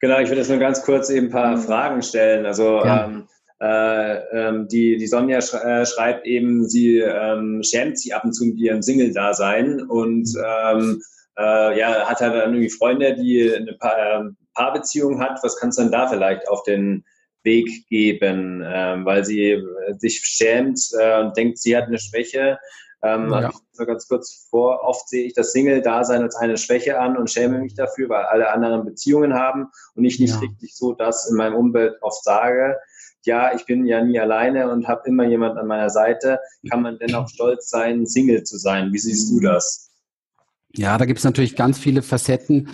genau, 0.00 0.18
ich 0.20 0.28
würde 0.28 0.40
jetzt 0.40 0.50
nur 0.50 0.58
ganz 0.58 0.82
kurz 0.82 1.10
eben 1.10 1.26
ein 1.26 1.32
paar 1.32 1.56
mhm. 1.56 1.60
Fragen 1.60 2.02
stellen. 2.02 2.46
Also, 2.46 2.84
ja. 2.84 3.06
ähm, 3.06 3.28
äh, 3.62 4.16
ähm, 4.32 4.66
die, 4.66 4.96
die 4.96 5.06
Sonja 5.06 5.38
äh, 5.38 5.86
schreibt 5.86 6.26
eben, 6.26 6.68
sie 6.68 6.98
ähm, 6.98 7.62
schämt 7.62 7.96
sich 7.96 8.12
ab 8.12 8.24
und 8.24 8.32
zu 8.32 8.44
mit 8.44 8.58
ihrem 8.58 8.82
Single-Dasein 8.82 9.82
und 9.82 10.28
ähm, 10.44 11.00
äh, 11.38 11.78
ja, 11.78 12.06
hat 12.06 12.20
halt 12.20 12.34
dann 12.34 12.54
irgendwie 12.54 12.70
Freunde, 12.70 13.14
die 13.14 13.52
eine 13.54 13.74
pa 13.74 13.94
ähm, 13.98 14.36
Paarbeziehung 14.54 15.20
hat. 15.20 15.38
Was 15.42 15.56
kannst 15.58 15.78
du 15.78 15.82
denn 15.82 15.92
da 15.92 16.08
vielleicht 16.08 16.48
auf 16.48 16.62
den 16.64 17.04
Weg 17.42 17.88
geben? 17.88 18.62
Ähm, 18.64 19.04
weil 19.04 19.24
sie 19.24 19.52
äh, 19.52 19.62
sich 19.98 20.20
schämt 20.20 20.80
äh, 20.98 21.20
und 21.20 21.36
denkt, 21.36 21.58
sie 21.58 21.76
hat 21.76 21.84
eine 21.84 21.98
Schwäche. 21.98 22.58
Ähm, 23.04 23.30
ja. 23.30 23.38
also 23.38 23.58
so 23.72 23.84
ganz 23.84 24.06
kurz 24.06 24.46
vor, 24.48 24.82
oft 24.84 25.08
sehe 25.08 25.24
ich 25.24 25.34
das 25.34 25.52
Single-Dasein 25.52 26.22
als 26.22 26.36
eine 26.36 26.56
Schwäche 26.56 27.00
an 27.00 27.16
und 27.16 27.30
schäme 27.30 27.58
mich 27.58 27.74
dafür, 27.74 28.08
weil 28.08 28.24
alle 28.26 28.52
anderen 28.52 28.84
Beziehungen 28.84 29.34
haben 29.34 29.66
und 29.96 30.04
ich 30.04 30.20
nicht 30.20 30.34
ja. 30.34 30.38
richtig 30.38 30.76
so 30.76 30.92
das 30.92 31.28
in 31.28 31.36
meinem 31.36 31.56
Umfeld 31.56 31.96
oft 32.00 32.22
sage 32.22 32.76
ja, 33.24 33.54
ich 33.54 33.64
bin 33.66 33.86
ja 33.86 34.02
nie 34.04 34.18
alleine 34.18 34.70
und 34.70 34.88
habe 34.88 35.08
immer 35.08 35.24
jemand 35.24 35.58
an 35.58 35.66
meiner 35.66 35.90
Seite, 35.90 36.40
kann 36.70 36.82
man 36.82 36.98
dennoch 36.98 37.28
stolz 37.28 37.70
sein, 37.70 38.06
Single 38.06 38.42
zu 38.44 38.58
sein. 38.58 38.92
Wie 38.92 38.98
siehst 38.98 39.30
du 39.30 39.40
das? 39.40 39.91
Ja, 40.74 40.96
da 40.96 41.04
gibt 41.04 41.18
es 41.18 41.24
natürlich 41.24 41.54
ganz 41.54 41.78
viele 41.78 42.02
Facetten 42.02 42.68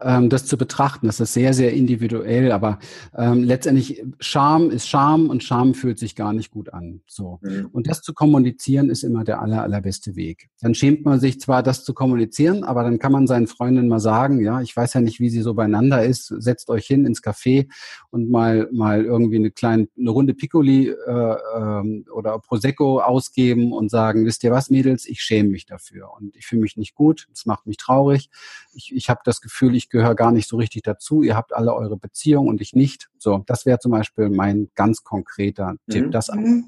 ähm, 0.00 0.28
das 0.28 0.46
zu 0.46 0.56
betrachten. 0.56 1.06
Das 1.06 1.20
ist 1.20 1.32
sehr, 1.32 1.54
sehr 1.54 1.72
individuell, 1.72 2.52
aber 2.52 2.78
ähm, 3.16 3.42
letztendlich 3.42 4.02
Scham 4.20 4.70
ist 4.70 4.88
Scham 4.88 5.28
und 5.30 5.42
Scham 5.42 5.74
fühlt 5.74 5.98
sich 5.98 6.16
gar 6.16 6.32
nicht 6.32 6.50
gut 6.50 6.72
an. 6.72 7.00
So. 7.06 7.38
Mhm. 7.42 7.68
Und 7.72 7.88
das 7.88 8.02
zu 8.02 8.14
kommunizieren 8.14 8.90
ist 8.90 9.02
immer 9.02 9.24
der 9.24 9.40
aller, 9.40 9.62
allerbeste 9.62 10.16
Weg. 10.16 10.48
Dann 10.60 10.74
schämt 10.74 11.04
man 11.04 11.20
sich 11.20 11.40
zwar, 11.40 11.62
das 11.62 11.84
zu 11.84 11.94
kommunizieren, 11.94 12.64
aber 12.64 12.82
dann 12.82 12.98
kann 12.98 13.12
man 13.12 13.26
seinen 13.26 13.46
Freundinnen 13.46 13.88
mal 13.88 14.00
sagen, 14.00 14.40
ja, 14.42 14.60
ich 14.60 14.76
weiß 14.76 14.94
ja 14.94 15.00
nicht, 15.00 15.20
wie 15.20 15.30
sie 15.30 15.42
so 15.42 15.54
beieinander 15.54 16.04
ist, 16.04 16.26
setzt 16.26 16.68
euch 16.70 16.86
hin 16.86 17.06
ins 17.06 17.22
Café 17.22 17.68
und 18.10 18.30
mal, 18.30 18.68
mal 18.72 19.04
irgendwie 19.04 19.36
eine 19.36 19.50
kleine, 19.50 19.88
eine 19.98 20.10
Runde 20.10 20.34
Piccoli 20.34 20.88
äh, 20.88 21.36
ähm, 21.56 22.04
oder 22.12 22.38
Prosecco 22.38 23.00
ausgeben 23.00 23.72
und 23.72 23.90
sagen, 23.90 24.26
wisst 24.26 24.44
ihr 24.44 24.50
was, 24.50 24.70
Mädels, 24.70 25.06
ich 25.06 25.20
schäme 25.20 25.50
mich 25.50 25.66
dafür 25.66 26.10
und 26.18 26.36
ich 26.36 26.46
fühle 26.46 26.62
mich 26.62 26.76
nicht 26.76 26.94
gut, 26.94 27.28
es 27.32 27.46
macht 27.46 27.66
mich 27.66 27.76
traurig. 27.76 28.30
Ich, 28.72 28.94
ich 28.94 29.08
habe 29.08 29.20
das 29.24 29.40
Gefühl, 29.40 29.74
ich 29.74 29.83
gehöre 29.90 30.14
gar 30.14 30.32
nicht 30.32 30.48
so 30.48 30.56
richtig 30.56 30.82
dazu, 30.82 31.22
ihr 31.22 31.36
habt 31.36 31.54
alle 31.54 31.74
eure 31.74 31.96
Beziehung 31.96 32.48
und 32.48 32.60
ich 32.60 32.74
nicht. 32.74 33.08
So, 33.18 33.42
das 33.46 33.66
wäre 33.66 33.78
zum 33.78 33.92
Beispiel 33.92 34.28
mein 34.28 34.70
ganz 34.74 35.02
konkreter 35.02 35.74
Tipp, 35.88 36.06
mhm. 36.06 36.10
das 36.10 36.28
mhm. 36.28 36.64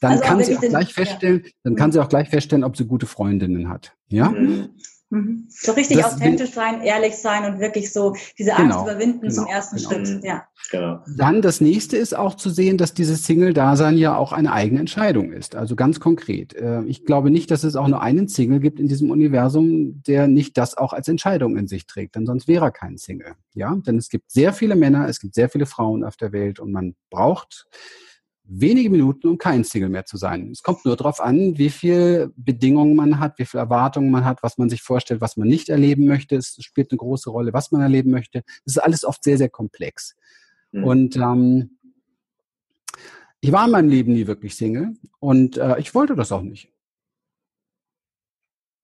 Dann 0.00 0.12
also 0.12 0.24
kann 0.24 0.42
sie 0.42 0.56
auch 0.56 0.60
gleich 0.60 0.92
feststellen, 0.92 1.42
ja. 1.44 1.50
dann 1.62 1.76
kann 1.76 1.92
sie 1.92 2.00
auch 2.00 2.08
gleich 2.08 2.28
feststellen, 2.28 2.64
ob 2.64 2.76
sie 2.76 2.86
gute 2.86 3.06
Freundinnen 3.06 3.68
hat. 3.68 3.96
Ja? 4.08 4.30
Mhm. 4.30 4.70
Mhm. 5.10 5.46
So 5.48 5.72
richtig 5.72 5.98
das 5.98 6.14
authentisch 6.14 6.50
sein, 6.50 6.82
ehrlich 6.82 7.16
sein 7.16 7.50
und 7.50 7.60
wirklich 7.60 7.92
so 7.92 8.14
diese 8.38 8.54
Angst 8.54 8.78
genau, 8.78 8.82
überwinden 8.84 9.20
genau, 9.22 9.34
zum 9.34 9.46
ersten 9.46 9.76
genau. 9.76 9.88
Schritt. 9.88 10.24
Ja. 10.24 10.46
Genau. 10.70 11.00
Dann 11.16 11.40
das 11.40 11.62
nächste 11.62 11.96
ist 11.96 12.14
auch 12.14 12.34
zu 12.34 12.50
sehen, 12.50 12.76
dass 12.76 12.92
dieses 12.92 13.24
Single-Dasein 13.24 13.96
ja 13.96 14.16
auch 14.16 14.32
eine 14.32 14.52
eigene 14.52 14.80
Entscheidung 14.80 15.32
ist. 15.32 15.54
Also 15.54 15.76
ganz 15.76 15.98
konkret. 15.98 16.54
Äh, 16.54 16.82
ich 16.84 17.06
glaube 17.06 17.30
nicht, 17.30 17.50
dass 17.50 17.64
es 17.64 17.74
auch 17.74 17.88
nur 17.88 18.02
einen 18.02 18.28
Single 18.28 18.60
gibt 18.60 18.78
in 18.80 18.88
diesem 18.88 19.10
Universum, 19.10 20.02
der 20.06 20.28
nicht 20.28 20.58
das 20.58 20.76
auch 20.76 20.92
als 20.92 21.08
Entscheidung 21.08 21.56
in 21.56 21.68
sich 21.68 21.86
trägt, 21.86 22.16
denn 22.16 22.26
sonst 22.26 22.46
wäre 22.46 22.66
er 22.66 22.70
kein 22.70 22.98
Single. 22.98 23.32
Ja, 23.54 23.74
denn 23.74 23.96
es 23.96 24.10
gibt 24.10 24.30
sehr 24.30 24.52
viele 24.52 24.76
Männer, 24.76 25.08
es 25.08 25.20
gibt 25.20 25.34
sehr 25.34 25.48
viele 25.48 25.64
Frauen 25.66 26.04
auf 26.04 26.16
der 26.16 26.32
Welt 26.32 26.60
und 26.60 26.70
man 26.70 26.94
braucht 27.10 27.66
wenige 28.48 28.88
Minuten, 28.88 29.28
um 29.28 29.38
kein 29.38 29.62
Single 29.62 29.90
mehr 29.90 30.06
zu 30.06 30.16
sein. 30.16 30.50
Es 30.50 30.62
kommt 30.62 30.84
nur 30.84 30.96
darauf 30.96 31.20
an, 31.20 31.58
wie 31.58 31.68
viel 31.68 32.32
Bedingungen 32.36 32.96
man 32.96 33.20
hat, 33.20 33.38
wie 33.38 33.44
viel 33.44 33.60
Erwartungen 33.60 34.10
man 34.10 34.24
hat, 34.24 34.42
was 34.42 34.56
man 34.56 34.70
sich 34.70 34.82
vorstellt, 34.82 35.20
was 35.20 35.36
man 35.36 35.48
nicht 35.48 35.68
erleben 35.68 36.06
möchte. 36.06 36.36
Es 36.36 36.56
spielt 36.60 36.90
eine 36.90 36.98
große 36.98 37.30
Rolle, 37.30 37.52
was 37.52 37.70
man 37.70 37.82
erleben 37.82 38.10
möchte. 38.10 38.42
Es 38.64 38.76
ist 38.76 38.78
alles 38.78 39.04
oft 39.04 39.22
sehr, 39.22 39.36
sehr 39.36 39.50
komplex. 39.50 40.16
Mhm. 40.72 40.84
Und 40.84 41.16
ähm, 41.16 41.78
ich 43.40 43.52
war 43.52 43.66
in 43.66 43.72
meinem 43.72 43.88
Leben 43.90 44.14
nie 44.14 44.26
wirklich 44.26 44.56
Single 44.56 44.94
und 45.20 45.58
äh, 45.58 45.78
ich 45.78 45.94
wollte 45.94 46.16
das 46.16 46.32
auch 46.32 46.42
nicht. 46.42 46.72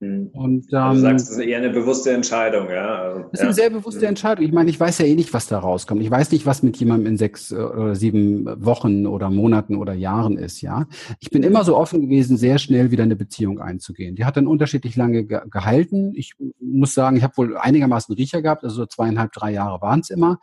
Hm. 0.01 0.31
Und, 0.33 0.67
ähm, 0.73 0.79
also 0.79 1.03
du 1.03 1.09
sagst, 1.09 1.31
es 1.31 1.37
ist 1.39 1.45
eher 1.45 1.59
eine 1.59 1.71
bewusste 1.71 2.13
Entscheidung, 2.13 2.69
ja. 2.69 2.95
Also, 3.03 3.21
das 3.31 3.41
ist 3.41 3.45
eine 3.45 3.55
sehr 3.55 3.71
bewusste 3.71 4.03
hm. 4.03 4.09
Entscheidung. 4.09 4.45
Ich 4.45 4.53
meine, 4.53 4.71
ich 4.71 4.79
weiß 4.79 4.99
ja 4.99 5.07
eh 5.07 5.15
nicht, 5.15 5.33
was 5.33 5.47
da 5.47 5.59
rauskommt. 5.59 6.03
Ich 6.03 6.11
weiß 6.11 6.33
nicht, 6.33 6.47
was 6.47 6.63
mit 6.63 6.77
jemandem 6.77 7.13
in 7.13 7.17
sechs 7.17 7.53
äh, 7.53 7.57
oder 7.57 7.95
sieben 7.95 8.45
Wochen 8.65 9.07
oder 9.07 9.31
Monaten 9.31 9.77
oder 9.77 9.95
Jahren 9.95 10.37
ist, 10.37 10.61
ja. 10.63 10.87
Ich 11.21 11.31
bin 11.31 11.43
immer 11.43 11.65
so 11.65 11.77
offen 11.77 12.01
gewesen, 12.03 12.37
sehr 12.37 12.59
schnell 12.59 12.91
wieder 12.91 13.05
eine 13.05 13.17
Beziehung 13.17 13.61
einzugehen. 13.61 14.17
Die 14.17 14.25
hat 14.25 14.37
dann 14.37 14.47
unterschiedlich 14.47 14.97
lange 14.97 15.25
ge 15.25 15.41
gehalten. 15.51 16.13
Ich 16.17 16.35
muss 16.61 16.95
sagen, 16.95 17.17
ich 17.17 17.23
habe 17.23 17.37
wohl 17.37 17.57
einigermaßen 17.57 18.15
Riecher 18.15 18.43
gehabt, 18.43 18.65
also 18.65 18.77
so 18.77 18.87
zweieinhalb, 18.87 19.33
drei 19.33 19.53
Jahre 19.53 19.81
waren 19.81 20.01
es 20.01 20.11
immer. 20.11 20.39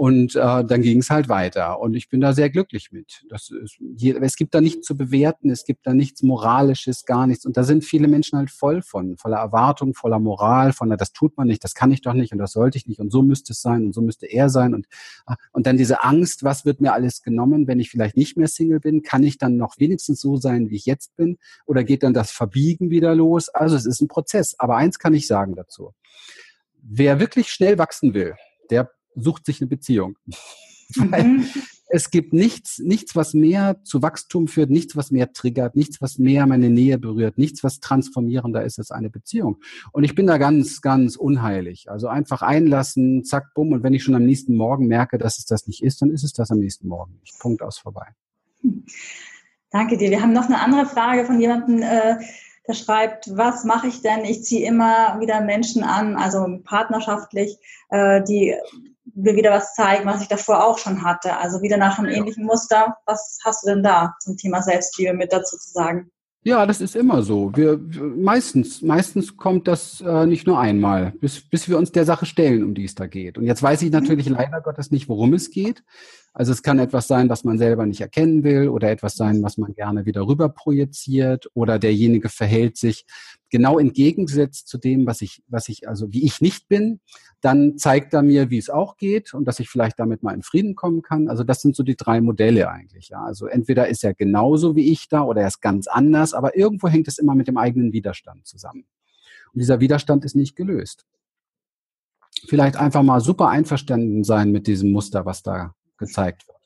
Und 0.00 0.34
äh, 0.34 0.64
dann 0.64 0.80
ging 0.80 1.00
es 1.00 1.10
halt 1.10 1.28
weiter. 1.28 1.78
Und 1.78 1.92
ich 1.92 2.08
bin 2.08 2.22
da 2.22 2.32
sehr 2.32 2.48
glücklich 2.48 2.90
mit. 2.90 3.22
Das 3.28 3.50
ist, 3.50 3.76
hier, 3.98 4.22
es 4.22 4.36
gibt 4.36 4.54
da 4.54 4.62
nichts 4.62 4.86
zu 4.86 4.96
bewerten, 4.96 5.50
es 5.50 5.66
gibt 5.66 5.86
da 5.86 5.92
nichts 5.92 6.22
Moralisches, 6.22 7.04
gar 7.04 7.26
nichts. 7.26 7.44
Und 7.44 7.58
da 7.58 7.64
sind 7.64 7.84
viele 7.84 8.08
Menschen 8.08 8.38
halt 8.38 8.50
voll 8.50 8.80
von, 8.80 9.18
voller 9.18 9.36
Erwartung, 9.36 9.92
voller 9.92 10.18
Moral, 10.18 10.72
von, 10.72 10.88
na, 10.88 10.96
das 10.96 11.12
tut 11.12 11.36
man 11.36 11.48
nicht, 11.48 11.62
das 11.62 11.74
kann 11.74 11.92
ich 11.92 12.00
doch 12.00 12.14
nicht 12.14 12.32
und 12.32 12.38
das 12.38 12.52
sollte 12.52 12.78
ich 12.78 12.86
nicht 12.86 12.98
und 12.98 13.12
so 13.12 13.20
müsste 13.20 13.52
es 13.52 13.60
sein 13.60 13.84
und 13.84 13.92
so 13.92 14.00
müsste 14.00 14.24
er 14.24 14.48
sein. 14.48 14.72
Und, 14.72 14.86
ah, 15.26 15.36
und 15.52 15.66
dann 15.66 15.76
diese 15.76 16.02
Angst, 16.02 16.44
was 16.44 16.64
wird 16.64 16.80
mir 16.80 16.94
alles 16.94 17.20
genommen, 17.20 17.66
wenn 17.66 17.78
ich 17.78 17.90
vielleicht 17.90 18.16
nicht 18.16 18.38
mehr 18.38 18.48
Single 18.48 18.80
bin? 18.80 19.02
Kann 19.02 19.22
ich 19.22 19.36
dann 19.36 19.58
noch 19.58 19.74
wenigstens 19.76 20.22
so 20.22 20.36
sein, 20.36 20.70
wie 20.70 20.76
ich 20.76 20.86
jetzt 20.86 21.14
bin? 21.16 21.36
Oder 21.66 21.84
geht 21.84 22.04
dann 22.04 22.14
das 22.14 22.30
Verbiegen 22.30 22.88
wieder 22.88 23.14
los? 23.14 23.50
Also 23.50 23.76
es 23.76 23.84
ist 23.84 24.00
ein 24.00 24.08
Prozess. 24.08 24.54
Aber 24.56 24.76
eins 24.76 24.98
kann 24.98 25.12
ich 25.12 25.26
sagen 25.26 25.56
dazu. 25.56 25.92
Wer 26.80 27.20
wirklich 27.20 27.50
schnell 27.50 27.76
wachsen 27.76 28.14
will, 28.14 28.34
der 28.70 28.90
sucht 29.14 29.46
sich 29.46 29.60
eine 29.60 29.68
Beziehung. 29.68 30.16
Mhm. 30.96 31.44
es 31.88 32.10
gibt 32.10 32.32
nichts, 32.32 32.80
nichts, 32.80 33.14
was 33.14 33.32
mehr 33.32 33.80
zu 33.84 34.02
Wachstum 34.02 34.48
führt, 34.48 34.70
nichts, 34.70 34.96
was 34.96 35.12
mehr 35.12 35.32
triggert, 35.32 35.76
nichts, 35.76 36.00
was 36.00 36.18
mehr 36.18 36.46
meine 36.48 36.68
Nähe 36.68 36.98
berührt, 36.98 37.38
nichts, 37.38 37.62
was 37.62 37.78
transformierender 37.78 38.64
ist 38.64 38.80
als 38.80 38.90
eine 38.90 39.08
Beziehung. 39.08 39.58
Und 39.92 40.02
ich 40.02 40.16
bin 40.16 40.26
da 40.26 40.36
ganz, 40.36 40.80
ganz 40.80 41.14
unheilig. 41.14 41.88
Also 41.88 42.08
einfach 42.08 42.42
einlassen, 42.42 43.22
zack, 43.22 43.54
bumm. 43.54 43.72
Und 43.72 43.84
wenn 43.84 43.94
ich 43.94 44.02
schon 44.02 44.16
am 44.16 44.24
nächsten 44.24 44.56
Morgen 44.56 44.88
merke, 44.88 45.16
dass 45.16 45.38
es 45.38 45.44
das 45.44 45.68
nicht 45.68 45.82
ist, 45.84 46.02
dann 46.02 46.10
ist 46.10 46.24
es 46.24 46.32
das 46.32 46.50
am 46.50 46.58
nächsten 46.58 46.88
Morgen 46.88 47.18
nicht. 47.20 47.38
Punkt 47.38 47.62
aus 47.62 47.78
vorbei. 47.78 48.08
Danke 49.70 49.96
dir. 49.96 50.10
Wir 50.10 50.22
haben 50.22 50.32
noch 50.32 50.46
eine 50.46 50.60
andere 50.60 50.86
Frage 50.86 51.24
von 51.24 51.40
jemandem, 51.40 51.82
äh, 51.82 52.16
der 52.68 52.74
schreibt, 52.74 53.36
was 53.36 53.64
mache 53.64 53.88
ich 53.88 54.02
denn? 54.02 54.24
Ich 54.24 54.44
ziehe 54.44 54.66
immer 54.66 55.18
wieder 55.20 55.40
Menschen 55.40 55.82
an, 55.82 56.16
also 56.16 56.46
partnerschaftlich, 56.64 57.58
äh, 57.88 58.22
die 58.22 58.54
mir 59.14 59.34
wieder 59.34 59.50
was 59.50 59.74
zeigen, 59.74 60.06
was 60.06 60.22
ich 60.22 60.28
davor 60.28 60.64
auch 60.64 60.78
schon 60.78 61.02
hatte. 61.02 61.36
Also 61.36 61.62
wieder 61.62 61.76
nach 61.76 61.98
einem 61.98 62.10
ja. 62.10 62.18
ähnlichen 62.18 62.44
Muster. 62.44 62.96
Was 63.06 63.38
hast 63.44 63.64
du 63.64 63.70
denn 63.70 63.82
da 63.82 64.14
zum 64.20 64.36
Thema 64.36 64.62
Selbstliebe 64.62 65.14
mit 65.14 65.32
dazu 65.32 65.56
zu 65.56 65.70
sagen? 65.70 66.10
Ja, 66.42 66.64
das 66.64 66.80
ist 66.80 66.96
immer 66.96 67.22
so. 67.22 67.54
Wir, 67.54 67.78
meistens, 68.16 68.80
meistens 68.80 69.36
kommt 69.36 69.68
das 69.68 70.00
äh, 70.00 70.24
nicht 70.24 70.46
nur 70.46 70.58
einmal, 70.58 71.12
bis, 71.20 71.42
bis 71.42 71.68
wir 71.68 71.76
uns 71.76 71.92
der 71.92 72.06
Sache 72.06 72.24
stellen, 72.24 72.64
um 72.64 72.74
die 72.74 72.84
es 72.84 72.94
da 72.94 73.06
geht. 73.06 73.36
Und 73.36 73.44
jetzt 73.44 73.62
weiß 73.62 73.82
ich 73.82 73.90
natürlich 73.90 74.28
mhm. 74.28 74.36
leider 74.36 74.62
Gottes 74.62 74.90
nicht, 74.90 75.08
worum 75.08 75.34
es 75.34 75.50
geht. 75.50 75.82
Also 76.32 76.52
es 76.52 76.62
kann 76.62 76.78
etwas 76.78 77.08
sein, 77.08 77.28
was 77.28 77.42
man 77.42 77.58
selber 77.58 77.86
nicht 77.86 78.00
erkennen 78.00 78.44
will 78.44 78.68
oder 78.68 78.88
etwas 78.88 79.16
sein, 79.16 79.42
was 79.42 79.58
man 79.58 79.74
gerne 79.74 80.06
wieder 80.06 80.26
rüber 80.28 80.48
projiziert 80.48 81.48
oder 81.54 81.80
derjenige 81.80 82.28
verhält 82.28 82.76
sich 82.76 83.04
genau 83.50 83.80
entgegengesetzt 83.80 84.68
zu 84.68 84.78
dem, 84.78 85.06
was 85.06 85.22
ich, 85.22 85.42
was 85.48 85.68
ich, 85.68 85.88
also 85.88 86.12
wie 86.12 86.24
ich 86.24 86.40
nicht 86.40 86.68
bin, 86.68 87.00
dann 87.40 87.78
zeigt 87.78 88.14
er 88.14 88.22
mir, 88.22 88.48
wie 88.48 88.58
es 88.58 88.70
auch 88.70 88.96
geht 88.96 89.34
und 89.34 89.44
dass 89.46 89.58
ich 89.58 89.68
vielleicht 89.68 89.98
damit 89.98 90.22
mal 90.22 90.32
in 90.32 90.42
Frieden 90.42 90.76
kommen 90.76 91.02
kann. 91.02 91.28
Also 91.28 91.42
das 91.42 91.62
sind 91.62 91.74
so 91.74 91.82
die 91.82 91.96
drei 91.96 92.20
Modelle 92.20 92.70
eigentlich. 92.70 93.08
Ja. 93.08 93.24
Also 93.24 93.46
entweder 93.46 93.88
ist 93.88 94.04
er 94.04 94.14
genauso 94.14 94.76
wie 94.76 94.88
ich 94.92 95.08
da 95.08 95.22
oder 95.22 95.40
er 95.40 95.48
ist 95.48 95.60
ganz 95.60 95.88
anders, 95.88 96.32
aber 96.32 96.56
irgendwo 96.56 96.86
hängt 96.86 97.08
es 97.08 97.18
immer 97.18 97.34
mit 97.34 97.48
dem 97.48 97.56
eigenen 97.56 97.92
Widerstand 97.92 98.46
zusammen. 98.46 98.84
Und 99.52 99.58
dieser 99.58 99.80
Widerstand 99.80 100.24
ist 100.24 100.36
nicht 100.36 100.54
gelöst. 100.54 101.06
Vielleicht 102.46 102.76
einfach 102.76 103.02
mal 103.02 103.20
super 103.20 103.48
einverstanden 103.48 104.22
sein 104.22 104.52
mit 104.52 104.68
diesem 104.68 104.92
Muster, 104.92 105.26
was 105.26 105.42
da 105.42 105.74
gezeigt 106.00 106.48
wird. 106.48 106.60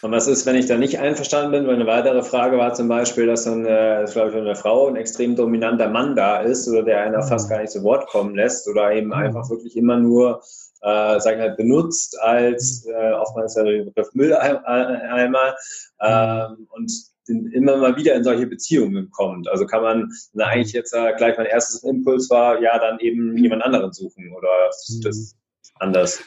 Und 0.00 0.10
was 0.10 0.26
ist, 0.26 0.46
wenn 0.46 0.56
ich 0.56 0.66
da 0.66 0.78
nicht 0.78 0.98
einverstanden 0.98 1.52
bin? 1.52 1.66
Weil 1.66 1.74
eine 1.74 1.86
weitere 1.86 2.22
Frage 2.22 2.56
war 2.56 2.72
zum 2.72 2.88
Beispiel, 2.88 3.26
dass 3.26 3.44
dann, 3.44 3.66
äh, 3.66 4.06
glaube 4.10 4.30
ich, 4.30 4.36
eine 4.36 4.56
Frau 4.56 4.86
ein 4.88 4.96
extrem 4.96 5.36
dominanter 5.36 5.90
Mann 5.90 6.16
da 6.16 6.40
ist 6.40 6.66
oder 6.68 6.82
der 6.82 7.02
einer 7.02 7.22
mhm. 7.22 7.28
fast 7.28 7.50
gar 7.50 7.60
nicht 7.60 7.72
zu 7.72 7.82
Wort 7.82 8.06
kommen 8.08 8.34
lässt 8.34 8.66
oder 8.68 8.92
eben 8.92 9.08
mhm. 9.08 9.12
einfach 9.14 9.50
wirklich 9.50 9.76
immer 9.76 9.98
nur, 9.98 10.40
äh, 10.80 11.20
sagen 11.20 11.40
halt, 11.40 11.58
benutzt 11.58 12.18
als, 12.22 12.86
mhm. 12.86 12.94
äh, 12.94 13.12
oftmals 13.12 13.54
der 13.54 13.64
Begriff 13.64 14.08
Mülleimer. 14.14 15.56
Ähm, 16.00 16.68
und 16.70 16.92
immer 17.28 17.76
mal 17.76 17.96
wieder 17.96 18.14
in 18.14 18.24
solche 18.24 18.46
Beziehungen 18.46 19.10
kommt. 19.10 19.48
Also 19.48 19.66
kann 19.66 19.82
man 19.82 20.12
na, 20.32 20.46
eigentlich 20.46 20.72
jetzt 20.72 20.92
äh, 20.94 21.12
gleich 21.16 21.36
mein 21.36 21.46
erstes 21.46 21.82
Impuls 21.82 22.30
war, 22.30 22.62
ja, 22.62 22.78
dann 22.78 23.00
eben 23.00 23.36
jemand 23.36 23.64
anderen 23.64 23.92
suchen 23.92 24.32
oder 24.32 24.68
ist 24.68 25.04
das 25.04 25.36
anders? 25.80 26.20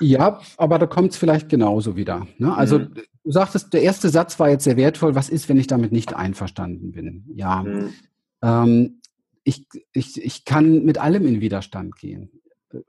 Ja, 0.00 0.40
aber 0.56 0.78
da 0.78 0.86
kommt 0.86 1.12
es 1.12 1.16
vielleicht 1.16 1.48
genauso 1.48 1.96
wieder. 1.96 2.26
Ne? 2.38 2.54
Also 2.56 2.80
mhm. 2.80 2.94
du 3.24 3.30
sagtest, 3.30 3.72
der 3.72 3.82
erste 3.82 4.08
Satz 4.08 4.38
war 4.40 4.50
jetzt 4.50 4.64
sehr 4.64 4.76
wertvoll. 4.76 5.14
Was 5.14 5.28
ist, 5.28 5.48
wenn 5.48 5.56
ich 5.56 5.68
damit 5.68 5.92
nicht 5.92 6.14
einverstanden 6.14 6.92
bin? 6.92 7.24
Ja, 7.34 7.62
mhm. 7.62 7.92
ähm, 8.42 9.00
ich, 9.44 9.66
ich, 9.92 10.22
ich 10.22 10.44
kann 10.44 10.84
mit 10.84 10.98
allem 10.98 11.26
in 11.26 11.40
Widerstand 11.40 11.96
gehen. 11.96 12.30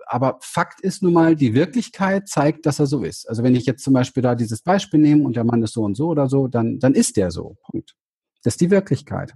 Aber 0.08 0.40
Fakt 0.42 0.82
ist 0.82 1.04
nun 1.04 1.14
mal, 1.14 1.36
die 1.36 1.54
Wirklichkeit 1.54 2.28
zeigt, 2.28 2.66
dass 2.66 2.80
er 2.80 2.86
so 2.86 3.04
ist. 3.04 3.30
Also 3.30 3.44
wenn 3.44 3.56
ich 3.56 3.66
jetzt 3.66 3.84
zum 3.84 3.94
Beispiel 3.94 4.22
da 4.22 4.36
dieses 4.36 4.62
Beispiel 4.62 5.00
nehme 5.00 5.24
und 5.24 5.38
der 5.38 5.46
Mann 5.46 5.64
ist 5.64 5.74
so 5.74 5.84
und 5.84 5.96
so 5.96 6.08
oder 6.08 6.28
so, 6.28 6.48
dann, 6.48 6.80
dann 6.80 6.96
ist 6.96 7.16
der 7.16 7.32
so. 7.32 7.56
Punkt. 7.64 7.96
Das 8.44 8.56
ist 8.56 8.62
die 8.62 8.72
Wirklichkeit. 8.72 9.36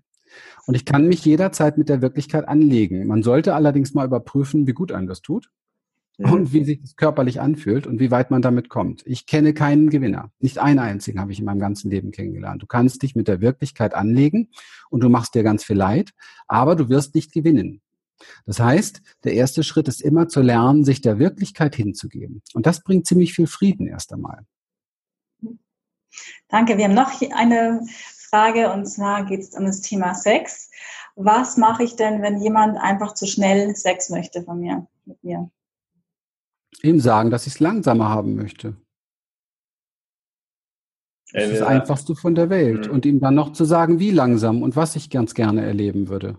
Und 0.66 0.76
ich 0.76 0.84
kann 0.86 1.08
mich 1.08 1.24
jederzeit 1.24 1.78
mit 1.78 1.88
der 1.88 2.01
Wirklichkeit 2.01 2.47
anlegen. 2.47 3.08
Man 3.08 3.24
sollte 3.24 3.54
allerdings 3.54 3.93
mal 3.93 4.06
überprüfen, 4.06 4.68
wie 4.68 4.74
gut 4.74 4.91
einem 4.91 5.08
das 5.08 5.22
tut 5.22 5.49
mhm. 6.18 6.32
und 6.32 6.53
wie 6.53 6.64
sich 6.64 6.82
das 6.82 6.95
körperlich 6.95 7.41
anfühlt 7.41 7.88
und 7.88 7.99
wie 7.99 8.11
weit 8.11 8.32
man 8.32 8.41
damit 8.41 8.70
kommt. 8.70 9.03
Ich 9.05 9.26
kenne 9.26 9.53
keinen 9.53 9.89
Gewinner. 9.89 10.32
Nicht 10.39 10.59
einen 10.59 10.80
einzigen 10.80 11.20
habe 11.20 11.32
ich 11.32 11.39
in 11.39 11.45
meinem 11.45 11.59
ganzen 11.59 11.89
Leben 11.89 12.11
kennengelernt. 12.11 12.61
Du 12.61 12.68
kannst 12.68 13.01
dich 13.01 13.16
mit 13.16 13.28
der 13.28 13.41
Wirklichkeit 13.41 13.93
anlegen 13.93 14.49
und 14.89 15.01
du 15.01 15.09
machst 15.09 15.36
dir 15.36 15.43
ganz 15.43 15.64
viel 15.64 15.78
Leid, 15.78 16.11
aber 16.47 16.76
du 16.76 16.89
wirst 16.89 17.16
nicht 17.16 17.32
gewinnen. 17.32 17.82
Das 18.45 18.59
heißt, 18.59 19.01
der 19.24 19.34
erste 19.34 19.64
Schritt 19.64 19.88
ist 19.88 20.01
immer 20.01 20.28
zu 20.28 20.41
lernen, 20.41 20.86
sich 20.86 21.01
der 21.01 21.20
Wirklichkeit 21.20 21.76
hinzugeben. 21.76 22.41
Und 22.53 22.66
das 22.66 22.84
bringt 22.84 23.05
ziemlich 23.05 23.34
viel 23.34 23.47
Frieden 23.47 23.88
erst 23.88 24.14
einmal. 24.14 24.45
Danke. 26.47 26.78
Wir 26.78 26.86
haben 26.86 26.93
noch 26.93 27.11
eine 27.36 27.82
Frage 28.30 28.72
und 28.72 28.86
zwar 28.86 29.26
geht 29.26 29.41
es 29.41 29.55
um 29.55 29.66
das 29.66 29.82
Thema 29.82 30.14
Sex. 30.14 30.70
Was 31.16 31.57
mache 31.57 31.84
ich 31.84 31.95
denn, 31.95 32.22
wenn 32.22 32.41
jemand 32.41 32.78
einfach 32.78 33.14
zu 33.14 33.28
schnell 33.28 33.76
Sex 33.76 34.09
möchte 34.09 34.43
von 34.43 34.59
mir, 34.59 34.88
mit 35.05 35.24
mir? 35.24 35.51
Ihm 36.82 36.99
sagen, 36.99 37.30
dass 37.30 37.47
ich 37.47 37.53
es 37.53 37.59
langsamer 37.59 38.09
haben 38.09 38.36
möchte. 38.36 38.76
Das 41.34 41.45
ist 41.45 41.61
das 41.61 41.67
Einfachste 41.67 42.15
von 42.15 42.36
der 42.36 42.49
Welt. 42.49 42.88
Mhm. 42.88 42.93
Und 42.93 43.05
ihm 43.05 43.19
dann 43.19 43.36
noch 43.36 43.53
zu 43.53 43.65
sagen, 43.65 43.99
wie 43.99 44.11
langsam 44.11 44.61
und 44.61 44.76
was 44.76 44.95
ich 44.95 45.09
ganz 45.09 45.34
gerne 45.34 45.65
erleben 45.65 46.07
würde. 46.07 46.38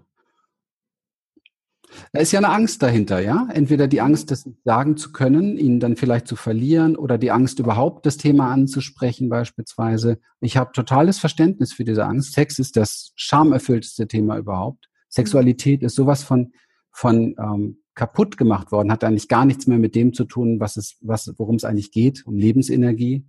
Da 2.12 2.20
ist 2.20 2.32
ja 2.32 2.40
eine 2.40 2.48
Angst 2.48 2.82
dahinter, 2.82 3.20
ja? 3.20 3.48
Entweder 3.52 3.86
die 3.86 4.00
Angst, 4.00 4.30
das 4.30 4.48
sagen 4.64 4.96
zu 4.96 5.12
können, 5.12 5.56
ihn 5.56 5.80
dann 5.80 5.96
vielleicht 5.96 6.26
zu 6.26 6.36
verlieren 6.36 6.96
oder 6.96 7.18
die 7.18 7.30
Angst, 7.30 7.58
überhaupt 7.58 8.06
das 8.06 8.16
Thema 8.16 8.50
anzusprechen 8.50 9.28
beispielsweise. 9.28 10.18
Ich 10.40 10.56
habe 10.56 10.72
totales 10.72 11.18
Verständnis 11.18 11.72
für 11.72 11.84
diese 11.84 12.04
Angst. 12.04 12.32
Sex 12.32 12.58
ist 12.58 12.76
das 12.76 13.12
schamerfüllteste 13.14 14.08
Thema 14.08 14.38
überhaupt. 14.38 14.88
Sexualität 15.08 15.82
ist 15.82 15.94
sowas 15.94 16.24
von, 16.24 16.52
von 16.90 17.36
ähm, 17.38 17.83
kaputt 17.94 18.36
gemacht 18.36 18.72
worden, 18.72 18.90
hat 18.90 19.04
eigentlich 19.04 19.28
gar 19.28 19.44
nichts 19.44 19.66
mehr 19.66 19.78
mit 19.78 19.94
dem 19.94 20.12
zu 20.12 20.24
tun, 20.24 20.60
was 20.60 20.76
es, 20.76 20.96
was, 21.00 21.32
worum 21.36 21.56
es 21.56 21.64
eigentlich 21.64 21.92
geht, 21.92 22.26
um 22.26 22.36
Lebensenergie, 22.36 23.24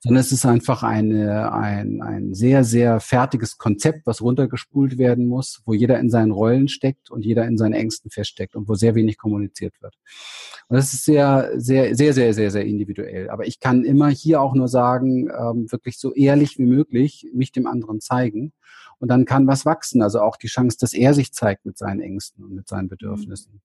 sondern 0.00 0.20
es 0.20 0.32
ist 0.32 0.44
einfach 0.44 0.82
eine, 0.82 1.52
ein, 1.52 2.02
ein 2.02 2.34
sehr, 2.34 2.64
sehr 2.64 2.98
fertiges 2.98 3.56
Konzept, 3.56 4.04
was 4.04 4.20
runtergespult 4.20 4.98
werden 4.98 5.26
muss, 5.26 5.62
wo 5.64 5.74
jeder 5.74 6.00
in 6.00 6.10
seinen 6.10 6.32
Rollen 6.32 6.66
steckt 6.66 7.10
und 7.10 7.24
jeder 7.24 7.46
in 7.46 7.56
seinen 7.56 7.74
Ängsten 7.74 8.10
feststeckt 8.10 8.56
und 8.56 8.68
wo 8.68 8.74
sehr 8.74 8.96
wenig 8.96 9.16
kommuniziert 9.16 9.80
wird. 9.80 9.94
Und 10.68 10.76
das 10.76 10.92
ist 10.92 11.04
sehr, 11.04 11.52
sehr, 11.54 11.94
sehr, 11.94 12.14
sehr, 12.14 12.34
sehr, 12.34 12.50
sehr 12.50 12.64
individuell. 12.64 13.30
Aber 13.30 13.46
ich 13.46 13.60
kann 13.60 13.84
immer 13.84 14.08
hier 14.08 14.42
auch 14.42 14.54
nur 14.54 14.66
sagen, 14.66 15.28
ähm, 15.28 15.70
wirklich 15.70 15.98
so 15.98 16.12
ehrlich 16.14 16.58
wie 16.58 16.66
möglich 16.66 17.30
mich 17.32 17.52
dem 17.52 17.68
anderen 17.68 18.00
zeigen. 18.00 18.52
Und 18.98 19.08
dann 19.08 19.24
kann 19.24 19.46
was 19.46 19.64
wachsen. 19.64 20.02
Also 20.02 20.20
auch 20.20 20.36
die 20.36 20.48
Chance, 20.48 20.78
dass 20.80 20.92
er 20.92 21.14
sich 21.14 21.32
zeigt 21.32 21.64
mit 21.64 21.78
seinen 21.78 22.00
Ängsten 22.00 22.44
und 22.44 22.54
mit 22.54 22.68
seinen 22.68 22.88
Bedürfnissen. 22.88 23.60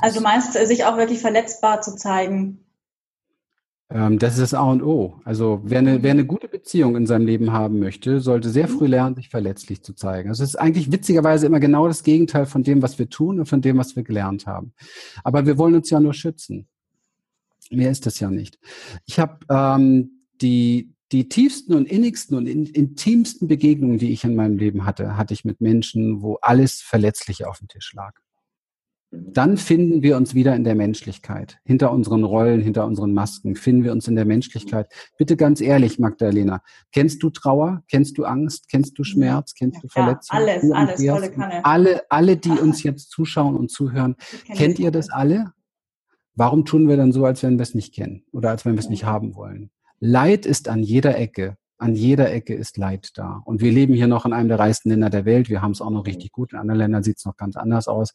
Also 0.00 0.18
du 0.18 0.22
meinst, 0.22 0.52
sich 0.52 0.84
auch 0.84 0.96
wirklich 0.96 1.20
verletzbar 1.20 1.80
zu 1.80 1.96
zeigen? 1.96 2.64
Ähm, 3.90 4.18
das 4.18 4.34
ist 4.34 4.40
das 4.40 4.54
A 4.54 4.62
und 4.70 4.82
O. 4.82 5.20
Also 5.24 5.60
wer 5.64 5.80
eine, 5.80 6.02
wer 6.02 6.12
eine 6.12 6.24
gute 6.24 6.48
Beziehung 6.48 6.96
in 6.96 7.06
seinem 7.06 7.26
Leben 7.26 7.52
haben 7.52 7.80
möchte, 7.80 8.20
sollte 8.20 8.48
sehr 8.48 8.68
mhm. 8.68 8.78
früh 8.78 8.86
lernen, 8.86 9.16
sich 9.16 9.28
verletzlich 9.28 9.82
zu 9.82 9.94
zeigen. 9.94 10.28
Also 10.28 10.44
es 10.44 10.50
ist 10.50 10.56
eigentlich 10.56 10.92
witzigerweise 10.92 11.46
immer 11.46 11.60
genau 11.60 11.88
das 11.88 12.04
Gegenteil 12.04 12.46
von 12.46 12.62
dem, 12.62 12.82
was 12.82 12.98
wir 12.98 13.08
tun 13.08 13.40
und 13.40 13.46
von 13.46 13.62
dem, 13.62 13.78
was 13.78 13.96
wir 13.96 14.04
gelernt 14.04 14.46
haben. 14.46 14.72
Aber 15.24 15.44
wir 15.44 15.58
wollen 15.58 15.74
uns 15.74 15.90
ja 15.90 15.98
nur 15.98 16.14
schützen. 16.14 16.68
Mehr 17.70 17.90
ist 17.90 18.06
das 18.06 18.20
ja 18.20 18.30
nicht. 18.30 18.58
Ich 19.06 19.18
habe 19.18 19.38
ähm, 19.48 20.24
die, 20.40 20.94
die 21.10 21.28
tiefsten 21.28 21.74
und 21.74 21.86
innigsten 21.86 22.36
und 22.36 22.46
in, 22.46 22.66
intimsten 22.66 23.48
Begegnungen, 23.48 23.98
die 23.98 24.12
ich 24.12 24.22
in 24.22 24.36
meinem 24.36 24.56
Leben 24.56 24.84
hatte, 24.84 25.16
hatte 25.16 25.34
ich 25.34 25.44
mit 25.44 25.60
Menschen, 25.60 26.22
wo 26.22 26.36
alles 26.42 26.80
Verletzliche 26.80 27.48
auf 27.48 27.58
dem 27.58 27.68
Tisch 27.68 27.92
lag. 27.94 28.14
Dann 29.12 29.56
finden 29.56 30.02
wir 30.02 30.16
uns 30.16 30.36
wieder 30.36 30.54
in 30.54 30.62
der 30.62 30.76
Menschlichkeit. 30.76 31.58
Hinter 31.64 31.90
unseren 31.90 32.22
Rollen, 32.22 32.60
hinter 32.60 32.86
unseren 32.86 33.12
Masken 33.12 33.56
finden 33.56 33.82
wir 33.82 33.90
uns 33.90 34.06
in 34.06 34.14
der 34.14 34.24
Menschlichkeit. 34.24 34.86
Bitte 35.18 35.36
ganz 35.36 35.60
ehrlich, 35.60 35.98
Magdalena, 35.98 36.62
kennst 36.92 37.20
du 37.24 37.30
Trauer? 37.30 37.82
Kennst 37.90 38.18
du 38.18 38.24
Angst? 38.24 38.68
Kennst 38.68 38.96
du 38.98 39.02
Schmerz? 39.02 39.54
Kennst 39.54 39.82
du 39.82 39.88
Verletzung? 39.88 40.38
Ja, 40.38 40.44
alles, 40.44 40.70
alles, 40.70 41.04
volle 41.04 41.30
Kanne. 41.32 41.64
Alle, 41.64 42.02
alle, 42.08 42.36
die 42.36 42.50
uns 42.50 42.84
jetzt 42.84 43.10
zuschauen 43.10 43.56
und 43.56 43.70
zuhören, 43.72 44.14
kennt 44.54 44.78
ihr 44.78 44.92
das 44.92 45.10
alle? 45.10 45.52
Warum 46.36 46.64
tun 46.64 46.88
wir 46.88 46.96
dann 46.96 47.10
so, 47.10 47.24
als 47.24 47.42
wenn 47.42 47.58
wir 47.58 47.64
es 47.64 47.74
nicht 47.74 47.92
kennen 47.92 48.22
oder 48.30 48.50
als 48.50 48.64
wenn 48.64 48.74
wir 48.74 48.80
es 48.80 48.88
nicht 48.90 49.04
haben 49.04 49.34
wollen? 49.34 49.70
Leid 49.98 50.46
ist 50.46 50.68
an 50.68 50.84
jeder 50.84 51.18
Ecke. 51.18 51.56
An 51.78 51.94
jeder 51.94 52.30
Ecke 52.32 52.54
ist 52.54 52.76
Leid 52.76 53.10
da. 53.14 53.42
Und 53.44 53.60
wir 53.60 53.72
leben 53.72 53.94
hier 53.94 54.06
noch 54.06 54.24
in 54.24 54.32
einem 54.32 54.48
der 54.48 54.58
reichsten 54.58 54.90
Länder 54.90 55.10
der 55.10 55.24
Welt. 55.24 55.48
Wir 55.48 55.62
haben 55.62 55.72
es 55.72 55.80
auch 55.80 55.90
noch 55.90 56.06
richtig 56.06 56.30
gut. 56.30 56.52
In 56.52 56.58
anderen 56.58 56.78
Ländern 56.78 57.02
sieht 57.02 57.16
es 57.16 57.24
noch 57.24 57.36
ganz 57.36 57.56
anders 57.56 57.88
aus 57.88 58.14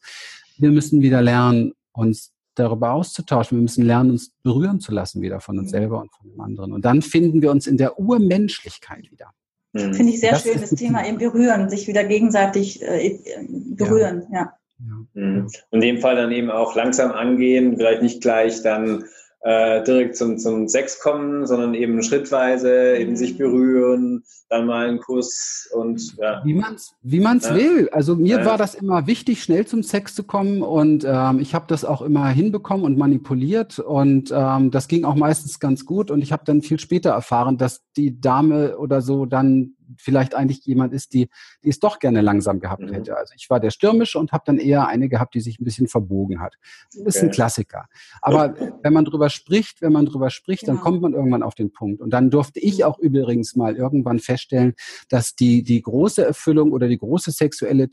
wir 0.58 0.70
müssen 0.70 1.02
wieder 1.02 1.22
lernen, 1.22 1.72
uns 1.92 2.32
darüber 2.54 2.92
auszutauschen. 2.92 3.58
Wir 3.58 3.62
müssen 3.62 3.84
lernen, 3.84 4.10
uns 4.12 4.32
berühren 4.42 4.80
zu 4.80 4.92
lassen 4.92 5.22
wieder 5.22 5.40
von 5.40 5.58
uns 5.58 5.68
mhm. 5.68 5.76
selber 5.76 6.00
und 6.00 6.12
von 6.12 6.28
dem 6.28 6.40
anderen. 6.40 6.72
Und 6.72 6.84
dann 6.84 7.02
finden 7.02 7.42
wir 7.42 7.50
uns 7.50 7.66
in 7.66 7.76
der 7.76 7.98
Urmenschlichkeit 7.98 9.10
wieder. 9.10 9.30
Mhm. 9.72 9.94
Finde 9.94 10.12
ich 10.12 10.20
sehr 10.20 10.32
das 10.32 10.42
schön, 10.42 10.60
das 10.60 10.70
Thema 10.70 11.06
eben 11.06 11.18
berühren, 11.18 11.68
sich 11.68 11.86
wieder 11.86 12.04
gegenseitig 12.04 12.82
äh, 12.82 13.18
berühren, 13.48 14.26
ja. 14.32 14.52
ja. 14.78 15.06
Mhm. 15.14 15.48
In 15.70 15.80
dem 15.80 15.98
Fall 16.00 16.16
dann 16.16 16.32
eben 16.32 16.50
auch 16.50 16.74
langsam 16.74 17.12
angehen, 17.12 17.76
vielleicht 17.76 18.02
nicht 18.02 18.22
gleich 18.22 18.62
dann 18.62 19.04
äh, 19.46 19.84
direkt 19.84 20.16
zum, 20.16 20.38
zum 20.38 20.66
Sex 20.66 20.98
kommen, 20.98 21.46
sondern 21.46 21.74
eben 21.74 22.02
schrittweise 22.02 22.96
eben 22.96 23.16
sich 23.16 23.34
mhm. 23.34 23.38
berühren, 23.38 24.24
dann 24.48 24.66
mal 24.66 24.88
einen 24.88 24.98
Kuss 24.98 25.70
und 25.72 26.16
ja. 26.16 26.42
Wie 26.44 26.54
man 26.54 26.74
es 26.74 26.94
wie 27.02 27.20
man's 27.20 27.48
ja. 27.48 27.54
will. 27.54 27.88
Also 27.92 28.16
mir 28.16 28.40
ja. 28.40 28.44
war 28.44 28.58
das 28.58 28.74
immer 28.74 29.06
wichtig, 29.06 29.44
schnell 29.44 29.64
zum 29.64 29.84
Sex 29.84 30.16
zu 30.16 30.24
kommen 30.24 30.62
und 30.62 31.04
ähm, 31.06 31.38
ich 31.38 31.54
habe 31.54 31.66
das 31.68 31.84
auch 31.84 32.02
immer 32.02 32.26
hinbekommen 32.26 32.84
und 32.84 32.98
manipuliert 32.98 33.78
und 33.78 34.32
ähm, 34.34 34.72
das 34.72 34.88
ging 34.88 35.04
auch 35.04 35.14
meistens 35.14 35.60
ganz 35.60 35.86
gut 35.86 36.10
und 36.10 36.22
ich 36.22 36.32
habe 36.32 36.42
dann 36.44 36.60
viel 36.60 36.80
später 36.80 37.10
erfahren, 37.10 37.56
dass 37.56 37.82
die 37.96 38.20
Dame 38.20 38.76
oder 38.78 39.00
so 39.00 39.26
dann 39.26 39.75
vielleicht 39.96 40.34
eigentlich 40.34 40.64
jemand 40.64 40.92
ist, 40.92 41.12
die, 41.12 41.28
die 41.62 41.68
es 41.68 41.80
doch 41.80 41.98
gerne 41.98 42.20
langsam 42.20 42.60
gehabt 42.60 42.82
mhm. 42.82 42.92
hätte. 42.92 43.16
Also 43.16 43.34
ich 43.36 43.48
war 43.50 43.60
der 43.60 43.70
Stürmische 43.70 44.18
und 44.18 44.32
habe 44.32 44.44
dann 44.46 44.58
eher 44.58 44.86
eine 44.88 45.08
gehabt, 45.08 45.34
die 45.34 45.40
sich 45.40 45.60
ein 45.60 45.64
bisschen 45.64 45.88
verbogen 45.88 46.40
hat. 46.40 46.56
Das 46.92 47.16
ist 47.16 47.16
okay. 47.16 47.26
ein 47.26 47.32
Klassiker. 47.32 47.86
Aber 48.22 48.54
wenn 48.82 48.92
man 48.92 49.04
drüber 49.04 49.30
spricht, 49.30 49.82
wenn 49.82 49.92
man 49.92 50.06
drüber 50.06 50.30
spricht, 50.30 50.62
ja. 50.62 50.68
dann 50.68 50.80
kommt 50.80 51.02
man 51.02 51.12
irgendwann 51.12 51.42
auf 51.42 51.54
den 51.54 51.72
Punkt. 51.72 52.00
Und 52.00 52.10
dann 52.10 52.30
durfte 52.30 52.60
ich 52.60 52.84
auch 52.84 52.98
übrigens 52.98 53.56
mal 53.56 53.76
irgendwann 53.76 54.18
feststellen, 54.18 54.74
dass 55.08 55.34
die, 55.34 55.62
die 55.62 55.82
große 55.82 56.24
Erfüllung 56.24 56.72
oder 56.72 56.88
die 56.88 56.98
große 56.98 57.30
sexuelle 57.30 57.88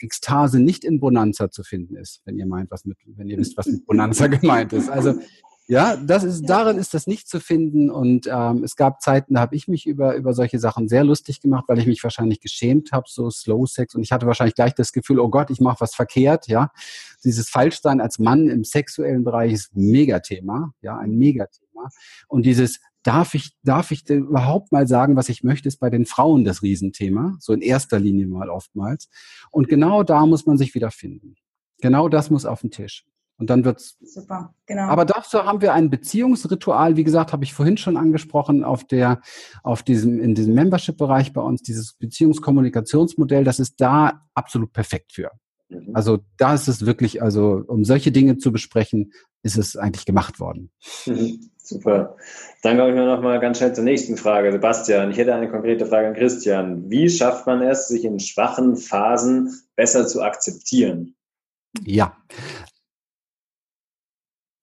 Ekstase 0.00 0.60
nicht 0.60 0.84
in 0.84 1.00
Bonanza 1.00 1.50
zu 1.50 1.62
finden 1.62 1.96
ist, 1.96 2.22
wenn 2.24 2.38
ihr 2.38 2.46
meint, 2.46 2.70
was 2.70 2.84
mit, 2.84 2.98
wenn 3.06 3.28
ihr 3.28 3.38
wisst, 3.38 3.56
was 3.56 3.66
mit 3.66 3.86
Bonanza 3.86 4.26
gemeint 4.28 4.72
ist. 4.72 4.88
Also 4.88 5.14
ja, 5.66 5.96
das 5.96 6.24
ist, 6.24 6.42
darin 6.42 6.76
ist 6.76 6.92
das 6.92 7.06
nicht 7.06 7.26
zu 7.26 7.40
finden. 7.40 7.90
Und 7.90 8.26
ähm, 8.30 8.64
es 8.64 8.76
gab 8.76 9.00
Zeiten, 9.00 9.34
da 9.34 9.40
habe 9.40 9.56
ich 9.56 9.66
mich 9.66 9.86
über, 9.86 10.14
über 10.14 10.34
solche 10.34 10.58
Sachen 10.58 10.88
sehr 10.88 11.04
lustig 11.04 11.40
gemacht, 11.40 11.64
weil 11.68 11.78
ich 11.78 11.86
mich 11.86 12.02
wahrscheinlich 12.04 12.40
geschämt 12.40 12.92
habe, 12.92 13.06
so 13.08 13.30
Slow 13.30 13.66
Sex. 13.66 13.94
Und 13.94 14.02
ich 14.02 14.12
hatte 14.12 14.26
wahrscheinlich 14.26 14.54
gleich 14.54 14.74
das 14.74 14.92
Gefühl, 14.92 15.18
oh 15.18 15.30
Gott, 15.30 15.50
ich 15.50 15.60
mache 15.60 15.80
was 15.80 15.94
verkehrt, 15.94 16.48
ja. 16.48 16.70
Dieses 17.24 17.48
Falschsein 17.48 18.00
als 18.00 18.18
Mann 18.18 18.48
im 18.50 18.64
sexuellen 18.64 19.24
Bereich 19.24 19.52
ist 19.52 19.74
ein 19.74 19.90
Megathema, 19.90 20.74
ja, 20.82 20.98
ein 20.98 21.16
Megathema. 21.16 21.88
Und 22.28 22.44
dieses, 22.44 22.80
darf 23.02 23.34
ich, 23.34 23.52
darf 23.62 23.90
ich 23.90 24.08
überhaupt 24.10 24.70
mal 24.70 24.86
sagen, 24.86 25.16
was 25.16 25.30
ich 25.30 25.44
möchte, 25.44 25.68
ist 25.68 25.78
bei 25.78 25.90
den 25.90 26.04
Frauen 26.04 26.44
das 26.44 26.62
Riesenthema, 26.62 27.36
so 27.40 27.52
in 27.52 27.62
erster 27.62 28.00
Linie 28.00 28.26
mal 28.26 28.50
oftmals. 28.50 29.08
Und 29.50 29.68
genau 29.68 30.02
da 30.02 30.26
muss 30.26 30.44
man 30.44 30.58
sich 30.58 30.74
wieder 30.74 30.90
finden. 30.90 31.36
Genau 31.80 32.08
das 32.08 32.30
muss 32.30 32.44
auf 32.44 32.62
den 32.62 32.70
Tisch. 32.70 33.06
Und 33.36 33.50
dann 33.50 33.64
wird's. 33.64 33.96
Super, 34.00 34.54
genau. 34.66 34.82
Aber 34.82 35.04
dazu 35.04 35.44
haben 35.44 35.60
wir 35.60 35.72
ein 35.72 35.90
Beziehungsritual, 35.90 36.96
wie 36.96 37.04
gesagt, 37.04 37.32
habe 37.32 37.44
ich 37.44 37.52
vorhin 37.52 37.76
schon 37.76 37.96
angesprochen, 37.96 38.64
auf 38.64 38.84
der, 38.84 39.20
auf 39.62 39.82
diesem, 39.82 40.20
in 40.20 40.34
diesem 40.34 40.54
Membership-Bereich 40.54 41.32
bei 41.32 41.40
uns, 41.40 41.62
dieses 41.62 41.94
Beziehungskommunikationsmodell, 41.94 43.44
das 43.44 43.58
ist 43.58 43.80
da 43.80 44.22
absolut 44.34 44.72
perfekt 44.72 45.12
für. 45.12 45.30
Mhm. 45.68 45.90
Also 45.94 46.20
da 46.36 46.54
ist 46.54 46.68
es 46.68 46.86
wirklich, 46.86 47.22
also 47.22 47.62
um 47.66 47.84
solche 47.84 48.12
Dinge 48.12 48.38
zu 48.38 48.52
besprechen, 48.52 49.12
ist 49.42 49.58
es 49.58 49.76
eigentlich 49.76 50.06
gemacht 50.06 50.38
worden. 50.38 50.70
Mhm. 51.06 51.50
Super. 51.56 52.16
Dann 52.62 52.76
komme 52.76 52.90
ich 52.90 52.94
mir 52.94 53.06
noch 53.06 53.22
mal 53.22 53.40
ganz 53.40 53.56
schnell 53.56 53.74
zur 53.74 53.84
nächsten 53.84 54.18
Frage. 54.18 54.52
Sebastian, 54.52 55.10
ich 55.10 55.16
hätte 55.16 55.34
eine 55.34 55.50
konkrete 55.50 55.86
Frage 55.86 56.08
an 56.08 56.14
Christian. 56.14 56.90
Wie 56.90 57.08
schafft 57.08 57.46
man 57.46 57.62
es, 57.62 57.88
sich 57.88 58.04
in 58.04 58.20
schwachen 58.20 58.76
Phasen 58.76 59.50
besser 59.74 60.06
zu 60.06 60.20
akzeptieren? 60.20 61.16
Ja. 61.82 62.18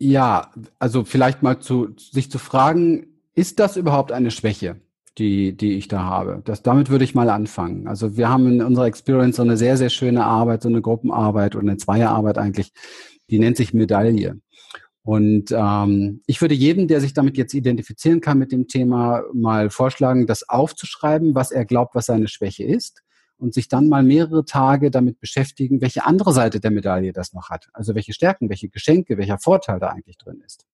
Ja, 0.03 0.49
also 0.79 1.03
vielleicht 1.03 1.43
mal 1.43 1.59
zu 1.59 1.89
sich 1.95 2.31
zu 2.31 2.39
fragen, 2.39 3.05
ist 3.35 3.59
das 3.59 3.77
überhaupt 3.77 4.11
eine 4.11 4.31
Schwäche, 4.31 4.81
die, 5.19 5.55
die 5.55 5.73
ich 5.73 5.89
da 5.89 5.99
habe? 6.01 6.41
Das, 6.43 6.63
damit 6.63 6.89
würde 6.89 7.03
ich 7.03 7.13
mal 7.13 7.29
anfangen. 7.29 7.87
Also 7.87 8.17
wir 8.17 8.27
haben 8.27 8.47
in 8.47 8.63
unserer 8.63 8.87
Experience 8.87 9.35
so 9.35 9.43
eine 9.43 9.57
sehr, 9.57 9.77
sehr 9.77 9.91
schöne 9.91 10.25
Arbeit, 10.25 10.63
so 10.63 10.69
eine 10.69 10.81
Gruppenarbeit 10.81 11.55
oder 11.55 11.69
eine 11.69 11.77
Zweierarbeit 11.77 12.39
eigentlich, 12.39 12.73
die 13.29 13.37
nennt 13.37 13.57
sich 13.57 13.75
Medaille. 13.75 14.39
Und 15.03 15.51
ähm, 15.51 16.23
ich 16.25 16.41
würde 16.41 16.55
jedem, 16.55 16.87
der 16.87 16.99
sich 16.99 17.13
damit 17.13 17.37
jetzt 17.37 17.53
identifizieren 17.53 18.21
kann 18.21 18.39
mit 18.39 18.51
dem 18.51 18.67
Thema, 18.67 19.21
mal 19.35 19.69
vorschlagen, 19.69 20.25
das 20.25 20.49
aufzuschreiben, 20.49 21.35
was 21.35 21.51
er 21.51 21.65
glaubt, 21.65 21.93
was 21.93 22.07
seine 22.07 22.27
Schwäche 22.27 22.63
ist 22.63 23.03
und 23.41 23.53
sich 23.53 23.67
dann 23.67 23.89
mal 23.89 24.03
mehrere 24.03 24.45
Tage 24.45 24.91
damit 24.91 25.19
beschäftigen, 25.19 25.81
welche 25.81 26.05
andere 26.05 26.31
Seite 26.31 26.59
der 26.59 26.71
Medaille 26.71 27.11
das 27.11 27.33
noch 27.33 27.49
hat. 27.49 27.69
Also 27.73 27.95
welche 27.95 28.13
Stärken, 28.13 28.49
welche 28.49 28.69
Geschenke, 28.69 29.17
welcher 29.17 29.39
Vorteil 29.39 29.79
da 29.79 29.89
eigentlich 29.89 30.17
drin 30.17 30.41
ist. 30.45 30.65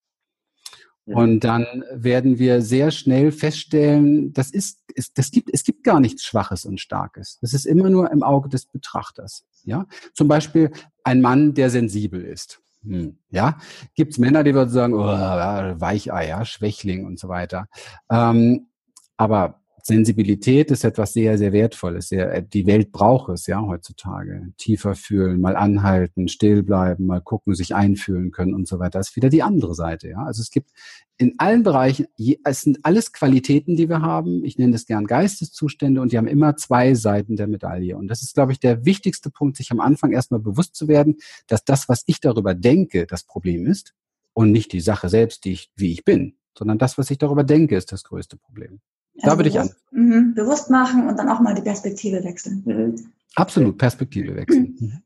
Und 1.05 1.45
dann 1.45 1.85
werden 1.93 2.37
wir 2.37 2.61
sehr 2.61 2.91
schnell 2.91 3.31
feststellen, 3.31 4.33
das 4.33 4.51
ist, 4.51 4.81
ist, 4.93 5.17
das 5.17 5.31
gibt, 5.31 5.49
es 5.53 5.63
gibt 5.63 5.85
gar 5.85 6.01
nichts 6.01 6.25
Schwaches 6.25 6.65
und 6.65 6.81
Starkes. 6.81 7.39
Das 7.39 7.53
ist 7.53 7.65
immer 7.65 7.89
nur 7.89 8.11
im 8.11 8.23
Auge 8.23 8.49
des 8.49 8.65
Betrachters. 8.65 9.45
Ja, 9.63 9.85
zum 10.13 10.27
Beispiel 10.27 10.69
ein 11.05 11.21
Mann, 11.21 11.53
der 11.53 11.69
sensibel 11.69 12.21
ist. 12.21 12.59
Hm, 12.83 13.19
ja, 13.29 13.57
gibt's 13.95 14.17
Männer, 14.17 14.43
die 14.43 14.53
würden 14.53 14.69
sagen, 14.69 14.95
oh, 14.95 14.99
Weicheier, 14.99 16.43
Schwächling 16.43 17.05
und 17.05 17.17
so 17.17 17.29
weiter. 17.29 17.69
Ähm, 18.11 18.67
aber 19.15 19.61
Sensibilität 19.87 20.69
ist 20.69 20.83
etwas 20.83 21.13
sehr, 21.13 21.37
sehr 21.37 21.53
Wertvolles. 21.53 22.09
Sehr, 22.09 22.33
äh, 22.33 22.43
die 22.45 22.67
Welt 22.67 22.91
braucht 22.91 23.31
es 23.31 23.47
ja 23.47 23.61
heutzutage. 23.61 24.51
Tiefer 24.57 24.95
fühlen, 24.95 25.39
mal 25.39 25.55
anhalten, 25.55 26.27
still 26.27 26.61
bleiben, 26.61 27.05
mal 27.05 27.21
gucken, 27.21 27.55
sich 27.55 27.73
einfühlen 27.73 28.31
können 28.31 28.53
und 28.53 28.67
so 28.67 28.79
weiter. 28.79 28.99
Das 28.99 29.09
ist 29.09 29.15
wieder 29.15 29.29
die 29.29 29.43
andere 29.43 29.75
Seite. 29.75 30.09
Ja, 30.09 30.23
also 30.23 30.41
es 30.41 30.51
gibt 30.51 30.71
in 31.17 31.35
allen 31.37 31.63
Bereichen, 31.63 32.07
es 32.43 32.61
sind 32.61 32.79
alles 32.83 33.13
Qualitäten, 33.13 33.77
die 33.77 33.87
wir 33.87 34.01
haben. 34.01 34.43
Ich 34.43 34.57
nenne 34.57 34.73
das 34.73 34.85
gern 34.85 35.07
Geisteszustände 35.07 36.01
und 36.01 36.11
die 36.11 36.17
haben 36.17 36.27
immer 36.27 36.57
zwei 36.57 36.93
Seiten 36.93 37.37
der 37.37 37.47
Medaille. 37.47 37.97
Und 37.97 38.09
das 38.09 38.21
ist, 38.21 38.33
glaube 38.33 38.51
ich, 38.51 38.59
der 38.59 38.83
wichtigste 38.83 39.29
Punkt, 39.29 39.55
sich 39.55 39.71
am 39.71 39.79
Anfang 39.79 40.11
erstmal 40.11 40.41
bewusst 40.41 40.75
zu 40.75 40.89
werden, 40.89 41.15
dass 41.47 41.63
das, 41.63 41.87
was 41.87 42.03
ich 42.07 42.19
darüber 42.19 42.53
denke, 42.53 43.07
das 43.07 43.23
Problem 43.23 43.65
ist 43.65 43.93
und 44.33 44.51
nicht 44.51 44.73
die 44.73 44.81
Sache 44.81 45.07
selbst, 45.07 45.45
die 45.45 45.53
ich, 45.53 45.71
wie 45.77 45.93
ich 45.93 46.03
bin, 46.03 46.35
sondern 46.57 46.77
das, 46.77 46.97
was 46.97 47.09
ich 47.09 47.17
darüber 47.17 47.45
denke, 47.45 47.77
ist 47.77 47.93
das 47.93 48.03
größte 48.03 48.35
Problem. 48.35 48.81
Also 49.21 49.31
da 49.31 49.37
würde 49.37 49.49
ich 49.49 49.59
an. 49.59 49.69
Mh, 49.91 50.33
bewusst 50.35 50.69
machen 50.69 51.07
und 51.07 51.17
dann 51.17 51.29
auch 51.29 51.39
mal 51.39 51.55
die 51.55 51.61
Perspektive 51.61 52.23
wechseln. 52.23 52.63
Mhm. 52.65 53.11
Absolut, 53.35 53.77
Perspektive 53.77 54.35
wechseln. 54.35 54.75
Mhm. 54.79 55.01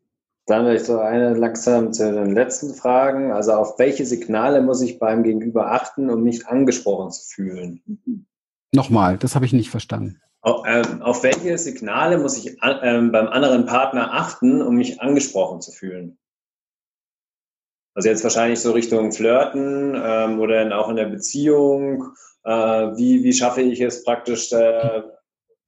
Dann 0.47 0.67
ich 0.71 0.83
so 0.83 0.99
eine 0.99 1.33
langsam 1.33 1.93
zu 1.93 2.11
den 2.11 2.33
letzten 2.33 2.73
Fragen. 2.73 3.31
Also 3.31 3.53
auf 3.53 3.79
welche 3.79 4.05
Signale 4.05 4.61
muss 4.61 4.81
ich 4.81 4.99
beim 4.99 5.23
Gegenüber 5.23 5.71
achten, 5.71 6.09
um 6.09 6.23
mich 6.23 6.47
angesprochen 6.47 7.11
zu 7.11 7.23
fühlen? 7.25 7.81
Mhm. 7.85 8.25
Nochmal, 8.73 9.17
das 9.17 9.35
habe 9.35 9.45
ich 9.45 9.53
nicht 9.53 9.69
verstanden. 9.69 10.19
Auf, 10.41 10.63
ähm, 10.65 11.01
auf 11.01 11.23
welche 11.23 11.57
Signale 11.57 12.17
muss 12.17 12.37
ich 12.37 12.57
ähm, 12.63 13.11
beim 13.11 13.27
anderen 13.27 13.65
Partner 13.65 14.13
achten, 14.13 14.61
um 14.61 14.75
mich 14.75 14.99
angesprochen 14.99 15.61
zu 15.61 15.71
fühlen? 15.71 16.17
Also 17.93 18.09
jetzt 18.09 18.23
wahrscheinlich 18.23 18.59
so 18.59 18.71
Richtung 18.71 19.11
Flirten 19.11 19.93
ähm, 19.95 20.39
oder 20.39 20.77
auch 20.79 20.89
in 20.89 20.95
der 20.95 21.07
Beziehung 21.07 22.03
äh, 22.03 22.07
wie, 22.43 23.23
wie 23.23 23.33
schaffe 23.33 23.61
ich 23.61 23.81
es 23.81 24.03
praktisch, 24.03 24.51
äh, 24.51 25.01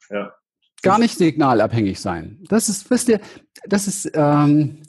ja. 0.10 0.34
Gar 0.82 1.00
nicht 1.00 1.18
signalabhängig 1.18 2.00
sein. 2.00 2.40
Das 2.50 2.68
ist, 2.68 2.90
wisst 2.90 3.08
ihr, 3.08 3.22
das 3.66 3.88
ist, 3.88 4.12
ähm, 4.16 4.82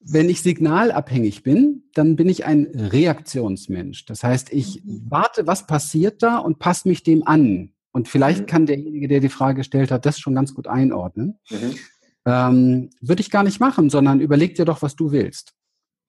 wenn 0.00 0.28
ich 0.28 0.42
signalabhängig 0.42 1.42
bin, 1.42 1.84
dann 1.94 2.16
bin 2.16 2.28
ich 2.28 2.46
ein 2.46 2.66
Reaktionsmensch. 2.74 4.06
Das 4.06 4.24
heißt, 4.24 4.52
ich 4.52 4.82
mhm. 4.82 5.06
warte, 5.08 5.46
was 5.46 5.66
passiert 5.66 6.22
da 6.22 6.38
und 6.38 6.58
passe 6.58 6.88
mich 6.88 7.02
dem 7.02 7.26
an. 7.26 7.72
Und 7.92 8.08
vielleicht 8.08 8.42
mhm. 8.42 8.46
kann 8.46 8.66
derjenige, 8.66 9.08
der 9.08 9.20
die 9.20 9.28
Frage 9.28 9.58
gestellt 9.58 9.90
hat, 9.90 10.06
das 10.06 10.18
schon 10.18 10.34
ganz 10.34 10.54
gut 10.54 10.66
einordnen. 10.66 11.38
Mhm. 11.50 11.74
Ähm, 12.26 12.90
Würde 13.00 13.20
ich 13.20 13.30
gar 13.30 13.42
nicht 13.42 13.60
machen, 13.60 13.90
sondern 13.90 14.20
überleg 14.20 14.54
dir 14.54 14.64
doch, 14.64 14.82
was 14.82 14.96
du 14.96 15.12
willst. 15.12 15.54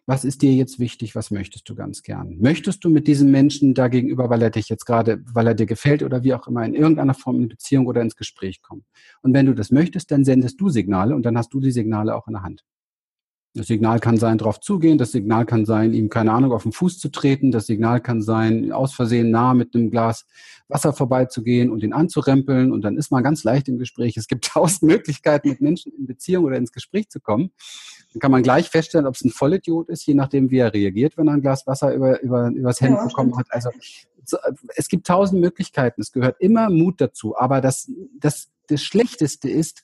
Was 0.08 0.26
ist 0.26 0.41
dir 0.41 0.54
jetzt 0.54 0.80
wichtig? 0.80 1.16
Was 1.16 1.30
möchtest 1.30 1.70
du 1.70 1.76
ganz 1.76 2.02
gern? 2.02 2.38
Möchtest 2.39 2.84
du 2.84 2.89
mit 2.89 3.08
diesem 3.08 3.30
Menschen 3.30 3.74
da 3.74 3.88
gegenüber, 3.88 4.30
weil 4.30 4.41
er 4.41 4.49
dich 4.49 4.68
jetzt 4.68 4.86
gerade, 4.86 5.22
weil 5.32 5.47
er 5.47 5.54
dir 5.54 5.68
gefällt 5.68 6.02
oder 6.02 6.24
wie 6.24 6.34
auch 6.34 6.47
immer, 6.47 6.66
in 6.66 6.74
irgendeiner 6.74 7.14
Form 7.14 7.39
in 7.39 7.47
Beziehung 7.47 7.86
oder 7.86 8.02
ins 8.02 8.16
Gespräch 8.16 8.62
kommen? 8.62 8.84
Und 9.22 9.34
wenn 9.34 9.45
du 9.45 9.54
das 9.54 9.72
möchtest, 9.72 10.12
dann 10.12 10.26
sendest 10.26 10.60
du 10.60 10.70
Signale 10.70 11.16
und 11.16 11.24
dann 11.24 11.38
hast 11.38 11.54
du 11.54 11.60
die 11.60 11.72
Signale 11.72 12.16
auch 12.16 12.28
in 12.28 12.34
der 12.34 12.43
Hand. 12.43 12.64
Das 13.54 13.68
Signal 13.68 13.99
kann 13.99 14.16
sein, 14.16 14.38
drauf 14.38 14.62
zugehen. 14.62 14.97
Das 14.97 15.12
Signal 15.12 15.45
kann 15.45 15.66
sein, 15.66 15.93
ihm, 15.93 16.08
keine 16.10 16.32
Ahnung, 16.32 16.54
auf 16.54 16.64
den 16.64 16.72
Fuß 16.72 16.99
zu 16.99 17.10
treten. 17.10 17.52
Das 17.52 17.66
Signal 17.66 17.99
kann 17.99 18.22
sein, 18.22 18.72
aus 18.72 18.93
Versehen 18.93 19.30
nah 19.30 19.54
mit 19.54 19.76
einem 19.76 19.91
Glas 19.91 20.26
Wasser 20.70 20.93
vorbeizugehen 20.93 21.70
und 21.70 21.84
ihn 21.84 21.91
anzurempeln. 21.91 22.72
Und 22.72 22.84
dann 22.84 22.95
ist 22.95 23.12
man 23.12 23.24
ganz 23.24 23.43
leicht 23.43 23.68
im 23.68 23.78
Gespräch. 23.78 24.16
Es 24.16 24.28
gibt 24.28 24.45
tausend 24.54 24.84
Möglichkeiten, 24.84 25.49
mit 25.49 25.60
Menschen 25.60 25.91
in 25.91 26.06
Beziehung 26.06 26.45
oder 26.45 26.56
ins 26.56 26.72
Gespräch 26.72 27.10
zu 27.10 27.20
kommen. 27.20 27.52
Dann 28.14 28.20
kann 28.20 28.32
man 28.32 28.43
gleich 28.43 28.70
feststellen, 28.70 29.07
ob 29.07 29.16
es 29.16 29.24
ein 29.24 29.32
Vollidiot 29.32 29.89
ist, 29.89 30.05
je 30.05 30.14
nachdem, 30.14 30.51
wie 30.51 30.57
er 30.57 30.74
reagiert, 30.74 31.18
wenn 31.18 31.28
er 31.28 31.36
ein 31.36 31.41
Glas 31.41 31.66
Wasser 31.66 31.93
über, 31.93 32.22
über, 32.22 32.49
übers 32.49 32.82
Hemd 32.82 32.97
ja, 32.97 33.05
bekommen 33.05 33.38
hat. 33.38 33.47
Also 33.49 33.70
es 34.76 34.88
gibt 34.88 35.07
tausend 35.07 35.41
Möglichkeiten. 35.41 36.01
Es 36.01 36.12
gehört 36.12 36.39
immer 36.39 36.70
Mut 36.70 37.01
dazu. 37.01 37.38
Aber 37.38 37.62
das, 37.62 37.91
das, 38.20 38.49
das 38.68 38.82
Schlechteste 38.82 39.49
ist, 39.49 39.84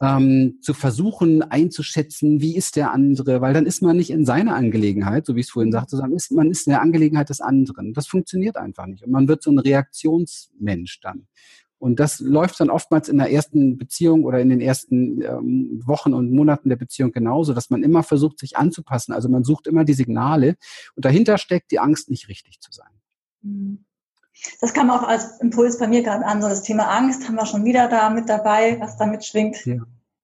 ähm, 0.00 0.58
zu 0.60 0.74
versuchen 0.74 1.42
einzuschätzen, 1.42 2.40
wie 2.40 2.56
ist 2.56 2.76
der 2.76 2.92
andere, 2.92 3.40
weil 3.40 3.54
dann 3.54 3.64
ist 3.64 3.80
man 3.80 3.96
nicht 3.96 4.10
in 4.10 4.26
seiner 4.26 4.54
Angelegenheit, 4.54 5.24
so 5.24 5.36
wie 5.36 5.40
ich 5.40 5.46
es 5.46 5.52
vorhin 5.52 5.72
sagte, 5.72 5.96
sondern 5.96 6.12
ist, 6.12 6.32
man 6.32 6.50
ist 6.50 6.66
in 6.66 6.72
der 6.72 6.82
Angelegenheit 6.82 7.30
des 7.30 7.40
anderen. 7.40 7.94
Das 7.94 8.06
funktioniert 8.06 8.56
einfach 8.56 8.86
nicht. 8.86 9.04
Und 9.04 9.10
man 9.10 9.26
wird 9.28 9.42
so 9.42 9.50
ein 9.50 9.58
Reaktionsmensch 9.58 11.00
dann. 11.00 11.26
Und 11.78 12.00
das 12.00 12.20
läuft 12.20 12.58
dann 12.60 12.70
oftmals 12.70 13.08
in 13.08 13.18
der 13.18 13.30
ersten 13.30 13.76
Beziehung 13.76 14.24
oder 14.24 14.40
in 14.40 14.48
den 14.48 14.60
ersten 14.60 15.20
ähm, 15.22 15.82
Wochen 15.84 16.14
und 16.14 16.32
Monaten 16.32 16.70
der 16.70 16.76
Beziehung 16.76 17.12
genauso, 17.12 17.52
dass 17.52 17.68
man 17.68 17.82
immer 17.82 18.02
versucht, 18.02 18.38
sich 18.38 18.56
anzupassen. 18.56 19.12
Also 19.12 19.28
man 19.28 19.44
sucht 19.44 19.66
immer 19.66 19.84
die 19.84 19.92
Signale 19.92 20.56
und 20.94 21.04
dahinter 21.04 21.36
steckt 21.38 21.70
die 21.70 21.78
Angst, 21.78 22.08
nicht 22.08 22.28
richtig 22.28 22.60
zu 22.60 22.72
sein. 22.72 22.90
Mhm. 23.42 23.84
Das 24.60 24.74
kam 24.74 24.90
auch 24.90 25.02
als 25.02 25.40
Impuls 25.40 25.78
bei 25.78 25.88
mir 25.88 26.02
gerade 26.02 26.24
an, 26.24 26.42
so 26.42 26.48
das 26.48 26.62
Thema 26.62 26.88
Angst 26.88 27.26
haben 27.26 27.36
wir 27.36 27.46
schon 27.46 27.64
wieder 27.64 27.88
da 27.88 28.10
mit 28.10 28.28
dabei, 28.28 28.78
was 28.80 28.96
da 28.96 29.06
mitschwingt. 29.06 29.64
Ja, 29.64 29.74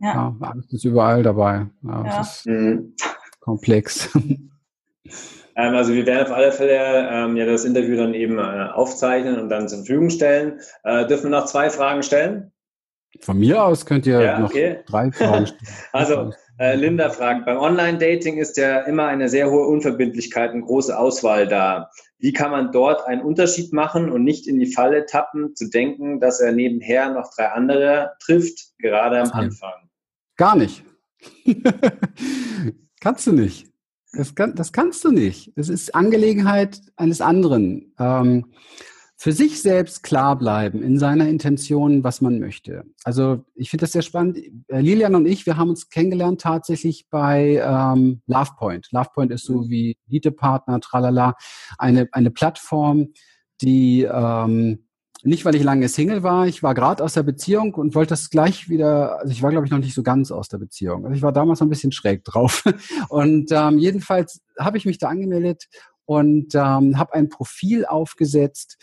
ja. 0.01 0.15
ja 0.15 0.37
Angst 0.41 0.73
ist 0.73 0.85
überall 0.85 1.23
dabei. 1.23 1.67
Ja, 1.83 2.05
ja. 2.05 2.19
Das 2.19 2.39
ist 2.39 2.47
mhm. 2.47 2.95
komplex. 3.41 4.11
Ähm, 5.57 5.75
also 5.75 5.93
wir 5.93 6.07
werden 6.07 6.27
auf 6.27 6.33
alle 6.33 6.53
Fälle 6.53 7.09
ähm, 7.11 7.37
ja 7.37 7.47
das 7.47 7.65
Interview 7.65 7.97
dann 7.97 8.15
eben 8.15 8.39
äh, 8.39 8.69
aufzeichnen 8.73 9.39
und 9.39 9.49
dann 9.49 9.69
zur 9.69 9.79
Verfügung 9.79 10.11
stellen. 10.11 10.61
Äh, 10.85 11.07
dürfen 11.07 11.25
wir 11.25 11.39
noch 11.39 11.47
zwei 11.47 11.71
Fragen 11.71 12.03
stellen? 12.03 12.53
Von 13.21 13.39
mir 13.39 13.63
aus 13.63 13.85
könnt 13.85 14.07
ihr 14.07 14.21
ja, 14.21 14.39
noch 14.39 14.51
okay. 14.51 14.79
drei 14.87 15.13
Fragen 15.13 15.47
stellen. 15.47 15.67
also 15.93 16.33
äh, 16.59 16.77
Linda 16.77 17.11
fragt, 17.11 17.45
beim 17.45 17.59
Online-Dating 17.59 18.39
ist 18.39 18.57
ja 18.57 18.81
immer 18.81 19.07
eine 19.07 19.29
sehr 19.29 19.51
hohe 19.51 19.67
Unverbindlichkeit 19.67 20.53
und 20.55 20.63
große 20.63 20.97
Auswahl 20.99 21.47
da. 21.47 21.91
Wie 22.19 22.33
kann 22.33 22.53
man 22.53 22.73
dort 22.73 23.07
einen 23.07 23.21
Unterschied 23.21 23.73
machen 23.73 24.11
und 24.11 24.25
nicht 24.25 24.47
in 24.47 24.59
die 24.59 24.73
Falle 24.73 25.07
tappen, 25.07 25.55
zu 25.57 25.69
denken, 25.69 26.21
dass 26.21 26.41
er 26.41 26.53
nebenher 26.53 27.13
noch 27.13 27.35
drei 27.35 27.49
andere 27.49 28.13
trifft, 28.25 28.79
gerade 28.79 29.21
am 29.21 29.31
Anfang? 29.33 29.89
Gar 30.37 30.57
nicht. 30.57 30.85
Kannst 33.01 33.27
du 33.27 33.33
nicht. 33.33 33.72
Das, 34.13 34.35
kann, 34.35 34.55
das 34.55 34.73
kannst 34.73 35.05
du 35.05 35.11
nicht. 35.11 35.53
Es 35.57 35.69
ist 35.69 35.95
Angelegenheit 35.95 36.81
eines 36.97 37.21
anderen. 37.21 37.95
Ähm, 37.99 38.53
für 39.17 39.33
sich 39.33 39.63
selbst 39.63 40.03
klar 40.03 40.37
bleiben 40.37 40.83
in 40.83 40.99
seiner 40.99 41.29
Intention, 41.29 42.03
was 42.03 42.21
man 42.21 42.41
möchte. 42.41 42.85
Also 43.05 43.45
ich 43.55 43.71
finde 43.71 43.85
das 43.85 43.93
sehr 43.93 44.03
spannend. 44.03 44.39
Äh, 44.67 44.81
Lilian 44.81 45.15
und 45.15 45.27
ich, 45.27 45.47
wir 45.47 45.57
haben 45.57 45.71
uns 45.71 45.89
kennengelernt 45.91 46.41
tatsächlich 46.41 47.09
bei 47.09 47.63
ähm, 47.65 48.21
LovePoint. 48.27 48.89
LovePoint 48.91 49.31
ist 49.31 49.45
so 49.45 49.69
wie 49.69 49.97
Elite-Partner, 50.09 50.81
tralala, 50.81 51.37
eine, 51.79 52.09
eine 52.11 52.33
Plattform, 52.33 53.13
die 53.61 54.03
ähm, 54.03 54.87
nicht, 55.25 55.45
weil 55.45 55.55
ich 55.55 55.63
lange 55.63 55.89
Single 55.89 56.23
war, 56.23 56.47
ich 56.47 56.63
war 56.63 56.75
gerade 56.75 57.03
aus 57.03 57.15
der 57.15 57.23
Beziehung 57.23 57.75
und 57.75 57.95
wollte 57.95 58.11
das 58.11 58.31
gleich 58.31 58.69
wieder, 58.69 59.21
also 59.21 59.33
ich 59.33 59.43
war, 59.43 59.51
glaube 59.51 59.67
ich, 59.67 59.71
noch 59.71 59.79
nicht 59.79 59.95
so 59.95 60.03
ganz 60.03 60.31
aus 60.31 60.49
der 60.49 60.59
Beziehung. 60.59 61.05
Also 61.05 61.17
ich 61.17 61.23
war 61.23 61.33
damals 61.33 61.61
noch 61.61 61.67
ein 61.67 61.71
bisschen 61.71 61.93
schräg 61.93 62.25
drauf. 62.25 62.65
Und 63.09 63.51
ähm, 63.53 63.79
jedenfalls 63.79 64.41
habe 64.59 64.79
ich 64.79 64.85
mich 64.85 64.99
da 64.99 65.09
angemeldet 65.09 65.69
und 66.05 66.55
ähm, 66.55 66.99
habe 66.99 67.15
ein 67.15 67.29
Profil 67.29 67.87
aufgesetzt, 67.87 68.77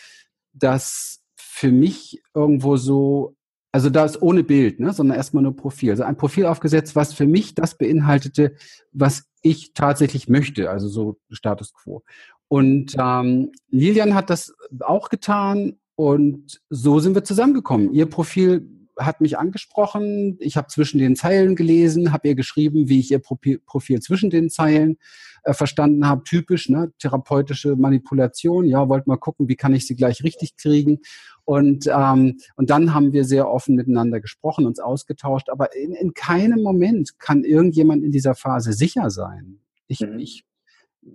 das 0.54 1.20
für 1.36 1.72
mich 1.72 2.22
irgendwo 2.34 2.78
so, 2.78 3.36
also 3.72 3.90
da 3.90 4.06
ist 4.06 4.22
ohne 4.22 4.44
Bild, 4.44 4.80
ne, 4.80 4.94
sondern 4.94 5.18
erstmal 5.18 5.44
nur 5.44 5.56
Profil. 5.56 5.92
Also 5.92 6.04
ein 6.04 6.18
Profil 6.18 6.46
aufgesetzt, 6.46 6.96
was 6.96 7.14
für 7.14 7.28
mich 7.28 7.54
das 7.54 7.78
beinhaltete, 7.78 8.56
was 8.92 9.26
ich 9.42 9.74
tatsächlich 9.74 10.30
möchte, 10.30 10.70
also 10.70 10.88
so 10.88 11.18
Status 11.30 11.74
quo. 11.74 12.04
Und 12.48 12.96
ähm, 12.98 13.52
Lilian 13.70 14.16
hat 14.16 14.30
das 14.30 14.54
auch 14.80 15.10
getan 15.10 15.80
und 16.00 16.62
so 16.70 17.00
sind 17.00 17.14
wir 17.14 17.26
zusammengekommen. 17.26 17.92
Ihr 17.94 18.06
Profil 18.06 18.66
hat 18.98 19.20
mich 19.20 19.38
angesprochen, 19.38 20.38
ich 20.40 20.56
habe 20.56 20.70
zwischen 20.70 20.98
den 20.98 21.18
Zeilen 21.18 21.58
gelesen, 21.58 22.14
habe 22.14 22.30
ihr 22.30 22.36
geschrieben, 22.36 22.88
wie 22.88 23.02
ich 23.02 23.12
ihr 23.12 23.20
Profil, 23.20 24.00
zwischen 24.00 24.30
den 24.30 24.50
Zeilen 24.50 24.98
äh, 25.44 25.52
verstanden 25.52 26.08
habe. 26.08 26.24
Typisch, 26.24 26.70
ne? 26.70 26.94
therapeutische 27.00 27.76
Manipulation. 27.76 28.64
Ja, 28.64 28.88
wollte 28.88 29.10
mal 29.10 29.18
gucken, 29.18 29.50
wie 29.50 29.58
kann 29.58 29.74
ich 29.74 29.88
sie 29.88 29.98
gleich 29.98 30.24
richtig 30.24 30.56
kriegen. 30.56 31.00
Und, 31.44 31.88
ähm, 31.94 32.38
und 32.56 32.70
dann 32.70 32.94
haben 32.94 33.12
wir 33.12 33.26
sehr 33.26 33.50
offen 33.50 33.76
miteinander 33.76 34.22
gesprochen, 34.22 34.68
uns 34.68 34.80
ausgetauscht. 34.80 35.50
Aber 35.50 35.76
in, 35.76 35.92
in 35.92 36.14
keinem 36.14 36.64
Moment 36.64 37.20
kann 37.20 37.44
irgendjemand 37.44 38.06
in 38.06 38.12
dieser 38.14 38.36
Phase 38.36 38.72
sicher 38.72 39.10
sein. 39.10 39.60
Ich, 39.88 40.00
mhm. 40.00 40.18
ich 40.18 40.46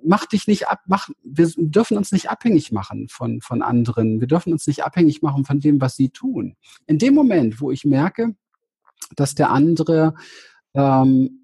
mach 0.03 0.26
dich 0.26 0.47
nicht 0.47 0.68
ab, 0.68 0.80
mach, 0.87 1.09
wir 1.22 1.51
dürfen 1.57 1.97
uns 1.97 2.12
nicht 2.12 2.30
abhängig 2.30 2.72
machen 2.72 3.09
von, 3.09 3.41
von 3.41 3.62
anderen. 3.62 4.20
Wir 4.20 4.28
dürfen 4.28 4.53
uns 4.53 4.66
nicht 4.66 4.85
abhängig 4.85 5.22
machen 5.22 5.45
von 5.45 5.61
dem, 5.61 5.80
was 5.80 5.97
sie 5.97 6.11
tun. 6.11 6.57
In 6.87 6.99
dem 6.99 7.14
Moment, 7.14 7.61
wo 7.61 7.70
ich 7.70 7.85
merke, 7.85 8.35
dass 9.16 9.35
der 9.35 9.51
andere 9.51 10.14
ähm, 10.74 11.41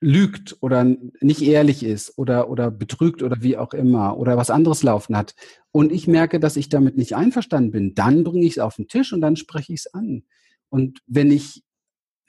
lügt 0.00 0.56
oder 0.60 0.84
nicht 1.20 1.42
ehrlich 1.42 1.82
ist 1.82 2.16
oder, 2.16 2.48
oder 2.48 2.70
betrügt 2.70 3.22
oder 3.22 3.42
wie 3.42 3.58
auch 3.58 3.74
immer 3.74 4.16
oder 4.16 4.36
was 4.36 4.50
anderes 4.50 4.82
laufen 4.82 5.16
hat 5.16 5.34
und 5.72 5.92
ich 5.92 6.08
merke, 6.08 6.40
dass 6.40 6.56
ich 6.56 6.70
damit 6.70 6.96
nicht 6.96 7.14
einverstanden 7.14 7.70
bin, 7.70 7.94
dann 7.94 8.24
bringe 8.24 8.46
ich 8.46 8.52
es 8.52 8.58
auf 8.58 8.76
den 8.76 8.88
Tisch 8.88 9.12
und 9.12 9.20
dann 9.20 9.36
spreche 9.36 9.74
ich 9.74 9.80
es 9.80 9.94
an. 9.94 10.22
Und 10.70 11.00
wenn 11.06 11.30
ich 11.30 11.62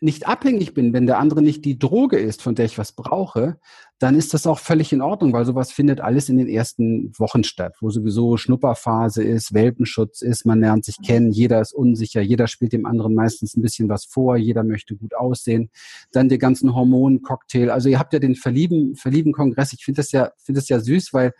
nicht 0.02 0.28
abhängig 0.28 0.74
bin, 0.74 0.94
wenn 0.94 1.06
der 1.06 1.20
andere 1.20 1.44
nicht 1.44 1.64
die 1.64 1.78
Droge 1.78 2.18
ist, 2.18 2.42
von 2.42 2.56
der 2.56 2.66
ich 2.66 2.80
was 2.80 2.92
brauche, 2.92 3.60
dann 4.00 4.16
ist 4.16 4.34
das 4.34 4.48
auch 4.48 4.58
völlig 4.58 4.92
in 4.92 5.02
Ordnung, 5.02 5.32
weil 5.32 5.46
sowas 5.46 5.72
findet 5.72 6.02
alles 6.02 6.28
in 6.28 6.38
den 6.38 6.48
ersten 6.48 7.12
Wochen 7.20 7.44
statt, 7.44 7.76
wo 7.82 7.92
sowieso 7.92 8.36
Schnupperphase 8.36 9.24
ist, 9.24 9.54
Welpenschutz 9.54 10.24
ist, 10.24 10.44
man 10.44 10.60
lernt 10.60 10.86
sich 10.86 10.98
kennen, 11.06 11.32
jeder 11.32 11.62
ist 11.62 11.74
unsicher, 11.74 12.20
jeder 12.20 12.48
spielt 12.48 12.74
dem 12.74 12.88
anderen 12.88 13.14
meistens 13.14 13.56
ein 13.56 13.62
bisschen 13.62 13.90
was 13.90 14.06
vor, 14.06 14.38
jeder 14.38 14.64
möchte 14.64 14.96
gut 14.96 15.14
aussehen. 15.14 15.70
Dann 16.12 16.30
der 16.30 16.40
ganzen 16.40 16.74
Hormoncocktail. 16.74 17.70
Also 17.70 17.88
ihr 17.88 18.00
habt 18.00 18.14
ja 18.14 18.20
den 18.20 18.34
Verlieben, 18.34 18.96
Verlieben-Kongress. 18.96 19.74
Ich 19.74 19.86
finde 19.86 20.00
das 20.00 20.12
ja, 20.12 20.32
finde 20.44 20.62
das 20.62 20.70
ja 20.70 20.80
süß, 20.80 21.14
weil, 21.14 21.34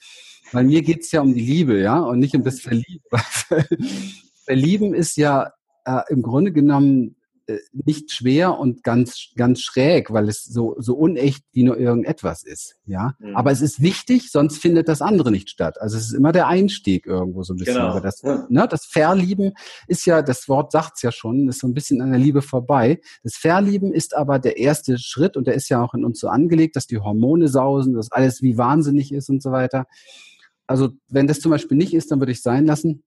weil 0.52 0.66
mir 0.66 0.84
geht's 0.84 1.12
ja 1.12 1.22
um 1.22 1.34
die 1.34 1.42
Liebe, 1.42 1.82
ja, 1.82 2.00
und 2.00 2.20
nicht 2.20 2.36
um 2.36 2.44
das 2.44 2.60
Verlieben. 2.60 3.10
Verlieben 4.46 4.94
ist 4.94 5.18
ja 5.18 5.52
äh, 5.86 6.02
im 6.10 6.22
Grunde 6.22 6.52
genommen 6.52 7.16
nicht 7.72 8.12
schwer 8.12 8.58
und 8.58 8.84
ganz, 8.84 9.30
ganz 9.36 9.62
schräg, 9.62 10.12
weil 10.12 10.30
es 10.30 10.44
so, 10.44 10.76
so 10.80 10.96
unecht 10.96 11.44
wie 11.52 11.64
nur 11.64 11.78
irgendetwas 11.78 12.44
ist. 12.44 12.76
Ja, 12.86 13.16
mhm. 13.20 13.36
aber 13.36 13.52
es 13.52 13.62
ist 13.62 13.82
wichtig, 13.82 14.32
sonst 14.32 14.58
findet 14.58 14.88
das 14.88 15.02
andere 15.02 15.32
nicht 15.32 15.50
statt. 15.50 15.80
Also 15.82 15.98
es 15.98 16.06
ist 16.06 16.14
immer 16.14 16.32
der 16.32 16.48
Einstieg 16.48 17.06
irgendwo 17.06 17.44
so 17.44 17.54
ein 17.54 17.58
bisschen. 17.58 17.76
Genau. 17.76 18.00
Das, 18.00 18.24
ne, 18.24 18.68
das 18.70 18.86
Verlieben 18.86 19.54
ist 19.88 20.06
ja, 20.06 20.22
das 20.22 20.48
Wort 20.50 20.72
sagt's 20.72 21.02
ja 21.02 21.12
schon, 21.12 21.48
ist 21.50 21.60
so 21.60 21.68
ein 21.68 21.74
bisschen 21.74 22.02
an 22.02 22.12
der 22.12 22.20
Liebe 22.20 22.42
vorbei. 22.42 23.00
Das 23.24 23.36
Verlieben 23.36 23.94
ist 23.94 24.16
aber 24.16 24.40
der 24.40 24.58
erste 24.58 24.98
Schritt 24.98 25.38
und 25.38 25.48
der 25.48 25.56
ist 25.56 25.70
ja 25.70 25.82
auch 25.82 25.94
in 25.94 26.06
uns 26.06 26.20
so 26.20 26.28
angelegt, 26.28 26.76
dass 26.76 26.88
die 26.88 27.00
Hormone 27.00 27.48
sausen, 27.48 27.94
dass 27.94 28.12
alles 28.12 28.42
wie 28.42 28.58
wahnsinnig 28.58 29.12
ist 29.12 29.30
und 29.30 29.42
so 29.42 29.52
weiter. 29.52 29.86
Also 30.68 30.90
wenn 31.10 31.28
das 31.28 31.40
zum 31.40 31.52
Beispiel 31.52 31.78
nicht 31.78 31.94
ist, 31.94 32.12
dann 32.12 32.20
würde 32.20 32.32
ich 32.32 32.42
sein 32.42 32.66
lassen 32.66 33.04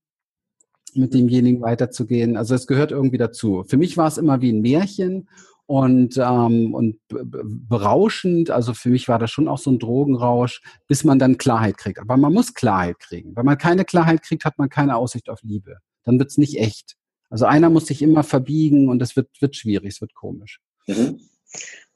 mit 0.97 1.15
demjenigen 1.15 1.61
weiterzugehen. 1.61 2.37
Also 2.37 2.55
es 2.55 2.67
gehört 2.67 2.93
irgendwie 2.93 3.19
dazu. 3.19 3.65
Für 3.67 3.77
mich 3.77 3.97
war 3.97 4.09
es 4.09 4.19
immer 4.19 4.41
wie 4.41 4.53
ein 4.53 4.61
Märchen 4.61 5.29
und, 5.67 6.17
ähm, 6.19 6.75
und 6.75 6.99
berauschend. 7.09 8.51
Also 8.51 8.75
für 8.75 8.91
mich 8.91 9.09
war 9.09 9.19
das 9.19 9.31
schon 9.31 9.49
auch 9.49 9.59
so 9.59 9.71
ein 9.71 9.79
Drogenrausch, 9.79 10.63
bis 10.87 11.05
man 11.05 11.19
dann 11.19 11.39
Klarheit 11.39 11.79
kriegt. 11.79 11.99
Aber 11.99 12.17
man 12.17 12.33
muss 12.33 12.55
Klarheit 12.55 12.99
kriegen. 13.01 13.35
Wenn 13.37 13.47
man 13.47 13.59
keine 13.59 13.85
Klarheit 13.85 14.23
kriegt, 14.23 14.45
hat 14.45 14.59
man 14.59 14.69
keine 14.69 14.97
Aussicht 14.97 15.29
auf 15.29 15.43
Liebe. 15.43 15.79
Dann 16.05 16.19
wird's 16.19 16.39
nicht 16.39 16.59
echt. 16.59 16.97
Also 17.31 17.47
einer 17.47 17.71
muss 17.71 17.87
sich 17.87 18.03
immer 18.03 18.23
verbiegen 18.23 18.89
und 18.89 19.03
es 19.03 19.17
wird, 19.17 19.29
wird 19.41 19.57
schwierig, 19.57 19.95
es 19.95 20.01
wird 20.01 20.15
komisch. 20.15 20.61
Mhm. 20.87 21.21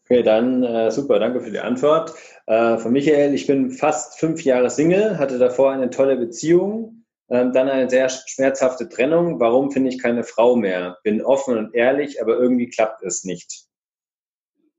Okay, 0.05 0.23
dann 0.23 0.63
äh, 0.63 0.91
super, 0.91 1.19
danke 1.19 1.41
für 1.41 1.51
die 1.51 1.59
Antwort. 1.59 2.15
Äh, 2.47 2.79
von 2.79 2.93
Michael, 2.93 3.35
ich 3.35 3.47
bin 3.47 3.71
fast 3.71 4.19
fünf 4.19 4.43
Jahre 4.43 4.71
Single, 4.71 5.19
hatte 5.19 5.39
davor 5.39 5.73
eine 5.73 5.91
tolle 5.91 6.17
Beziehung, 6.17 6.98
dann 7.29 7.69
eine 7.69 7.91
sehr 7.91 8.09
schmerzhafte 8.09 8.89
Trennung. 8.89 9.39
Warum 9.39 9.71
finde 9.71 9.91
ich 9.91 10.03
keine 10.03 10.25
Frau 10.25 10.57
mehr? 10.57 10.99
Bin 11.03 11.23
offen 11.23 11.59
und 11.59 11.75
ehrlich, 11.75 12.23
aber 12.23 12.39
irgendwie 12.39 12.71
klappt 12.71 13.03
es 13.03 13.25
nicht. 13.25 13.67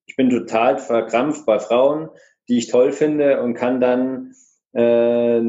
Ich 0.08 0.16
bin 0.16 0.32
total 0.32 0.80
verkrampft 0.80 1.46
bei 1.46 1.60
Frauen, 1.60 2.10
die 2.48 2.58
ich 2.58 2.70
toll 2.70 2.92
finde 2.92 3.42
und 3.42 3.54
kann 3.54 3.80
dann 3.80 4.34
äh, 4.74 5.40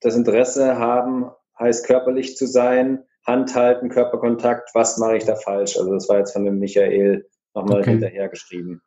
das 0.00 0.16
Interesse 0.16 0.78
haben, 0.78 1.30
heißt 1.58 1.86
körperlich 1.86 2.36
zu 2.36 2.46
sein, 2.46 3.04
Hand 3.26 3.54
halten, 3.54 3.88
Körperkontakt. 3.88 4.70
Was 4.74 4.98
mache 4.98 5.16
ich 5.16 5.24
da 5.24 5.36
falsch? 5.36 5.78
Also 5.78 5.92
das 5.92 6.08
war 6.08 6.18
jetzt 6.18 6.32
von 6.32 6.44
dem 6.44 6.58
Michael 6.58 7.26
nochmal 7.54 7.80
okay. 7.80 7.92
hinterher 7.92 8.28
geschrieben. 8.28 8.82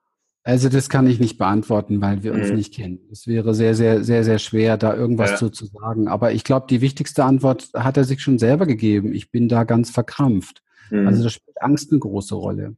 Also 0.45 0.67
das 0.67 0.89
kann 0.89 1.07
ich 1.07 1.19
nicht 1.19 1.37
beantworten, 1.37 2.01
weil 2.01 2.23
wir 2.23 2.33
uns 2.33 2.49
mhm. 2.49 2.55
nicht 2.55 2.73
kennen. 2.73 2.99
Es 3.11 3.27
wäre 3.27 3.53
sehr, 3.53 3.75
sehr, 3.75 4.03
sehr, 4.03 4.25
sehr 4.25 4.39
schwer, 4.39 4.77
da 4.77 4.93
irgendwas 4.93 5.31
ja. 5.31 5.37
zu, 5.37 5.49
zu 5.49 5.67
sagen. 5.67 6.09
Aber 6.09 6.33
ich 6.33 6.43
glaube, 6.43 6.67
die 6.69 6.81
wichtigste 6.81 7.23
Antwort 7.23 7.69
hat 7.73 7.95
er 7.95 8.03
sich 8.03 8.21
schon 8.21 8.39
selber 8.39 8.65
gegeben. 8.65 9.13
Ich 9.13 9.31
bin 9.31 9.47
da 9.47 9.63
ganz 9.63 9.89
verkrampft. 9.89 10.61
Mhm. 10.91 11.07
Also 11.07 11.23
da 11.23 11.29
spielt 11.29 11.61
Angst 11.61 11.91
eine 11.91 11.99
große 11.99 12.35
Rolle. 12.35 12.75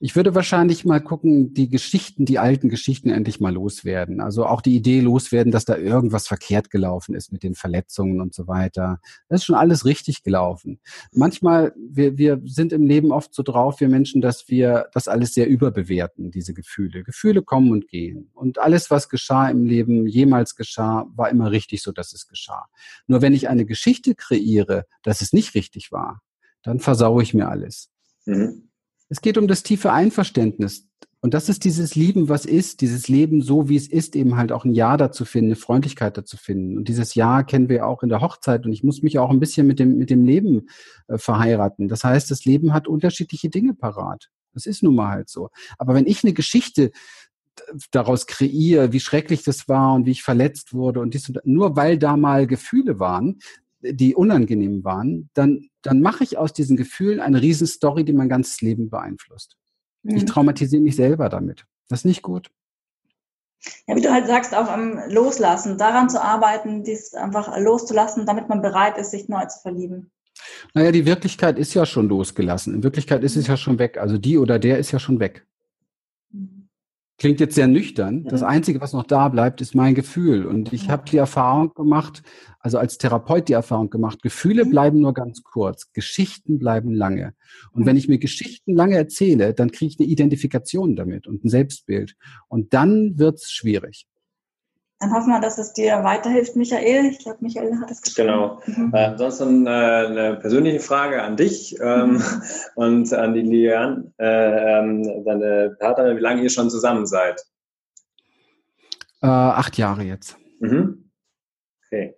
Ich 0.00 0.16
würde 0.16 0.34
wahrscheinlich 0.34 0.84
mal 0.84 1.00
gucken, 1.00 1.54
die 1.54 1.68
Geschichten, 1.68 2.24
die 2.24 2.38
alten 2.38 2.68
Geschichten 2.68 3.10
endlich 3.10 3.40
mal 3.40 3.52
loswerden. 3.52 4.20
Also 4.20 4.46
auch 4.46 4.60
die 4.60 4.74
Idee 4.74 5.00
loswerden, 5.00 5.52
dass 5.52 5.64
da 5.64 5.76
irgendwas 5.76 6.26
verkehrt 6.26 6.70
gelaufen 6.70 7.14
ist 7.14 7.32
mit 7.32 7.42
den 7.42 7.54
Verletzungen 7.54 8.20
und 8.20 8.34
so 8.34 8.46
weiter. 8.46 9.00
Das 9.28 9.40
ist 9.40 9.44
schon 9.44 9.56
alles 9.56 9.84
richtig 9.84 10.22
gelaufen. 10.22 10.80
Manchmal, 11.12 11.72
wir, 11.76 12.18
wir 12.18 12.40
sind 12.44 12.72
im 12.72 12.86
Leben 12.86 13.12
oft 13.12 13.34
so 13.34 13.42
drauf, 13.42 13.80
wir 13.80 13.88
Menschen, 13.88 14.20
dass 14.20 14.48
wir 14.48 14.88
das 14.92 15.08
alles 15.08 15.34
sehr 15.34 15.48
überbewerten, 15.48 16.30
diese 16.30 16.54
Gefühle. 16.54 17.04
Gefühle 17.04 17.42
kommen 17.42 17.72
und 17.72 17.88
gehen. 17.88 18.30
Und 18.34 18.58
alles, 18.58 18.90
was 18.90 19.08
geschah 19.08 19.48
im 19.48 19.64
Leben, 19.64 20.06
jemals 20.06 20.54
geschah, 20.56 21.06
war 21.14 21.30
immer 21.30 21.50
richtig 21.50 21.82
so, 21.82 21.92
dass 21.92 22.12
es 22.12 22.26
geschah. 22.28 22.66
Nur 23.06 23.22
wenn 23.22 23.32
ich 23.32 23.48
eine 23.48 23.66
Geschichte 23.66 24.14
kreiere, 24.14 24.86
dass 25.02 25.20
es 25.20 25.32
nicht 25.32 25.54
richtig 25.54 25.92
war, 25.92 26.22
dann 26.62 26.80
versaue 26.80 27.22
ich 27.22 27.34
mir 27.34 27.48
alles. 27.48 27.90
Mhm. 28.24 28.70
Es 29.08 29.20
geht 29.20 29.38
um 29.38 29.48
das 29.48 29.62
tiefe 29.62 29.92
Einverständnis. 29.92 30.86
Und 31.20 31.32
das 31.32 31.48
ist 31.48 31.64
dieses 31.64 31.94
Lieben, 31.94 32.28
was 32.28 32.44
ist, 32.44 32.82
dieses 32.82 33.08
Leben 33.08 33.40
so, 33.40 33.70
wie 33.70 33.76
es 33.76 33.88
ist, 33.88 34.14
eben 34.14 34.36
halt 34.36 34.52
auch 34.52 34.66
ein 34.66 34.74
Ja 34.74 34.98
dazu 34.98 35.24
finden, 35.24 35.52
eine 35.52 35.56
Freundlichkeit 35.56 36.18
dazu 36.18 36.36
finden. 36.36 36.76
Und 36.76 36.88
dieses 36.88 37.14
Ja 37.14 37.42
kennen 37.42 37.70
wir 37.70 37.86
auch 37.86 38.02
in 38.02 38.10
der 38.10 38.20
Hochzeit. 38.20 38.66
Und 38.66 38.72
ich 38.74 38.84
muss 38.84 39.02
mich 39.02 39.18
auch 39.18 39.30
ein 39.30 39.40
bisschen 39.40 39.66
mit 39.66 39.78
dem, 39.78 39.96
mit 39.96 40.10
dem 40.10 40.24
Leben 40.26 40.68
äh, 41.08 41.16
verheiraten. 41.16 41.88
Das 41.88 42.04
heißt, 42.04 42.30
das 42.30 42.44
Leben 42.44 42.74
hat 42.74 42.88
unterschiedliche 42.88 43.48
Dinge 43.48 43.72
parat. 43.72 44.28
Das 44.52 44.66
ist 44.66 44.82
nun 44.82 44.94
mal 44.94 45.12
halt 45.12 45.30
so. 45.30 45.48
Aber 45.78 45.94
wenn 45.94 46.06
ich 46.06 46.24
eine 46.24 46.34
Geschichte 46.34 46.90
daraus 47.90 48.26
kreiere, 48.26 48.92
wie 48.92 49.00
schrecklich 49.00 49.44
das 49.44 49.68
war 49.68 49.94
und 49.94 50.06
wie 50.06 50.10
ich 50.10 50.22
verletzt 50.22 50.74
wurde 50.74 51.00
und 51.00 51.14
dies 51.14 51.28
und 51.28 51.36
das, 51.36 51.44
nur 51.46 51.76
weil 51.76 51.98
da 51.98 52.16
mal 52.16 52.46
Gefühle 52.46 52.98
waren, 52.98 53.38
die 53.84 54.14
unangenehm 54.14 54.84
waren, 54.84 55.30
dann, 55.34 55.68
dann 55.82 56.00
mache 56.00 56.24
ich 56.24 56.38
aus 56.38 56.52
diesen 56.52 56.76
Gefühlen 56.76 57.20
eine 57.20 57.42
Riesenstory, 57.42 58.04
die 58.04 58.12
mein 58.12 58.28
ganzes 58.28 58.60
Leben 58.60 58.90
beeinflusst. 58.90 59.56
Mhm. 60.02 60.16
Ich 60.16 60.24
traumatisiere 60.24 60.82
mich 60.82 60.96
selber 60.96 61.28
damit. 61.28 61.66
Das 61.88 62.00
ist 62.00 62.04
nicht 62.04 62.22
gut. 62.22 62.50
Ja, 63.86 63.96
wie 63.96 64.02
du 64.02 64.12
halt 64.12 64.26
sagst, 64.26 64.54
auch 64.54 64.68
am 64.68 64.98
Loslassen, 65.08 65.78
daran 65.78 66.10
zu 66.10 66.22
arbeiten, 66.22 66.84
dies 66.84 67.14
einfach 67.14 67.58
loszulassen, 67.58 68.26
damit 68.26 68.48
man 68.48 68.60
bereit 68.60 68.98
ist, 68.98 69.10
sich 69.10 69.28
neu 69.28 69.44
zu 69.46 69.60
verlieben. 69.60 70.10
Naja, 70.74 70.92
die 70.92 71.06
Wirklichkeit 71.06 71.58
ist 71.58 71.74
ja 71.74 71.86
schon 71.86 72.08
losgelassen. 72.08 72.74
In 72.74 72.82
Wirklichkeit 72.82 73.22
ist 73.22 73.36
es 73.36 73.46
ja 73.46 73.56
schon 73.56 73.78
weg. 73.78 73.98
Also 73.98 74.18
die 74.18 74.36
oder 74.36 74.58
der 74.58 74.78
ist 74.78 74.92
ja 74.92 74.98
schon 74.98 75.20
weg. 75.20 75.46
Klingt 77.16 77.38
jetzt 77.38 77.54
sehr 77.54 77.68
nüchtern. 77.68 78.24
Das 78.24 78.42
Einzige, 78.42 78.80
was 78.80 78.92
noch 78.92 79.04
da 79.04 79.28
bleibt, 79.28 79.60
ist 79.60 79.76
mein 79.76 79.94
Gefühl. 79.94 80.46
Und 80.46 80.72
ich 80.72 80.90
habe 80.90 81.08
die 81.08 81.16
Erfahrung 81.16 81.72
gemacht, 81.72 82.24
also 82.58 82.78
als 82.78 82.98
Therapeut 82.98 83.48
die 83.48 83.52
Erfahrung 83.52 83.88
gemacht, 83.88 84.20
Gefühle 84.20 84.64
mhm. 84.64 84.70
bleiben 84.70 85.00
nur 85.00 85.14
ganz 85.14 85.44
kurz, 85.44 85.92
Geschichten 85.92 86.58
bleiben 86.58 86.92
lange. 86.92 87.34
Und 87.72 87.86
wenn 87.86 87.96
ich 87.96 88.08
mir 88.08 88.18
Geschichten 88.18 88.74
lange 88.74 88.96
erzähle, 88.96 89.54
dann 89.54 89.70
kriege 89.70 89.92
ich 89.92 90.00
eine 90.00 90.08
Identifikation 90.08 90.96
damit 90.96 91.28
und 91.28 91.44
ein 91.44 91.48
Selbstbild. 91.48 92.16
Und 92.48 92.74
dann 92.74 93.16
wird's 93.16 93.52
schwierig. 93.52 94.06
Dann 95.00 95.12
hoffen 95.12 95.30
wir, 95.30 95.40
dass 95.40 95.58
es 95.58 95.72
dir 95.72 96.02
weiterhilft, 96.04 96.56
Michael. 96.56 97.06
Ich 97.06 97.18
glaube, 97.18 97.38
Michael 97.40 97.78
hat 97.80 97.90
es 97.90 98.00
geschrieben. 98.00 98.28
Genau. 98.28 98.60
Mhm. 98.66 98.94
Äh, 98.94 99.04
ansonsten 99.06 99.66
äh, 99.66 99.70
eine 99.70 100.36
persönliche 100.36 100.80
Frage 100.80 101.22
an 101.22 101.36
dich 101.36 101.78
ähm, 101.80 102.12
mhm. 102.12 102.22
und 102.76 103.12
an 103.12 103.34
die 103.34 103.42
Lian, 103.42 104.14
äh, 104.18 104.78
ähm, 104.78 105.24
deine 105.24 105.76
Partnerin, 105.78 106.16
wie 106.16 106.22
lange 106.22 106.42
ihr 106.42 106.50
schon 106.50 106.70
zusammen 106.70 107.06
seid? 107.06 107.44
Äh, 109.20 109.26
acht 109.26 109.76
Jahre 109.78 110.02
jetzt. 110.02 110.36
Mhm. 110.60 111.10
Okay. 111.86 112.14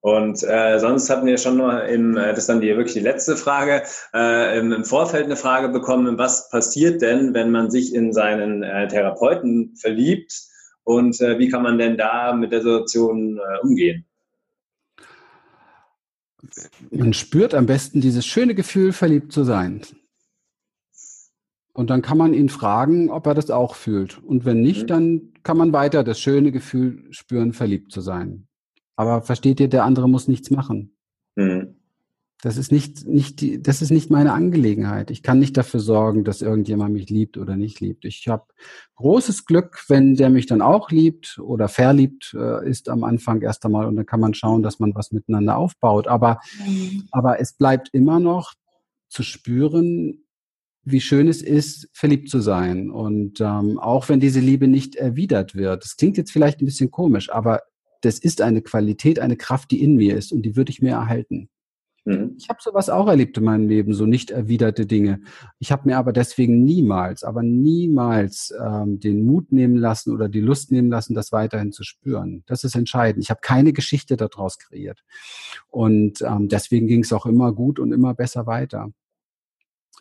Und 0.00 0.42
äh, 0.42 0.78
sonst 0.80 1.08
hatten 1.08 1.26
wir 1.26 1.38
schon 1.38 1.56
mal 1.56 1.80
im, 1.88 2.16
äh, 2.18 2.28
das 2.28 2.40
ist 2.40 2.48
dann 2.50 2.60
die 2.60 2.68
wirklich 2.68 2.92
die 2.92 3.00
letzte 3.00 3.38
Frage, 3.38 3.82
äh, 4.12 4.58
im, 4.58 4.70
im 4.70 4.84
Vorfeld 4.84 5.24
eine 5.24 5.36
Frage 5.36 5.70
bekommen, 5.70 6.18
was 6.18 6.50
passiert 6.50 7.00
denn, 7.00 7.32
wenn 7.32 7.50
man 7.50 7.70
sich 7.70 7.94
in 7.94 8.12
seinen 8.12 8.62
äh, 8.62 8.86
Therapeuten 8.86 9.74
verliebt 9.76 10.32
und 10.84 11.20
äh, 11.20 11.38
wie 11.38 11.48
kann 11.48 11.62
man 11.62 11.78
denn 11.78 11.96
da 11.96 12.34
mit 12.34 12.52
der 12.52 12.62
Situation 12.62 13.38
äh, 13.38 13.66
umgehen? 13.66 14.06
Man 16.90 17.14
spürt 17.14 17.54
am 17.54 17.66
besten 17.66 18.00
dieses 18.00 18.26
schöne 18.26 18.54
Gefühl, 18.54 18.92
verliebt 18.92 19.32
zu 19.32 19.44
sein. 19.44 19.80
Und 21.72 21.90
dann 21.90 22.02
kann 22.02 22.18
man 22.18 22.34
ihn 22.34 22.50
fragen, 22.50 23.10
ob 23.10 23.26
er 23.26 23.34
das 23.34 23.50
auch 23.50 23.74
fühlt. 23.74 24.22
Und 24.22 24.44
wenn 24.44 24.60
nicht, 24.60 24.82
mhm. 24.82 24.86
dann 24.86 25.32
kann 25.42 25.56
man 25.56 25.72
weiter 25.72 26.04
das 26.04 26.20
schöne 26.20 26.52
Gefühl 26.52 27.04
spüren, 27.10 27.52
verliebt 27.52 27.90
zu 27.90 28.00
sein. 28.00 28.46
Aber 28.94 29.22
versteht 29.22 29.58
ihr, 29.58 29.68
der 29.68 29.84
andere 29.84 30.08
muss 30.08 30.28
nichts 30.28 30.50
machen. 30.50 30.96
Mhm. 31.34 31.63
Das 32.44 32.58
ist 32.58 32.70
nicht, 32.70 33.06
nicht 33.06 33.40
die, 33.40 33.62
das 33.62 33.80
ist 33.80 33.90
nicht 33.90 34.10
meine 34.10 34.34
Angelegenheit. 34.34 35.10
Ich 35.10 35.22
kann 35.22 35.38
nicht 35.38 35.56
dafür 35.56 35.80
sorgen, 35.80 36.24
dass 36.24 36.42
irgendjemand 36.42 36.92
mich 36.92 37.08
liebt 37.08 37.38
oder 37.38 37.56
nicht 37.56 37.80
liebt. 37.80 38.04
Ich 38.04 38.28
habe 38.28 38.44
großes 38.96 39.46
Glück, 39.46 39.82
wenn 39.88 40.14
der 40.14 40.28
mich 40.28 40.44
dann 40.44 40.60
auch 40.60 40.90
liebt 40.90 41.38
oder 41.38 41.68
verliebt 41.68 42.36
äh, 42.38 42.68
ist 42.68 42.90
am 42.90 43.02
Anfang 43.02 43.40
erst 43.40 43.64
einmal 43.64 43.86
und 43.86 43.96
dann 43.96 44.04
kann 44.04 44.20
man 44.20 44.34
schauen, 44.34 44.62
dass 44.62 44.78
man 44.78 44.94
was 44.94 45.10
miteinander 45.10 45.56
aufbaut. 45.56 46.06
Aber, 46.06 46.38
mhm. 46.66 47.04
aber 47.12 47.40
es 47.40 47.54
bleibt 47.54 47.88
immer 47.94 48.20
noch 48.20 48.52
zu 49.08 49.22
spüren, 49.22 50.26
wie 50.82 51.00
schön 51.00 51.28
es 51.28 51.40
ist, 51.40 51.88
verliebt 51.94 52.28
zu 52.28 52.40
sein. 52.40 52.90
Und 52.90 53.40
ähm, 53.40 53.78
auch 53.78 54.10
wenn 54.10 54.20
diese 54.20 54.40
Liebe 54.40 54.68
nicht 54.68 54.96
erwidert 54.96 55.54
wird, 55.54 55.82
das 55.82 55.96
klingt 55.96 56.18
jetzt 56.18 56.30
vielleicht 56.30 56.60
ein 56.60 56.66
bisschen 56.66 56.90
komisch, 56.90 57.32
aber 57.32 57.62
das 58.02 58.18
ist 58.18 58.42
eine 58.42 58.60
Qualität, 58.60 59.18
eine 59.18 59.38
Kraft, 59.38 59.70
die 59.70 59.82
in 59.82 59.96
mir 59.96 60.14
ist 60.14 60.30
und 60.30 60.42
die 60.42 60.56
würde 60.56 60.70
ich 60.70 60.82
mir 60.82 60.92
erhalten. 60.92 61.48
Mhm. 62.04 62.34
Ich 62.38 62.48
habe 62.48 62.58
sowas 62.62 62.90
auch 62.90 63.08
erlebt 63.08 63.38
in 63.38 63.44
meinem 63.44 63.68
Leben, 63.68 63.94
so 63.94 64.04
nicht 64.04 64.30
erwiderte 64.30 64.86
Dinge. 64.86 65.20
Ich 65.58 65.72
habe 65.72 65.88
mir 65.88 65.96
aber 65.96 66.12
deswegen 66.12 66.62
niemals, 66.62 67.24
aber 67.24 67.42
niemals 67.42 68.54
ähm, 68.62 69.00
den 69.00 69.24
Mut 69.24 69.52
nehmen 69.52 69.76
lassen 69.76 70.12
oder 70.12 70.28
die 70.28 70.40
Lust 70.40 70.70
nehmen 70.70 70.90
lassen, 70.90 71.14
das 71.14 71.32
weiterhin 71.32 71.72
zu 71.72 71.82
spüren. 71.82 72.42
Das 72.46 72.64
ist 72.64 72.74
entscheidend. 72.74 73.24
Ich 73.24 73.30
habe 73.30 73.40
keine 73.42 73.72
Geschichte 73.72 74.16
daraus 74.16 74.58
kreiert. 74.58 75.02
Und 75.68 76.20
ähm, 76.22 76.48
deswegen 76.48 76.86
ging 76.86 77.02
es 77.02 77.12
auch 77.12 77.26
immer 77.26 77.52
gut 77.52 77.78
und 77.78 77.92
immer 77.92 78.14
besser 78.14 78.46
weiter. 78.46 78.90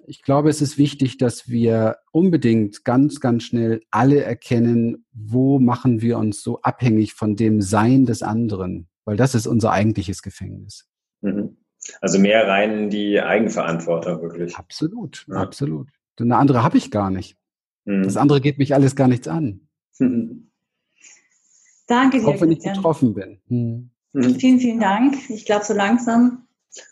Ich 0.05 0.21
glaube, 0.21 0.49
es 0.49 0.61
ist 0.61 0.77
wichtig, 0.77 1.17
dass 1.17 1.47
wir 1.47 1.97
unbedingt 2.11 2.83
ganz, 2.83 3.21
ganz 3.21 3.43
schnell 3.43 3.81
alle 3.91 4.21
erkennen, 4.21 5.05
wo 5.13 5.59
machen 5.59 6.01
wir 6.01 6.17
uns 6.17 6.41
so 6.41 6.61
abhängig 6.61 7.13
von 7.13 7.37
dem 7.37 7.61
Sein 7.61 8.05
des 8.05 8.23
anderen, 8.23 8.89
weil 9.05 9.15
das 9.15 9.35
ist 9.35 9.47
unser 9.47 9.71
eigentliches 9.71 10.21
Gefängnis. 10.21 10.89
Mhm. 11.21 11.57
Also 12.01 12.19
mehr 12.19 12.47
rein 12.47 12.83
in 12.83 12.89
die 12.89 13.21
Eigenverantwortung 13.21 14.21
wirklich. 14.21 14.55
Absolut, 14.55 15.25
ja. 15.29 15.35
absolut. 15.35 15.89
Denn 16.19 16.31
eine 16.31 16.39
andere 16.39 16.63
habe 16.63 16.77
ich 16.77 16.91
gar 16.91 17.09
nicht. 17.09 17.37
Mhm. 17.85 18.03
Das 18.03 18.17
andere 18.17 18.41
geht 18.41 18.57
mich 18.57 18.73
alles 18.73 18.95
gar 18.95 19.07
nichts 19.07 19.27
an. 19.27 19.67
Danke 21.87 22.19
dir. 22.19 22.27
Auch 22.27 22.41
wenn 22.41 22.51
ich 22.51 22.63
betroffen 22.63 23.13
bin. 23.13 23.39
Mhm. 23.47 23.89
Vielen, 24.13 24.59
vielen 24.59 24.79
Dank. 24.79 25.29
Ich 25.29 25.45
glaube, 25.45 25.65
so 25.65 25.73
langsam 25.73 26.47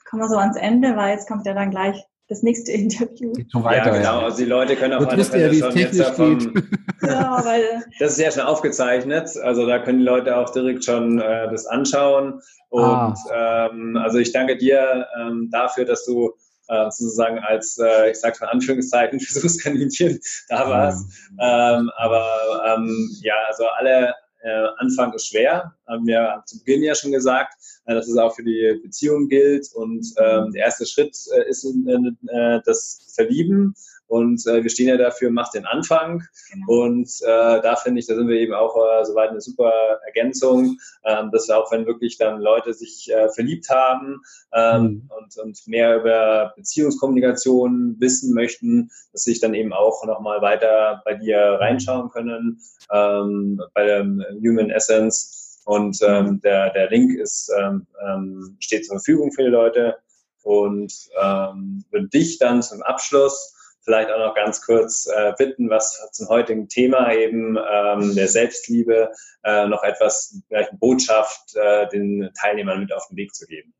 kommen 0.05 0.23
wir 0.23 0.29
so 0.29 0.37
ans 0.37 0.57
Ende, 0.57 0.95
weil 0.95 1.13
jetzt 1.13 1.27
kommt 1.27 1.45
ja 1.45 1.53
dann 1.53 1.71
gleich 1.71 2.03
das 2.31 2.43
nächste 2.43 2.71
Interview. 2.71 3.33
Geht 3.33 3.51
schon 3.51 3.63
weiter, 3.65 3.87
ja, 3.87 3.97
genau. 3.97 4.19
Ja. 4.19 4.25
Also 4.25 4.37
die 4.37 4.45
Leute 4.45 4.77
können 4.77 4.93
auf 4.93 5.05
alle 5.05 5.25
Fälle 5.25 5.53
schon 5.53 5.77
jetzt 5.77 5.99
davon. 5.99 6.69
ja, 7.01 7.43
weil 7.43 7.83
das 7.99 8.13
ist 8.13 8.19
ja 8.19 8.31
schon 8.31 8.43
aufgezeichnet. 8.43 9.29
Also 9.43 9.67
da 9.67 9.79
können 9.79 9.99
die 9.99 10.05
Leute 10.05 10.37
auch 10.37 10.49
direkt 10.49 10.85
schon 10.85 11.19
äh, 11.19 11.49
das 11.51 11.65
anschauen. 11.65 12.41
Und 12.69 12.83
ah. 12.83 13.69
ähm, 13.69 13.97
also 13.97 14.17
ich 14.17 14.31
danke 14.31 14.55
dir 14.55 15.05
ähm, 15.19 15.49
dafür, 15.51 15.83
dass 15.83 16.05
du 16.05 16.31
äh, 16.69 16.89
sozusagen 16.89 17.39
als, 17.39 17.77
äh, 17.77 18.11
ich 18.11 18.19
sage 18.21 18.37
mal 18.39 18.47
Anführungszeichen, 18.47 19.19
Versuchskaninchen 19.19 20.21
da 20.47 20.69
warst. 20.69 21.05
Ja. 21.37 21.79
Ähm, 21.79 21.91
aber 21.97 22.25
ähm, 22.65 23.09
ja, 23.21 23.35
also 23.49 23.65
alle 23.77 24.13
äh, 24.43 24.67
Anfang 24.77 25.13
ist 25.13 25.27
schwer, 25.27 25.75
haben 25.87 26.05
wir 26.05 26.43
zu 26.45 26.59
Beginn 26.59 26.83
ja 26.83 26.95
schon 26.95 27.11
gesagt, 27.11 27.53
äh, 27.85 27.93
dass 27.93 28.07
es 28.07 28.17
auch 28.17 28.35
für 28.35 28.43
die 28.43 28.79
Beziehung 28.81 29.27
gilt. 29.27 29.67
Und 29.73 30.05
ähm, 30.17 30.51
der 30.51 30.65
erste 30.65 30.85
Schritt 30.85 31.17
äh, 31.35 31.49
ist 31.49 31.65
äh, 31.65 32.59
das 32.65 33.11
Verlieben. 33.15 33.75
Und 34.11 34.45
äh, 34.45 34.61
wir 34.61 34.69
stehen 34.69 34.89
ja 34.89 34.97
dafür, 34.97 35.31
macht 35.31 35.53
den 35.53 35.65
Anfang. 35.65 36.21
Genau. 36.51 36.83
Und 36.83 37.09
äh, 37.21 37.61
da 37.61 37.77
finde 37.77 38.01
ich, 38.01 38.07
da 38.07 38.15
sind 38.15 38.27
wir 38.27 38.35
eben 38.35 38.53
auch 38.53 38.75
äh, 38.75 39.05
soweit 39.05 39.29
eine 39.29 39.39
super 39.39 39.71
Ergänzung, 40.05 40.77
ähm, 41.05 41.29
dass 41.31 41.47
wir 41.47 41.57
auch, 41.57 41.71
wenn 41.71 41.85
wirklich 41.85 42.17
dann 42.17 42.41
Leute 42.41 42.73
sich 42.73 43.09
äh, 43.09 43.29
verliebt 43.29 43.69
haben 43.69 44.19
ähm, 44.53 44.81
mhm. 44.81 45.11
und, 45.17 45.37
und 45.41 45.65
mehr 45.65 45.95
über 45.95 46.51
Beziehungskommunikation 46.57 47.95
wissen 47.99 48.33
möchten, 48.33 48.91
dass 49.13 49.23
sich 49.23 49.39
dann 49.39 49.53
eben 49.53 49.71
auch 49.71 50.05
nochmal 50.05 50.41
weiter 50.41 51.01
bei 51.05 51.13
dir 51.13 51.37
reinschauen 51.37 52.09
können, 52.09 52.59
ähm, 52.91 53.61
bei 53.73 53.85
der 53.85 54.01
Human 54.01 54.71
Essence. 54.71 55.61
Und 55.63 55.97
ähm, 56.05 56.41
der, 56.41 56.71
der 56.71 56.89
Link 56.89 57.17
ist, 57.17 57.49
ähm, 57.57 57.87
ähm, 58.05 58.57
steht 58.59 58.85
zur 58.85 58.97
Verfügung 58.97 59.31
für 59.31 59.43
die 59.43 59.49
Leute. 59.51 59.95
Und 60.43 60.91
ähm, 61.23 61.85
würde 61.91 62.09
dich 62.09 62.39
dann 62.39 62.61
zum 62.61 62.81
Abschluss 62.81 63.55
vielleicht 63.83 64.11
auch 64.11 64.19
noch 64.19 64.35
ganz 64.35 64.61
kurz 64.61 65.07
äh, 65.07 65.33
bitten, 65.37 65.69
was 65.69 66.09
zum 66.11 66.27
heutigen 66.27 66.67
Thema 66.67 67.13
eben 67.13 67.57
ähm, 67.57 68.15
der 68.15 68.27
Selbstliebe 68.27 69.11
äh, 69.43 69.67
noch 69.67 69.83
etwas, 69.83 70.41
vielleicht 70.47 70.69
eine 70.69 70.79
Botschaft 70.79 71.55
äh, 71.55 71.87
den 71.89 72.29
Teilnehmern 72.39 72.79
mit 72.79 72.93
auf 72.93 73.07
den 73.09 73.17
Weg 73.17 73.33
zu 73.33 73.45
geben. 73.45 73.73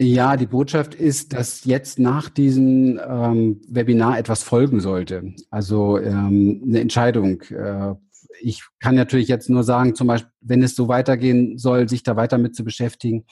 Ja, 0.00 0.36
die 0.36 0.46
Botschaft 0.46 0.94
ist, 0.94 1.32
dass 1.32 1.64
jetzt 1.64 1.98
nach 1.98 2.28
diesem 2.28 3.00
ähm, 3.04 3.60
Webinar 3.68 4.16
etwas 4.16 4.44
folgen 4.44 4.78
sollte. 4.78 5.34
Also 5.50 5.98
ähm, 5.98 6.62
eine 6.64 6.80
Entscheidung. 6.80 7.42
Äh, 7.42 7.94
ich 8.40 8.62
kann 8.78 8.94
natürlich 8.94 9.26
jetzt 9.26 9.50
nur 9.50 9.64
sagen, 9.64 9.96
zum 9.96 10.06
Beispiel, 10.06 10.30
wenn 10.40 10.62
es 10.62 10.76
so 10.76 10.86
weitergehen 10.86 11.58
soll, 11.58 11.88
sich 11.88 12.04
da 12.04 12.14
weiter 12.14 12.38
mit 12.38 12.54
zu 12.54 12.62
beschäftigen, 12.62 13.26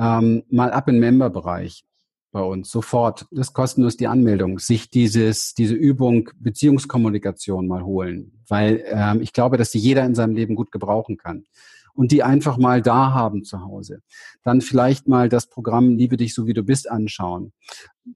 ähm, 0.00 0.42
mal 0.50 0.72
ab 0.72 0.88
im 0.88 0.98
Member-Bereich 0.98 1.84
bei 2.34 2.42
uns 2.42 2.68
sofort. 2.68 3.26
Das 3.30 3.52
kostenlos 3.52 3.96
die 3.96 4.08
Anmeldung, 4.08 4.58
sich 4.58 4.90
dieses, 4.90 5.54
diese 5.54 5.76
Übung 5.76 6.30
Beziehungskommunikation 6.40 7.68
mal 7.68 7.84
holen, 7.84 8.32
weil 8.48 8.84
ähm, 8.88 9.22
ich 9.22 9.32
glaube, 9.32 9.56
dass 9.56 9.70
sie 9.70 9.78
jeder 9.78 10.04
in 10.04 10.16
seinem 10.16 10.34
Leben 10.34 10.56
gut 10.56 10.72
gebrauchen 10.72 11.16
kann 11.16 11.44
und 11.94 12.10
die 12.10 12.24
einfach 12.24 12.58
mal 12.58 12.82
da 12.82 13.12
haben 13.14 13.44
zu 13.44 13.60
Hause. 13.62 14.02
Dann 14.42 14.62
vielleicht 14.62 15.06
mal 15.06 15.28
das 15.28 15.46
Programm 15.46 15.96
Liebe 15.96 16.16
dich 16.16 16.34
so 16.34 16.48
wie 16.48 16.54
du 16.54 16.64
bist 16.64 16.90
anschauen. 16.90 17.52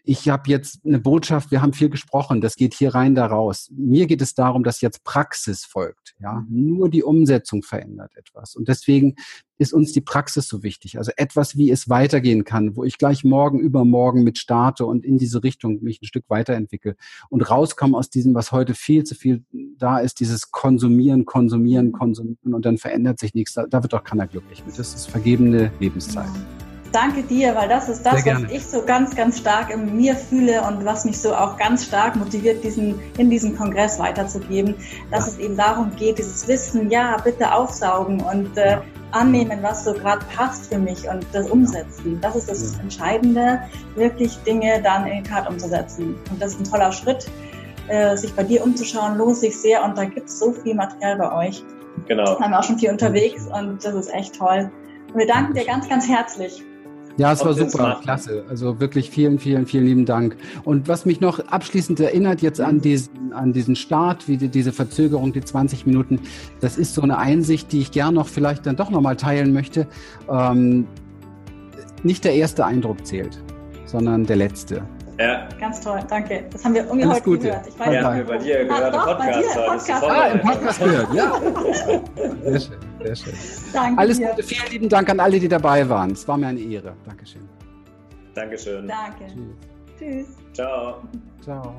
Ich 0.05 0.29
habe 0.29 0.51
jetzt 0.51 0.85
eine 0.85 0.99
Botschaft, 0.99 1.51
wir 1.51 1.63
haben 1.63 1.73
viel 1.73 1.89
gesprochen, 1.89 2.41
das 2.41 2.57
geht 2.57 2.75
hier 2.75 2.95
rein 2.95 3.15
da 3.15 3.27
raus. 3.27 3.71
Mir 3.75 4.07
geht 4.07 4.21
es 4.21 4.35
darum, 4.35 4.63
dass 4.63 4.81
jetzt 4.83 5.03
Praxis 5.03 5.65
folgt. 5.65 6.15
Ja, 6.21 6.45
nur 6.49 6.91
die 6.91 7.03
Umsetzung 7.03 7.63
verändert 7.63 8.13
etwas. 8.17 8.55
Und 8.55 8.69
deswegen 8.69 9.17
ist 9.57 9.73
uns 9.73 9.93
die 9.93 10.01
Praxis 10.01 10.47
so 10.47 10.63
wichtig. 10.63 10.99
Also 10.99 11.13
etwas, 11.17 11.57
wie 11.57 11.71
es 11.71 11.89
weitergehen 11.89 12.45
kann, 12.45 12.77
wo 12.77 12.85
ich 12.85 12.99
gleich 12.99 13.25
morgen, 13.25 13.61
übermorgen 13.61 14.25
mit 14.25 14.39
starte 14.39 14.85
und 14.87 15.05
in 15.05 15.19
diese 15.19 15.43
Richtung 15.43 15.83
mich 15.83 16.03
ein 16.03 16.07
Stück 16.07 16.25
weiterentwickle 16.29 16.97
und 17.29 17.43
rauskomme 17.43 17.97
aus 17.97 18.11
diesem, 18.11 18.35
was 18.35 18.53
heute 18.53 18.75
viel 18.75 19.05
zu 19.05 19.15
viel 19.15 19.45
da 19.79 19.99
ist, 19.99 20.21
dieses 20.21 20.51
Konsumieren, 20.51 21.25
Konsumieren, 21.25 21.93
Konsumieren 21.93 22.55
und 22.55 22.65
dann 22.65 22.79
verändert 22.79 23.19
sich 23.19 23.35
nichts. 23.35 23.55
Da, 23.55 23.67
da 23.67 23.83
wird 23.83 23.93
doch 23.93 24.05
keiner 24.05 24.27
glücklich 24.27 24.65
mit. 24.65 24.79
Das 24.79 24.95
ist 24.95 25.11
vergebene 25.11 25.73
Lebenszeit. 25.81 26.31
Danke 26.93 27.23
dir, 27.23 27.55
weil 27.55 27.69
das 27.69 27.89
ist 27.89 28.03
das, 28.05 28.25
was 28.25 28.43
ich 28.51 28.65
so 28.65 28.83
ganz, 28.83 29.15
ganz 29.15 29.39
stark 29.39 29.71
in 29.71 29.95
mir 29.95 30.17
fühle 30.17 30.63
und 30.63 30.85
was 30.85 31.05
mich 31.05 31.21
so 31.21 31.35
auch 31.35 31.59
ganz 31.59 31.85
stark 31.85 32.17
motiviert, 32.17 32.65
diesen, 32.65 32.99
in 33.19 33.29
diesem 33.29 33.57
Kongress 33.57 33.99
weiterzugeben, 33.99 34.75
dass 35.11 35.27
ja. 35.27 35.33
es 35.33 35.39
eben 35.39 35.57
darum 35.57 35.95
geht, 35.97 36.19
dieses 36.19 36.49
Wissen, 36.49 36.91
ja, 36.91 37.19
bitte 37.19 37.53
aufsaugen 37.53 38.23
und 38.23 38.57
äh, 38.57 38.79
annehmen, 39.13 39.59
was 39.63 39.85
so 39.85 39.93
gerade 39.93 40.25
passt 40.35 40.73
für 40.73 40.79
mich 40.79 41.09
und 41.09 41.27
das 41.33 41.49
umsetzen. 41.51 42.19
Das 42.21 42.37
ist 42.37 42.51
das 42.51 42.79
Entscheidende, 42.79 43.61
wirklich 43.95 44.37
Dinge 44.45 44.81
dann 44.83 45.07
in 45.07 45.23
die 45.23 45.29
Tat 45.29 45.49
umzusetzen. 45.49 46.17
Und 46.31 46.41
das 46.41 46.55
ist 46.55 46.61
ein 46.61 46.71
toller 46.71 46.93
Schritt, 46.93 47.27
äh, 47.89 48.17
sich 48.17 48.35
bei 48.35 48.43
dir 48.43 48.63
umzuschauen, 48.63 49.17
lohnt 49.17 49.37
sich 49.37 49.59
sehr 49.59 49.85
und 49.85 49.97
da 49.97 50.05
gibt 50.05 50.29
es 50.29 50.39
so 50.39 50.53
viel 50.53 50.75
Material 50.75 51.17
bei 51.17 51.49
euch. 51.49 51.63
Genau. 52.07 52.39
Haben 52.41 52.51
wir 52.51 52.59
auch 52.59 52.65
schon 52.65 52.79
viel 52.79 52.91
unterwegs 52.91 53.47
und 53.47 53.85
das 53.85 53.95
ist 53.95 54.15
echt 54.15 54.37
toll. 54.37 54.71
Und 55.13 55.19
wir 55.19 55.27
danken 55.27 55.55
dir 55.55 55.65
ganz, 55.65 55.89
ganz 55.89 56.09
herzlich. 56.09 56.63
Ja, 57.19 57.33
es 57.33 57.45
war 57.45 57.53
super, 57.53 57.99
klasse. 58.01 58.45
Also 58.49 58.79
wirklich 58.79 59.11
vielen, 59.11 59.41
vielen, 59.41 59.67
vielen 59.67 59.85
lieben 59.85 60.07
Dank. 60.07 60.37
Und 60.65 60.87
was 60.87 61.05
mich 61.05 61.21
noch 61.21 61.41
abschließend 61.41 61.99
erinnert 61.99 62.43
jetzt 62.43 62.61
an 62.61 62.81
diesen, 62.81 63.33
an 63.33 63.53
diesen 63.53 63.75
Start, 63.75 64.29
wie 64.29 64.37
die, 64.37 64.49
diese 64.49 64.73
Verzögerung, 64.73 65.33
die 65.33 65.41
20 65.41 65.85
Minuten, 65.85 66.21
das 66.61 66.79
ist 66.79 66.95
so 66.95 67.03
eine 67.03 67.19
Einsicht, 67.19 67.73
die 67.73 67.81
ich 67.81 67.91
gern 67.91 68.15
noch 68.15 68.29
vielleicht 68.29 68.67
dann 68.67 68.77
doch 68.77 68.91
nochmal 68.91 69.17
teilen 69.17 69.53
möchte. 69.53 69.89
Ähm, 70.31 70.87
nicht 72.05 72.25
der 72.25 72.35
erste 72.35 72.65
Eindruck 72.65 73.05
zählt, 73.05 73.43
sondern 73.85 74.25
der 74.25 74.37
letzte. 74.37 74.83
Ja. 75.19 75.49
Ganz 75.59 75.81
toll, 75.81 76.01
danke. 76.09 76.45
Das 76.51 76.65
haben 76.65 76.75
wir 76.75 76.83
irgendwie 76.85 77.05
Alles 77.05 77.17
heute 77.17 77.25
Gute. 77.25 77.43
gehört. 77.49 77.67
Ich 77.67 77.79
weiß, 77.79 77.93
ja, 77.95 78.03
haben 78.05 78.17
wir 78.19 78.25
bei 78.25 78.39
dir 78.39 78.65
gehört, 78.65 78.95
doch, 78.95 79.07
Podcast. 79.07 79.29
Bei 79.29 79.41
dir, 79.41 79.67
Podcast. 79.67 80.05
Ah, 80.05 80.27
im 80.29 80.41
Podcast 80.41 80.79
gehört, 80.79 81.15
ja. 81.15 81.41
Sehr 82.45 82.61
schön, 82.61 82.77
sehr 83.03 83.17
schön. 83.17 83.35
Danke 83.73 83.99
Alles 83.99 84.19
dir. 84.19 84.29
Gute, 84.29 84.43
vielen 84.45 84.71
lieben 84.71 84.89
Dank 84.89 85.11
an 85.11 85.19
alle, 85.19 85.41
die 85.41 85.49
dabei 85.49 85.89
waren. 85.89 86.13
Es 86.13 86.27
war 86.29 86.37
mir 86.37 86.47
eine 86.47 86.61
Ehre. 86.61 86.95
Dankeschön. 87.05 87.49
Dankeschön. 88.35 88.87
Danke. 88.87 89.27
Tschüss. 89.99 90.27
Tschüss. 90.27 90.37
Ciao. 90.53 91.03
Ciao. 91.43 91.75